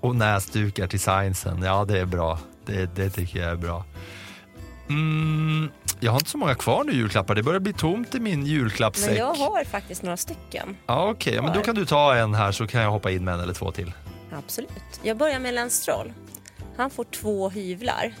och 0.00 0.16
näsdukar 0.16 0.86
till 0.86 1.00
Sainzen. 1.00 1.62
Ja, 1.62 1.84
det 1.84 1.98
är 1.98 2.06
bra. 2.06 2.38
Det, 2.66 2.94
det 2.94 3.10
tycker 3.10 3.38
jag 3.38 3.50
är 3.50 3.56
bra. 3.56 3.84
Mm, 4.88 5.70
jag 6.00 6.12
har 6.12 6.18
inte 6.18 6.30
så 6.30 6.38
många 6.38 6.54
kvar 6.54 6.84
nu 6.84 6.92
julklappar. 6.92 7.34
Det 7.34 7.42
börjar 7.42 7.60
bli 7.60 7.72
tomt 7.72 8.14
i 8.14 8.20
min 8.20 8.46
julklappssäck. 8.46 9.08
Men 9.08 9.18
jag 9.18 9.34
har 9.34 9.64
faktiskt 9.64 10.02
några 10.02 10.16
stycken. 10.16 10.76
Ja, 10.86 11.10
Okej, 11.10 11.34
ja, 11.34 11.42
men 11.42 11.52
då 11.52 11.60
kan 11.60 11.74
du 11.74 11.86
ta 11.86 12.14
en 12.16 12.34
här 12.34 12.52
så 12.52 12.66
kan 12.66 12.82
jag 12.82 12.90
hoppa 12.90 13.10
in 13.10 13.24
med 13.24 13.34
en 13.34 13.40
eller 13.40 13.54
två 13.54 13.72
till. 13.72 13.92
Absolut. 14.32 14.70
Jag 15.02 15.16
börjar 15.16 15.38
med 15.38 15.54
Lance 15.54 15.82
Stroll. 15.82 16.12
Han 16.76 16.90
får 16.90 17.04
två 17.04 17.48
hyvlar. 17.50 18.14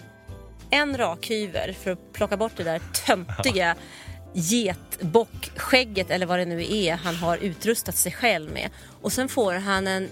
En 0.70 0.96
rakhyvel 0.96 1.74
för 1.74 1.90
att 1.90 2.12
plocka 2.12 2.36
bort 2.36 2.52
det 2.56 2.64
där 2.64 2.80
töntiga 3.06 3.76
getbockskägget 4.32 6.10
eller 6.10 6.26
vad 6.26 6.38
det 6.38 6.44
nu 6.44 6.76
är 6.76 6.96
han 6.96 7.14
har 7.14 7.36
utrustat 7.36 7.96
sig 7.96 8.12
själv 8.12 8.52
med. 8.52 8.70
Och 9.02 9.12
sen 9.12 9.28
får 9.28 9.52
han 9.52 9.86
en 9.86 10.08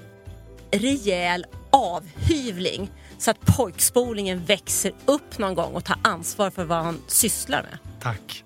rejäl 0.70 1.46
avhyvling 1.70 2.90
så 3.18 3.30
att 3.30 3.40
pojkspolingen 3.40 4.44
växer 4.44 4.92
upp 5.06 5.38
någon 5.38 5.54
gång 5.54 5.74
och 5.74 5.84
tar 5.84 5.96
ansvar 6.02 6.50
för 6.50 6.64
vad 6.64 6.84
han 6.84 7.02
sysslar 7.06 7.62
med. 7.62 7.78
Tack. 8.00 8.44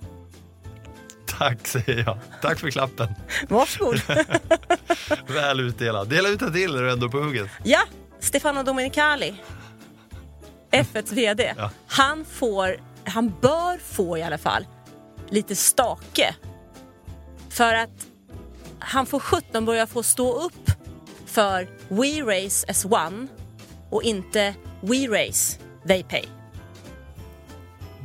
Tack 1.39 1.67
säger 1.67 2.05
jag. 2.07 2.19
Tack 2.43 2.59
för 2.59 2.71
klappen. 2.71 3.15
Varsågod. 3.49 4.01
Väl 5.27 5.61
utdelad. 5.61 6.09
Dela 6.09 6.29
ut 6.29 6.43
en 6.43 6.53
till 6.53 6.75
när 6.75 6.83
du 6.83 6.89
är 6.89 6.93
ändå 6.93 7.09
på 7.09 7.19
hugget. 7.19 7.49
ja, 7.65 7.81
Stefano 8.21 8.63
Domenicali, 8.63 9.35
F1s 10.71 11.15
VD. 11.15 11.55
Ja. 11.57 11.71
Han 11.87 12.25
får, 12.25 12.77
han 13.05 13.35
bör 13.41 13.79
få 13.79 14.19
i 14.19 14.23
alla 14.23 14.39
fall, 14.39 14.67
lite 15.29 15.57
stake. 15.57 16.35
För 17.51 17.75
att 17.75 18.07
han 18.79 19.07
får 19.07 19.21
17 19.21 19.65
börja 19.65 19.87
få 19.87 20.03
stå 20.03 20.43
upp 20.43 20.71
för 21.27 21.69
We 21.89 22.21
Race 22.21 22.67
as 22.71 22.85
One 22.85 23.27
och 23.91 24.03
inte 24.03 24.55
We 24.81 24.97
Race 25.09 25.59
They 25.87 26.03
Pay. 26.03 26.25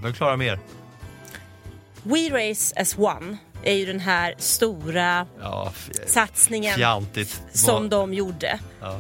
De 0.04 0.14
klarar 0.14 0.38
mer. 0.38 0.60
We 2.04 2.30
Race 2.50 2.82
as 2.82 2.98
One 2.98 3.38
är 3.64 3.74
ju 3.74 3.86
den 3.86 4.00
här 4.00 4.36
stora 4.38 5.28
Ja, 5.42 5.74
satsningen 6.08 6.76
fjantigt. 6.76 7.42
som 7.54 7.90
de 7.90 8.14
gjorde. 8.14 8.60
Ja. 8.82 9.00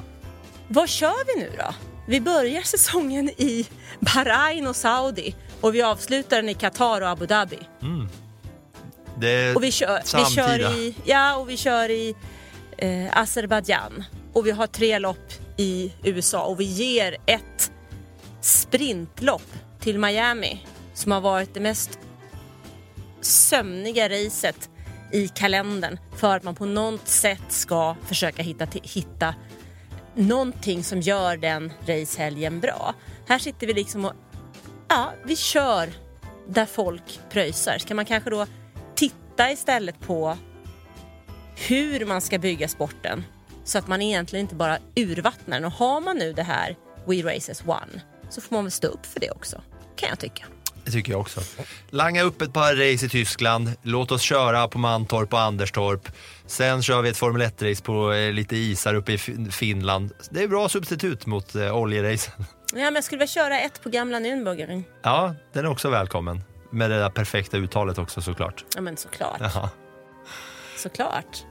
Vad 0.68 0.90
kör 0.90 1.36
vi 1.36 1.42
nu 1.44 1.52
då? 1.58 1.74
Vi 2.08 2.22
börjar 2.22 2.62
säsongen 2.64 3.30
i 3.30 3.68
Bahrain 4.00 4.68
och 4.68 4.76
Saudi 4.76 5.36
och 5.62 5.76
vi 5.76 5.82
avslutar 5.82 6.36
den 6.38 6.50
i 6.50 6.54
Qatar 6.54 7.02
och 7.02 7.10
Abu 7.10 7.26
Dhabi. 7.26 7.60
Är 9.22 9.56
Och 9.56 9.64
vi 9.64 9.72
kör, 9.72 10.00
vi 10.02 10.08
samtida. 10.08 10.48
kör 10.48 10.78
i, 10.78 10.96
ja, 11.06 11.36
och 11.36 11.50
vi 11.50 11.58
kör 11.58 11.90
i 11.92 12.16
eh, 12.78 13.18
Azerbaijan 13.18 14.04
och 14.34 14.48
vi 14.48 14.52
har 14.52 14.68
tre 14.68 15.00
lopp 15.00 15.32
i 15.58 15.94
USA 16.04 16.46
och 16.46 16.60
vi 16.60 16.64
ger 16.64 17.18
ett 17.26 17.72
sprintlopp 18.42 19.54
till 19.80 20.00
Miami 20.00 20.66
som 20.94 21.12
har 21.12 21.22
varit 21.22 21.54
det 21.54 21.60
mest 21.60 22.00
sömniga 23.22 24.10
racet 24.10 24.70
i 25.12 25.28
kalendern 25.28 26.00
för 26.16 26.36
att 26.36 26.44
man 26.44 26.56
på 26.56 26.66
något 26.66 27.08
sätt 27.08 27.44
ska 27.50 27.96
försöka 28.06 28.44
hitta, 28.44 28.68
hitta 28.84 29.36
någonting 30.16 30.84
som 30.84 31.02
gör 31.02 31.38
den 31.38 31.74
racehelgen 31.88 32.60
bra. 32.60 32.94
Här 33.28 33.40
sitter 33.40 33.68
vi 33.68 33.74
liksom 33.74 34.06
och 34.06 34.14
ja, 34.88 35.14
vi 35.24 35.36
kör 35.36 35.90
där 36.48 36.66
folk 36.66 37.20
pröjsar. 37.30 37.78
Ska 37.78 37.96
man 37.96 38.06
kanske 38.06 38.30
då 38.30 38.46
titta 38.96 39.52
istället 39.52 40.00
på 40.00 40.38
hur 41.56 42.06
man 42.06 42.22
ska 42.22 42.40
bygga 42.40 42.68
sporten 42.68 43.24
så 43.66 43.78
att 43.78 43.88
man 43.88 44.02
egentligen 44.02 44.46
inte 44.46 44.56
bara 44.56 44.78
urvattnar 44.96 45.58
den. 45.58 45.66
Och 45.66 45.72
har 45.72 46.02
man 46.02 46.18
nu 46.18 46.34
det 46.34 46.44
här 46.44 46.76
We 47.08 47.36
Races 47.36 47.64
One 47.66 48.02
så 48.30 48.42
får 48.42 48.56
man 48.56 48.64
väl 48.66 48.72
stå 48.72 48.88
upp 48.88 49.06
för 49.06 49.20
det 49.20 49.32
också, 49.32 49.62
kan 49.96 50.10
jag 50.10 50.20
tycka. 50.20 50.46
Det 50.86 50.92
tycker 50.92 51.12
jag 51.12 51.22
också. 51.22 51.42
Langa 51.90 52.22
upp 52.24 52.42
ett 52.42 52.54
par 52.54 52.72
race 52.76 53.06
i 53.06 53.10
Tyskland. 53.10 53.72
Låt 53.82 54.12
oss 54.12 54.22
köra 54.22 54.68
på 54.68 54.78
Mantorp 54.78 55.34
och 55.34 55.40
Anderstorp. 55.40 56.10
Sen 56.46 56.82
kör 56.82 57.02
vi 57.02 57.10
ett 57.10 57.18
Formel 57.18 57.42
1-race 57.42 57.84
på 57.84 58.14
eh, 58.14 58.32
lite 58.34 58.56
isar 58.56 58.94
uppe 58.94 59.14
i 59.14 59.18
Fin- 59.18 59.52
Finland. 59.52 60.12
Det 60.30 60.44
är 60.44 60.48
bra 60.48 60.70
substitut 60.70 61.26
mot 61.26 61.56
eh, 61.56 61.76
oljeracen. 61.78 62.34
Ja, 62.74 62.78
men 62.84 62.96
jag 62.96 63.04
skulle 63.04 63.20
vilja 63.20 63.28
köra 63.34 63.60
ett 63.60 63.84
på 63.84 63.90
gamla 63.90 64.18
Nürnbergring. 64.20 64.84
Ja, 65.02 65.36
den 65.54 65.66
är 65.66 65.70
också 65.70 65.90
välkommen. 65.90 66.44
Med 66.72 66.90
det 66.90 66.98
där 67.00 67.10
perfekta 67.10 67.58
uttalet 67.58 67.98
också 67.98 68.22
såklart. 68.22 68.66
Ja, 68.76 68.82
men 68.82 68.98
såklart. 68.98 69.38
Jaha. 69.40 69.70
Såklart. 70.78 71.44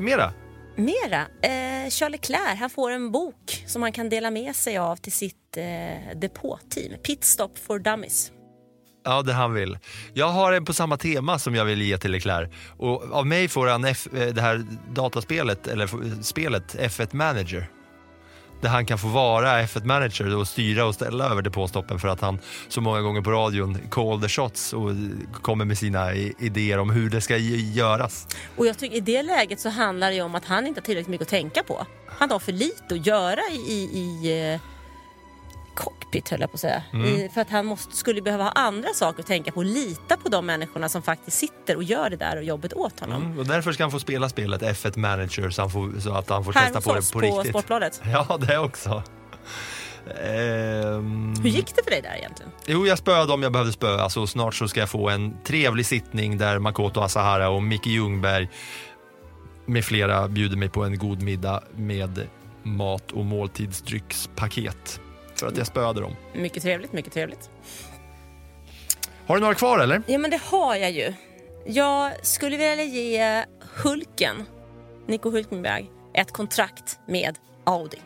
Mera? 0.00 0.32
Mera, 0.78 1.20
eh, 1.42 1.90
Charles 1.90 2.12
Leclerc, 2.12 2.58
han 2.58 2.70
får 2.70 2.90
en 2.90 3.10
bok 3.10 3.64
som 3.66 3.82
han 3.82 3.92
kan 3.92 4.08
dela 4.08 4.30
med 4.30 4.56
sig 4.56 4.78
av 4.78 4.96
till 4.96 5.12
sitt 5.12 5.56
eh, 5.56 6.18
depåteam. 6.18 6.98
Pit 7.02 7.24
Stop 7.24 7.50
for 7.66 7.78
Dummies. 7.78 8.32
Ja, 9.04 9.22
det 9.22 9.32
han 9.32 9.54
vill. 9.54 9.78
Jag 10.14 10.28
har 10.28 10.52
en 10.52 10.64
på 10.64 10.72
samma 10.72 10.96
tema 10.96 11.38
som 11.38 11.54
jag 11.54 11.64
vill 11.64 11.82
ge 11.82 11.98
till 11.98 12.10
Leclerc. 12.12 12.50
Och 12.76 13.12
av 13.12 13.26
mig 13.26 13.48
får 13.48 13.66
han 13.66 13.84
F, 13.84 14.06
eh, 14.14 14.28
det 14.28 14.40
här 14.40 14.64
dataspelet, 14.94 15.66
eller 15.66 16.22
spelet 16.22 16.74
F1 16.74 17.14
Manager. 17.14 17.70
Där 18.60 18.68
han 18.68 18.86
kan 18.86 18.98
få 18.98 19.08
vara 19.08 19.62
F1 19.62 19.84
Manager 19.84 20.36
och 20.36 20.48
styra 20.48 20.86
och 20.86 20.94
ställa 20.94 21.24
över 21.30 21.42
depåstoppen 21.42 21.98
för 21.98 22.08
att 22.08 22.20
han 22.20 22.38
så 22.68 22.80
många 22.80 23.00
gånger 23.00 23.20
på 23.20 23.30
radion 23.30 23.78
call 23.90 24.20
the 24.20 24.28
shots 24.28 24.72
och 24.72 24.90
kommer 25.42 25.64
med 25.64 25.78
sina 25.78 26.14
idéer 26.14 26.78
om 26.78 26.90
hur 26.90 27.10
det 27.10 27.20
ska 27.20 27.36
göras. 27.36 28.28
Och 28.56 28.66
jag 28.66 28.78
tycker 28.78 28.96
i 28.96 29.00
det 29.00 29.22
läget 29.22 29.60
så 29.60 29.68
handlar 29.68 30.08
det 30.08 30.14
ju 30.14 30.22
om 30.22 30.34
att 30.34 30.44
han 30.44 30.66
inte 30.66 30.80
har 30.80 30.84
tillräckligt 30.84 31.10
mycket 31.10 31.26
att 31.26 31.30
tänka 31.30 31.62
på. 31.62 31.86
Han 32.06 32.30
har 32.30 32.38
för 32.38 32.52
lite 32.52 32.94
att 32.94 33.06
göra 33.06 33.40
i, 33.52 33.56
i, 33.56 33.98
i 33.98 34.52
eh, 34.54 34.60
cockpit 35.78 36.28
höll 36.28 36.40
jag 36.40 36.50
på 36.50 36.54
att 36.54 36.60
säga. 36.60 36.82
Mm. 36.92 37.06
I, 37.06 37.28
för 37.34 37.40
att 37.40 37.50
han 37.50 37.66
måste, 37.66 37.96
skulle 37.96 38.22
behöva 38.22 38.44
ha 38.44 38.50
andra 38.50 38.88
saker 38.94 39.20
att 39.20 39.26
tänka 39.26 39.52
på. 39.52 39.62
Lita 39.62 40.16
på 40.16 40.28
de 40.28 40.46
människorna 40.46 40.88
som 40.88 41.02
faktiskt 41.02 41.36
sitter 41.38 41.76
och 41.76 41.82
gör 41.82 42.10
det 42.10 42.16
där 42.16 42.36
och 42.36 42.44
jobbet 42.44 42.72
åt 42.72 43.00
honom. 43.00 43.22
Mm, 43.22 43.38
och 43.38 43.46
därför 43.46 43.72
ska 43.72 43.82
han 43.82 43.90
få 43.90 43.98
spela 43.98 44.28
spelet 44.28 44.62
F1 44.62 44.98
Manager 44.98 45.50
så, 45.50 45.62
han 45.62 45.70
får, 45.70 46.00
så 46.00 46.12
att 46.14 46.28
han 46.28 46.44
får 46.44 46.52
Här 46.52 46.64
testa 46.64 46.80
på 46.80 46.94
det 46.94 47.12
på, 47.12 47.18
på 47.18 47.20
riktigt. 47.20 47.50
Sportbladet. 47.52 48.02
Ja, 48.12 48.38
det 48.40 48.58
också. 48.58 49.02
Ehm, 50.24 51.34
Hur 51.42 51.50
gick 51.50 51.76
det 51.76 51.82
för 51.84 51.90
dig 51.90 52.02
där 52.02 52.16
egentligen? 52.18 52.52
Jo, 52.66 52.86
jag 52.86 52.98
spöade 52.98 53.32
om 53.32 53.42
jag 53.42 53.52
behövde 53.52 53.72
spöa, 53.72 54.08
så 54.08 54.26
snart 54.26 54.54
så 54.54 54.68
ska 54.68 54.80
jag 54.80 54.88
få 54.88 55.08
en 55.08 55.36
trevlig 55.44 55.86
sittning 55.86 56.38
där 56.38 56.58
Makoto 56.58 57.00
Asahara 57.00 57.48
och 57.48 57.62
Micke 57.62 57.86
Ljungberg 57.86 58.48
med 59.66 59.84
flera 59.84 60.28
bjuder 60.28 60.56
mig 60.56 60.68
på 60.68 60.84
en 60.84 60.98
god 60.98 61.22
middag 61.22 61.62
med 61.74 62.26
mat 62.62 63.12
och 63.12 63.24
måltidsdryckspaket 63.24 65.00
för 65.40 65.46
att 65.46 65.56
jag 65.56 65.66
spöade 65.66 66.00
dem. 66.00 66.16
Mycket 66.34 66.62
trevligt, 66.62 66.92
mycket 66.92 67.12
trevligt. 67.12 67.50
Har 69.26 69.34
du 69.34 69.40
några 69.40 69.54
kvar 69.54 69.78
eller? 69.78 70.02
Ja 70.06 70.18
men 70.18 70.30
det 70.30 70.40
har 70.42 70.76
jag 70.76 70.90
ju. 70.90 71.12
Jag 71.66 72.26
skulle 72.26 72.56
vilja 72.56 72.84
ge 72.84 73.44
Hulken, 73.82 74.44
Nico 75.06 75.30
Hulkenberg, 75.30 75.90
ett 76.14 76.32
kontrakt 76.32 76.98
med 77.06 77.38
Audi. 77.64 77.98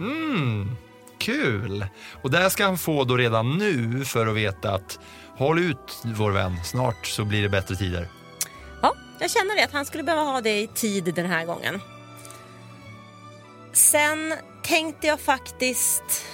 Mm, 0.00 0.76
kul! 1.18 1.86
Och 2.22 2.30
det 2.30 2.50
ska 2.50 2.64
han 2.64 2.78
få 2.78 3.04
då 3.04 3.16
redan 3.16 3.58
nu 3.58 4.04
för 4.04 4.26
att 4.26 4.36
veta 4.36 4.74
att 4.74 4.98
håll 5.36 5.58
ut 5.58 6.02
vår 6.04 6.30
vän, 6.30 6.64
snart 6.64 7.06
så 7.06 7.24
blir 7.24 7.42
det 7.42 7.48
bättre 7.48 7.76
tider. 7.76 8.08
Ja, 8.82 8.94
jag 9.20 9.30
känner 9.30 9.56
det 9.56 9.64
att 9.64 9.72
han 9.72 9.86
skulle 9.86 10.02
behöva 10.02 10.22
ha 10.22 10.40
det 10.40 10.60
i 10.60 10.66
tid 10.66 11.14
den 11.14 11.26
här 11.26 11.44
gången. 11.44 11.80
Sen 13.72 14.34
tänkte 14.62 15.06
jag 15.06 15.20
faktiskt 15.20 16.24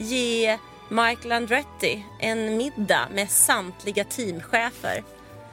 ge 0.00 0.58
Michael 0.88 1.32
Andretti 1.32 2.04
en 2.20 2.56
middag 2.56 3.08
med 3.14 3.30
samtliga 3.30 4.04
teamchefer 4.04 5.04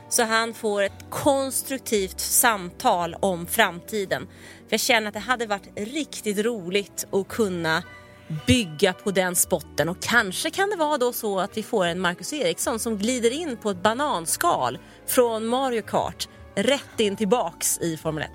så 0.09 0.23
han 0.23 0.53
får 0.53 0.81
ett 0.83 1.05
konstruktivt 1.09 2.19
samtal 2.19 3.15
om 3.19 3.47
framtiden. 3.47 4.27
För 4.67 4.73
jag 4.73 4.79
känner 4.79 5.07
att 5.07 5.13
det 5.13 5.19
hade 5.19 5.45
varit 5.45 5.69
riktigt 5.75 6.37
roligt 6.37 7.07
att 7.11 7.27
kunna 7.27 7.83
bygga 8.47 8.93
på 8.93 9.11
den 9.11 9.35
spotten 9.35 9.89
och 9.89 10.01
kanske 10.01 10.49
kan 10.49 10.69
det 10.69 10.75
vara 10.75 10.97
då 10.97 11.13
så 11.13 11.39
att 11.39 11.57
vi 11.57 11.63
får 11.63 11.85
en 11.85 11.99
Marcus 11.99 12.33
Eriksson 12.33 12.79
som 12.79 12.97
glider 12.97 13.31
in 13.31 13.57
på 13.57 13.69
ett 13.69 13.83
bananskal 13.83 14.79
från 15.07 15.45
Mario 15.45 15.81
Kart 15.81 16.27
rätt 16.55 16.99
in 16.99 17.15
tillbaks 17.15 17.77
i 17.77 17.97
Formel 17.97 18.23
1. 18.23 18.29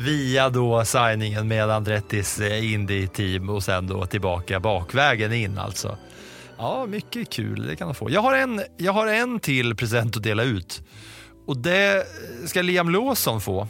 Via 0.00 0.48
då 0.48 0.84
signingen 0.84 1.48
med 1.48 1.70
Andrettis 1.70 2.40
eh, 2.40 2.72
indie-team 2.72 3.50
och 3.50 3.62
sen 3.62 3.86
då 3.86 4.06
tillbaka 4.06 4.60
bakvägen 4.60 5.32
in 5.32 5.58
alltså. 5.58 5.98
Ja, 6.58 6.86
mycket 6.86 7.30
kul, 7.30 7.66
det 7.66 7.76
kan 7.76 7.88
de 7.88 7.94
få. 7.94 8.10
Jag 8.10 8.20
har 8.20 8.34
en, 8.34 8.62
jag 8.76 8.92
har 8.92 9.06
en 9.06 9.40
till 9.40 9.76
present 9.76 10.16
att 10.16 10.22
dela 10.22 10.42
ut 10.42 10.82
och 11.46 11.56
det 11.56 11.96
eh, 11.96 12.46
ska 12.46 12.62
Liam 12.62 12.90
Lawson 12.90 13.40
få. 13.40 13.68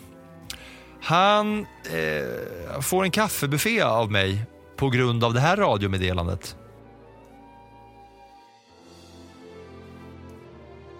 Han 1.02 1.66
eh, 1.92 2.80
får 2.80 3.04
en 3.04 3.10
kaffebuffé 3.10 3.80
av 3.80 4.10
mig 4.10 4.42
på 4.76 4.88
grund 4.88 5.24
av 5.24 5.34
det 5.34 5.40
här 5.40 5.56
radiomeddelandet. 5.56 6.56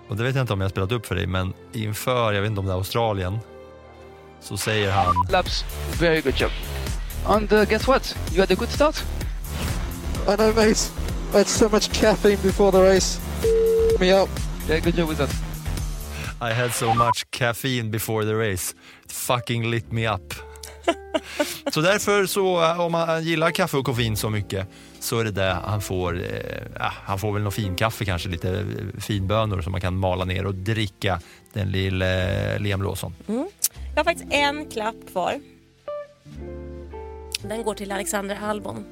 Och 0.09 0.17
det 0.17 0.23
vet 0.23 0.35
jag 0.35 0.43
inte 0.43 0.53
om 0.53 0.61
jag 0.61 0.65
har 0.65 0.71
spelat 0.71 0.93
upp 0.93 1.07
för 1.07 1.15
dig, 1.15 1.27
men 1.27 1.53
inför, 1.73 2.33
jag 2.33 2.43
vet 2.43 2.49
inte 2.49 2.61
om 2.61 2.67
det 2.67 2.73
är 2.73 2.77
Australien, 2.77 3.39
så 4.41 4.57
säger 4.57 4.91
han 4.91 5.15
Laps, 5.31 5.65
very 6.01 6.21
good 6.21 6.41
job. 6.41 6.51
And 7.27 7.53
uh, 7.53 7.65
guess 7.65 7.89
what? 7.89 8.17
You 8.33 8.41
had 8.41 8.51
a 8.51 8.55
good 8.55 8.71
start. 8.71 9.05
I 10.29 10.37
know, 10.37 10.55
mate. 10.55 10.91
I 11.33 11.39
had 11.39 11.47
so 11.47 11.69
much 11.69 11.93
caffeine 11.93 12.39
before 12.43 12.73
the 12.73 12.79
race. 12.79 13.21
Me 14.01 14.23
up. 14.23 14.29
Yeah, 14.69 14.81
good 14.81 14.97
job 14.97 15.09
with 15.09 15.19
that. 15.19 15.31
I 16.41 16.53
had 16.53 16.73
so 16.73 16.95
much 16.95 17.31
caffeine 17.31 17.91
before 17.91 18.25
the 18.25 18.35
race. 18.35 18.75
It 19.05 19.13
fucking 19.13 19.71
lit 19.71 19.93
me 19.93 20.15
up. 20.15 20.35
så 21.73 21.81
därför 21.81 22.27
så, 22.27 22.65
eh, 22.65 22.81
om 22.81 22.93
man 22.93 23.25
gillar 23.25 23.51
kaffe 23.51 23.77
och 23.77 23.85
koffein 23.85 24.17
så 24.17 24.31
mycket 24.31 24.69
så 25.01 25.19
är 25.19 25.25
det 25.25 25.31
det 25.31 25.57
han 25.65 25.81
får. 25.81 26.23
Eh, 26.23 26.87
ah, 26.87 26.93
han 27.05 27.19
får 27.19 27.33
väl 27.33 27.43
någon 27.43 27.53
finkaffe 27.53 28.05
kanske, 28.05 28.29
lite 28.29 28.59
eh, 28.59 29.01
finbönor 29.01 29.61
som 29.61 29.73
man 29.73 29.81
kan 29.81 29.97
mala 29.97 30.25
ner 30.25 30.47
och 30.47 30.55
dricka 30.55 31.21
den 31.53 31.71
lille 31.71 32.53
eh, 32.55 32.61
Liam 32.61 32.83
Lawson. 32.83 33.15
Mm. 33.29 33.49
Jag 34.01 34.05
har 34.05 34.13
faktiskt 34.13 34.33
en 34.33 34.67
klapp 34.67 34.95
kvar. 35.13 35.41
Den 37.43 37.63
går 37.63 37.75
till 37.75 37.93
Alexander 37.93 38.39
Albon. 38.43 38.85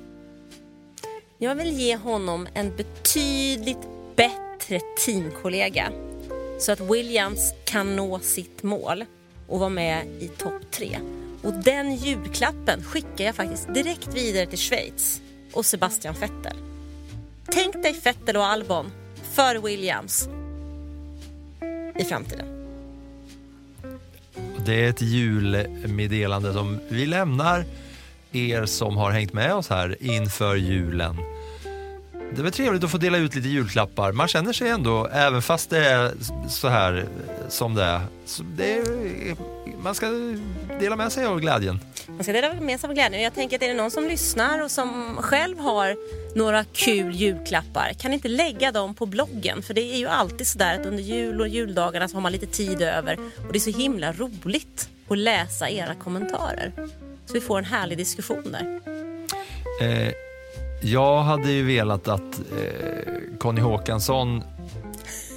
Jag 1.39 1.55
vill 1.55 1.73
ge 1.73 1.97
honom 1.97 2.49
en 2.55 2.77
betydligt 2.77 3.89
bättre 4.17 4.81
teamkollega 5.07 5.93
så 6.59 6.73
att 6.73 6.81
Williams 6.81 7.53
kan 7.65 7.97
nå 7.97 8.19
sitt 8.19 8.63
mål 8.63 9.05
och 9.47 9.59
vara 9.59 9.69
med 9.69 10.07
i 10.21 10.29
topp 10.29 10.71
tre. 10.71 10.99
Och 11.43 11.53
den 11.53 11.95
julklappen 11.95 12.83
skickar 12.83 13.25
jag 13.25 13.35
faktiskt 13.35 13.75
direkt 13.75 14.15
vidare 14.15 14.47
till 14.47 14.59
Schweiz 14.59 15.21
och 15.53 15.67
Sebastian 15.67 16.15
Vettel. 16.21 16.57
Tänk 17.47 17.83
dig 17.83 18.01
Vettel 18.05 18.37
och 18.37 18.47
Albon 18.47 18.93
för 19.23 19.59
Williams 19.59 20.29
i 21.97 22.05
framtiden. 22.05 22.58
Det 24.69 24.85
är 24.85 24.91
ett 24.91 25.03
julmeddelande 25.03 26.53
som 26.53 26.81
vi 26.89 27.07
lämnar 27.07 27.65
er 28.33 28.67
som 28.67 28.97
har 28.97 29.11
hängt 29.11 29.33
med 29.33 29.55
oss 29.55 29.69
här 29.69 29.97
inför 30.01 30.57
julen. 30.57 31.17
Det 32.37 32.43
var 32.43 32.51
trevligt 32.51 32.85
att 32.85 32.91
få 32.91 32.99
dela 32.99 33.19
ut 33.19 33.35
lite 33.35 33.49
julklappar. 33.49 34.13
Man 34.13 34.29
känner 34.29 34.53
sig 34.53 34.69
ändå, 34.69 35.07
även 35.07 35.43
fast 35.43 35.71
det 35.71 35.87
är 35.87 36.13
så 36.49 36.69
här 36.69 37.07
som 37.49 37.75
det 37.75 37.85
är, 37.85 38.01
det 38.57 38.73
är 38.73 39.37
man 39.83 39.95
ska 39.95 40.07
dela 40.81 40.97
med 40.97 41.13
sig 41.13 41.27
av 41.27 41.41
glädjen. 41.41 41.81
Man 42.07 42.23
ska 42.23 42.33
dela 42.33 42.55
med 42.55 42.81
sig 42.81 42.89
av 42.89 42.95
glädjen. 42.95 43.23
Jag 43.23 43.35
tänker 43.35 43.57
att 43.57 43.63
är 43.63 43.69
det 43.69 43.75
någon 43.75 43.91
som 43.91 44.05
lyssnar 44.05 44.63
och 44.65 44.71
som 44.71 45.17
själv 45.21 45.59
har 45.59 45.97
några 46.35 46.65
kul 46.65 47.15
julklappar, 47.15 47.93
kan 47.93 48.13
inte 48.13 48.29
lägga 48.29 48.73
dem 48.73 48.95
på 48.95 49.07
bloggen? 49.07 49.63
För 49.63 49.75
det 49.75 49.95
är 49.95 49.99
ju 49.99 50.07
alltid 50.07 50.47
sådär 50.47 50.81
att 50.81 50.87
under 50.87 51.03
jul 51.03 51.41
och 51.41 51.49
juldagarna 51.49 52.09
så 52.09 52.17
har 52.17 52.21
man 52.21 52.33
lite 52.33 52.47
tid 52.47 52.83
över 52.83 53.19
och 53.47 53.53
det 53.53 53.59
är 53.59 53.73
så 53.73 53.79
himla 53.79 54.13
roligt 54.13 54.89
att 55.09 55.19
läsa 55.19 55.71
era 55.71 55.95
kommentarer. 55.95 56.73
Så 57.27 57.33
vi 57.33 57.41
får 57.41 57.59
en 57.59 57.65
härlig 57.65 57.99
diskussion 57.99 58.53
där. 58.53 58.81
Eh, 59.81 60.13
jag 60.83 61.23
hade 61.23 61.51
ju 61.51 61.67
velat 61.67 62.09
att 62.09 62.39
eh, 62.39 63.39
Conny 63.39 63.61
Håkansson 63.61 64.43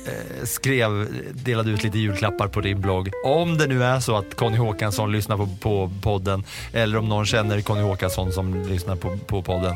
eh, 0.07 0.43
skrev, 0.43 1.07
delade 1.33 1.71
ut 1.71 1.83
lite 1.83 1.99
julklappar 1.99 2.47
på 2.47 2.61
din 2.61 2.81
blogg. 2.81 3.09
Om 3.25 3.57
det 3.57 3.67
nu 3.67 3.83
är 3.83 3.99
så 3.99 4.15
att 4.15 4.35
Conny 4.35 4.57
Håkansson 4.57 5.11
lyssnar 5.11 5.37
på, 5.37 5.49
på 5.61 5.91
podden 6.03 6.43
eller 6.73 6.97
om 6.97 7.09
någon 7.09 7.25
känner 7.25 7.61
Conny 7.61 7.81
Håkansson 7.81 8.31
som 8.31 8.63
lyssnar 8.63 8.95
på, 8.95 9.17
på 9.17 9.41
podden 9.41 9.75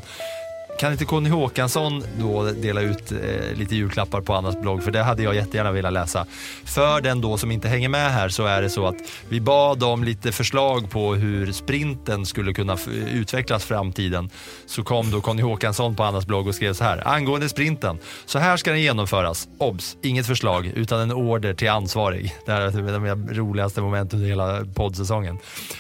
kan 0.80 0.92
inte 0.92 1.06
Conny 1.06 1.30
Håkansson 1.30 2.04
då 2.20 2.44
dela 2.44 2.82
ut 2.82 3.12
eh, 3.12 3.58
lite 3.58 3.76
julklappar 3.76 4.22
på 4.22 4.34
Annas 4.34 4.62
blogg? 4.62 4.84
För 4.84 4.92
det 4.92 5.04
hade 5.04 5.24
jag 5.24 5.36
jättegärna 5.36 5.72
velat 5.72 5.94
läsa. 5.94 6.26
För 6.66 7.02
den 7.02 7.22
då 7.22 7.38
som 7.38 7.52
inte 7.52 7.68
hänger 7.68 7.90
med 7.90 8.12
här 8.12 8.30
så 8.30 8.46
är 8.46 8.62
det 8.62 8.70
så 8.70 8.88
att 8.88 8.96
vi 9.30 9.42
bad 9.42 9.84
om 9.84 10.04
lite 10.04 10.32
förslag 10.32 10.90
på 10.90 11.16
hur 11.16 11.52
sprinten 11.52 12.26
skulle 12.26 12.54
kunna 12.54 12.78
utvecklas 13.12 13.66
framtiden. 13.66 14.30
Så 14.66 14.84
kom 14.84 15.12
då 15.12 15.22
Conny 15.22 15.42
Håkansson 15.42 15.96
på 15.96 16.04
Annas 16.04 16.28
blogg 16.28 16.48
och 16.48 16.56
skrev 16.56 16.74
så 16.74 16.84
här. 16.84 17.08
Angående 17.08 17.50
sprinten. 17.50 17.98
Så 18.26 18.40
här 18.40 18.58
ska 18.58 18.72
den 18.72 18.82
genomföras. 18.82 19.48
Obs! 19.58 19.98
Inget 20.02 20.28
förslag 20.28 20.66
utan 20.76 21.00
en 21.00 21.12
order 21.12 21.54
till 21.54 21.70
ansvarig. 21.70 22.36
Det 22.46 22.52
här 22.52 22.62
är 22.62 23.16
det 23.16 23.34
roligaste 23.34 23.82
momentet 23.82 24.14
under 24.14 24.28
hela 24.28 24.66
poddsäsongen. 24.76 25.40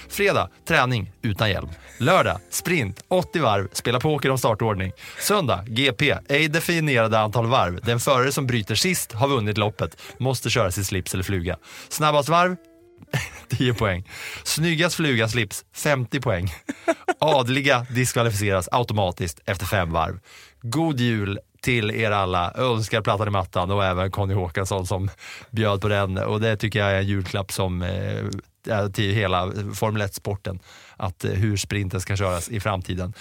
Fredag, 0.10 0.50
träning 0.68 1.12
utan 1.22 1.50
hjälm. 1.50 1.70
Lördag, 1.98 2.40
sprint, 2.50 3.04
80 3.08 3.40
varv, 3.40 3.68
spela 3.72 4.00
poker 4.00 4.30
om 4.30 4.38
startordning. 4.38 4.85
Söndag, 5.20 5.64
GP, 5.68 6.16
ej 6.30 6.48
definierade 6.48 7.20
antal 7.20 7.46
varv. 7.46 7.80
Den 7.84 8.00
förare 8.00 8.32
som 8.32 8.48
bryter 8.48 8.76
sist 8.76 9.12
har 9.12 9.28
vunnit 9.28 9.58
loppet. 9.58 10.02
Måste 10.18 10.50
köra 10.50 10.72
sitt 10.72 10.86
slips 10.86 11.14
eller 11.14 11.24
fluga. 11.24 11.58
Snabbast 11.90 12.30
varv, 12.30 12.56
10 13.58 13.74
poäng. 13.74 14.10
Snyggast 14.44 14.96
fluga 14.96 15.28
slips, 15.28 15.66
50 15.76 16.22
poäng. 16.22 16.54
Adliga 17.20 17.86
diskvalificeras 17.90 18.70
automatiskt 18.72 19.40
efter 19.46 19.66
fem 19.66 19.92
varv. 19.92 20.20
God 20.62 21.00
jul 21.00 21.40
till 21.62 21.92
er 21.92 22.12
alla. 22.12 22.54
Önskar 22.56 23.02
plattan 23.02 23.28
i 23.28 23.32
mattan 23.32 23.72
och 23.72 23.86
även 23.86 24.12
Conny 24.12 24.34
Håkansson 24.34 24.88
som 24.88 25.10
bjöd 25.52 25.82
på 25.82 25.88
den. 25.88 26.18
Och 26.18 26.42
det 26.42 26.58
tycker 26.58 26.80
jag 26.80 26.92
är 26.92 26.96
en 26.96 27.08
julklapp 27.08 27.52
som 27.52 27.82
eh, 27.82 28.88
till 28.94 29.14
hela 29.14 29.52
Formel 29.74 30.02
1-sporten. 30.02 30.60
Att 30.98 31.26
eh, 31.26 31.32
hur 31.32 31.58
sprinten 31.58 32.02
ska 32.02 32.16
köras 32.16 32.50
i 32.50 32.60
framtiden. 32.60 33.14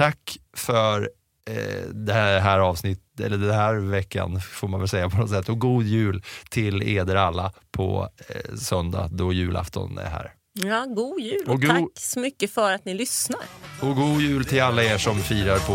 Tack 0.00 0.38
för 0.56 1.10
eh, 1.50 1.88
det 1.88 2.12
här, 2.12 2.58
avsnittet, 2.58 3.20
eller 3.20 3.38
den 3.38 3.54
här 3.54 3.74
veckan 3.74 4.40
får 4.40 4.68
man 4.68 4.80
väl 4.80 4.88
säga 4.88 5.10
på 5.10 5.16
något 5.16 5.30
sätt. 5.30 5.48
Och 5.48 5.58
god 5.58 5.84
jul 5.84 6.22
till 6.50 6.82
eder 6.82 7.16
alla 7.16 7.52
på 7.70 8.08
eh, 8.28 8.54
söndag 8.54 9.08
då 9.12 9.32
julafton 9.32 9.98
är 9.98 10.10
här. 10.10 10.32
Ja, 10.52 10.84
god 10.84 11.20
jul 11.20 11.44
och, 11.46 11.54
och 11.54 11.60
tack 11.60 11.88
så 11.94 12.20
mycket 12.20 12.50
för 12.50 12.72
att 12.72 12.84
ni 12.84 12.94
lyssnar. 12.94 13.40
Och 13.80 13.96
god 13.96 14.20
jul 14.20 14.44
till 14.44 14.62
alla 14.62 14.84
er 14.84 14.98
som 14.98 15.18
firar 15.18 15.58
på 15.58 15.74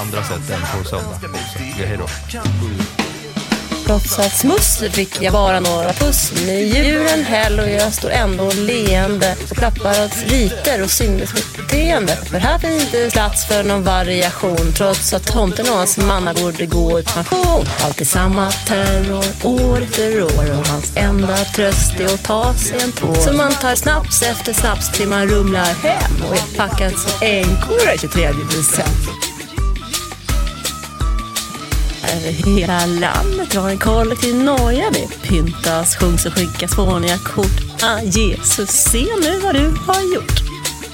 andra 0.00 0.22
sätt 0.22 0.50
än 0.50 0.78
på 0.78 0.88
söndag. 0.88 1.20
Hej 1.76 1.96
då. 1.98 2.06
Trots 2.06 2.34
att 2.34 2.85
smussel 4.32 4.90
fick 4.92 5.22
jag 5.22 5.32
bara 5.32 5.60
några 5.60 5.92
puss. 5.92 6.32
Med 6.46 6.62
djuren 6.62 7.24
häll 7.24 7.60
och 7.60 7.70
jag 7.70 7.92
står 7.92 8.10
ändå 8.10 8.50
leende 8.50 9.36
och 9.50 9.56
klappar 9.56 10.04
åt 10.04 10.16
riter 10.26 10.82
och 10.82 10.90
sinnesbeteende. 10.90 12.16
För 12.16 12.38
här 12.38 12.58
finns 12.58 12.82
inte 12.82 13.10
plats 13.12 13.46
för 13.46 13.64
någon 13.64 13.84
variation 13.84 14.72
trots 14.76 15.12
att 15.12 15.26
tomten 15.26 15.68
och 15.68 15.76
hans 15.76 15.98
manna 15.98 16.34
borde 16.34 16.66
gå 16.66 17.00
i 17.00 17.02
pension. 17.02 17.66
Alltid 17.84 18.08
samma 18.08 18.50
terror 18.50 19.24
år 19.42 19.82
efter 19.82 20.22
år 20.22 20.58
och 20.58 20.66
hans 20.66 20.92
enda 20.96 21.36
tröst 21.36 22.00
är 22.00 22.04
att 22.04 22.24
ta 22.24 22.54
sig 22.54 22.80
en 22.82 22.92
tår. 22.92 23.14
Så 23.14 23.32
man 23.32 23.52
tar 23.52 23.74
snaps 23.74 24.22
efter 24.22 24.52
snaps 24.52 24.92
till 24.92 25.08
man 25.08 25.28
rumlar 25.28 25.64
hem 25.64 26.22
och 26.28 26.34
är 26.36 26.56
packad 26.56 26.92
som 26.92 27.26
änkor 27.28 27.98
23 27.98 28.26
december 28.26 29.35
över 32.16 32.30
hela 32.30 32.86
landet 32.86 33.54
har 33.54 33.70
en 33.70 33.78
kollektiv 33.78 34.34
noja. 34.34 34.90
Det 34.92 35.28
pyntas, 35.28 35.96
sjungs 35.96 36.26
och 36.26 36.32
skickas 36.32 36.74
fåniga 36.74 37.18
kort. 37.18 37.82
Ah, 37.82 38.00
Jesus, 38.00 38.70
se 38.70 39.06
nu 39.22 39.38
vad 39.38 39.54
du 39.54 39.74
har 39.86 40.14
gjort. 40.14 40.40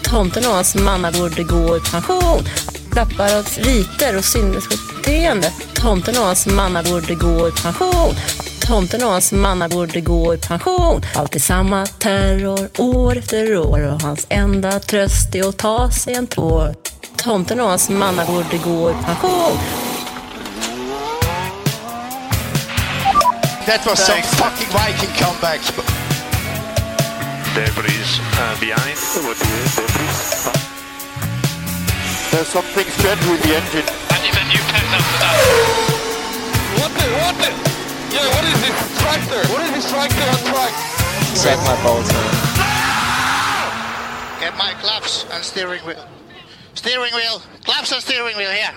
Tomten 0.02 0.46
och 0.46 0.54
hans 0.54 0.74
manna 0.74 1.12
borde 1.12 1.42
gå 1.42 1.76
i 1.76 1.80
pension. 1.80 2.44
Klappar 2.92 3.38
av 3.38 3.46
riter 3.56 4.16
och 4.16 4.24
sinnesbeteende. 4.24 5.52
Tomten 5.74 6.18
och 6.18 6.24
hans 6.24 6.46
manna 6.46 6.82
borde 6.82 7.14
gå 7.14 7.48
i 7.48 7.52
pension. 7.62 8.14
Tomten 8.60 9.04
och 9.04 9.10
hans 9.10 9.32
manna 9.32 9.68
borde 9.68 10.00
gå 10.00 10.34
i 10.34 10.38
pension. 10.38 11.02
Alltid 11.14 11.42
samma 11.42 11.86
terror 11.86 12.68
år 12.78 13.16
efter 13.16 13.58
år 13.58 13.92
och 13.92 14.02
hans 14.02 14.26
enda 14.28 14.80
tröst 14.80 15.34
är 15.34 15.48
att 15.48 15.56
ta 15.56 15.90
sig 15.90 16.14
en 16.14 16.26
tår. 16.26 16.74
Tomten 17.16 17.60
och 17.60 17.68
hans 17.68 17.90
manna 17.90 18.24
borde 18.24 18.58
gå 18.64 18.90
i 18.90 18.94
pension. 19.04 19.58
That 23.72 23.88
was 23.88 24.04
Thanks. 24.04 24.28
some 24.36 24.52
fucking 24.52 24.68
Viking 24.68 25.08
comeback. 25.16 25.64
Debris 27.56 28.04
uh, 28.36 28.52
behind. 28.60 29.00
There's 32.28 32.52
something 32.52 32.84
strange 32.84 33.24
with 33.32 33.40
the 33.40 33.56
engine. 33.56 33.88
And 34.12 34.28
then 34.28 34.48
you 34.52 34.60
can 34.68 34.84
after 34.92 35.16
that. 35.24 35.40
What 36.84 36.92
the? 37.00 37.08
What 37.16 37.32
the? 37.40 37.48
Yeah, 38.12 38.28
what 38.36 38.44
is 38.44 38.60
this 38.60 38.76
tractor? 39.00 39.40
What 39.48 39.64
is 39.64 39.72
this 39.72 39.88
tractor 39.88 40.20
on 40.20 40.40
track? 40.52 40.76
Check 41.40 41.56
my 41.64 41.72
bolts, 41.80 42.12
man. 42.12 42.28
Get 44.36 44.52
my 44.60 44.76
claps 44.84 45.24
and 45.32 45.40
steering 45.40 45.80
wheel. 45.88 46.04
Steering 46.76 47.14
wheel. 47.16 47.40
Claps 47.64 47.88
and 47.90 48.04
steering 48.04 48.36
wheel 48.36 48.52
here. 48.52 48.76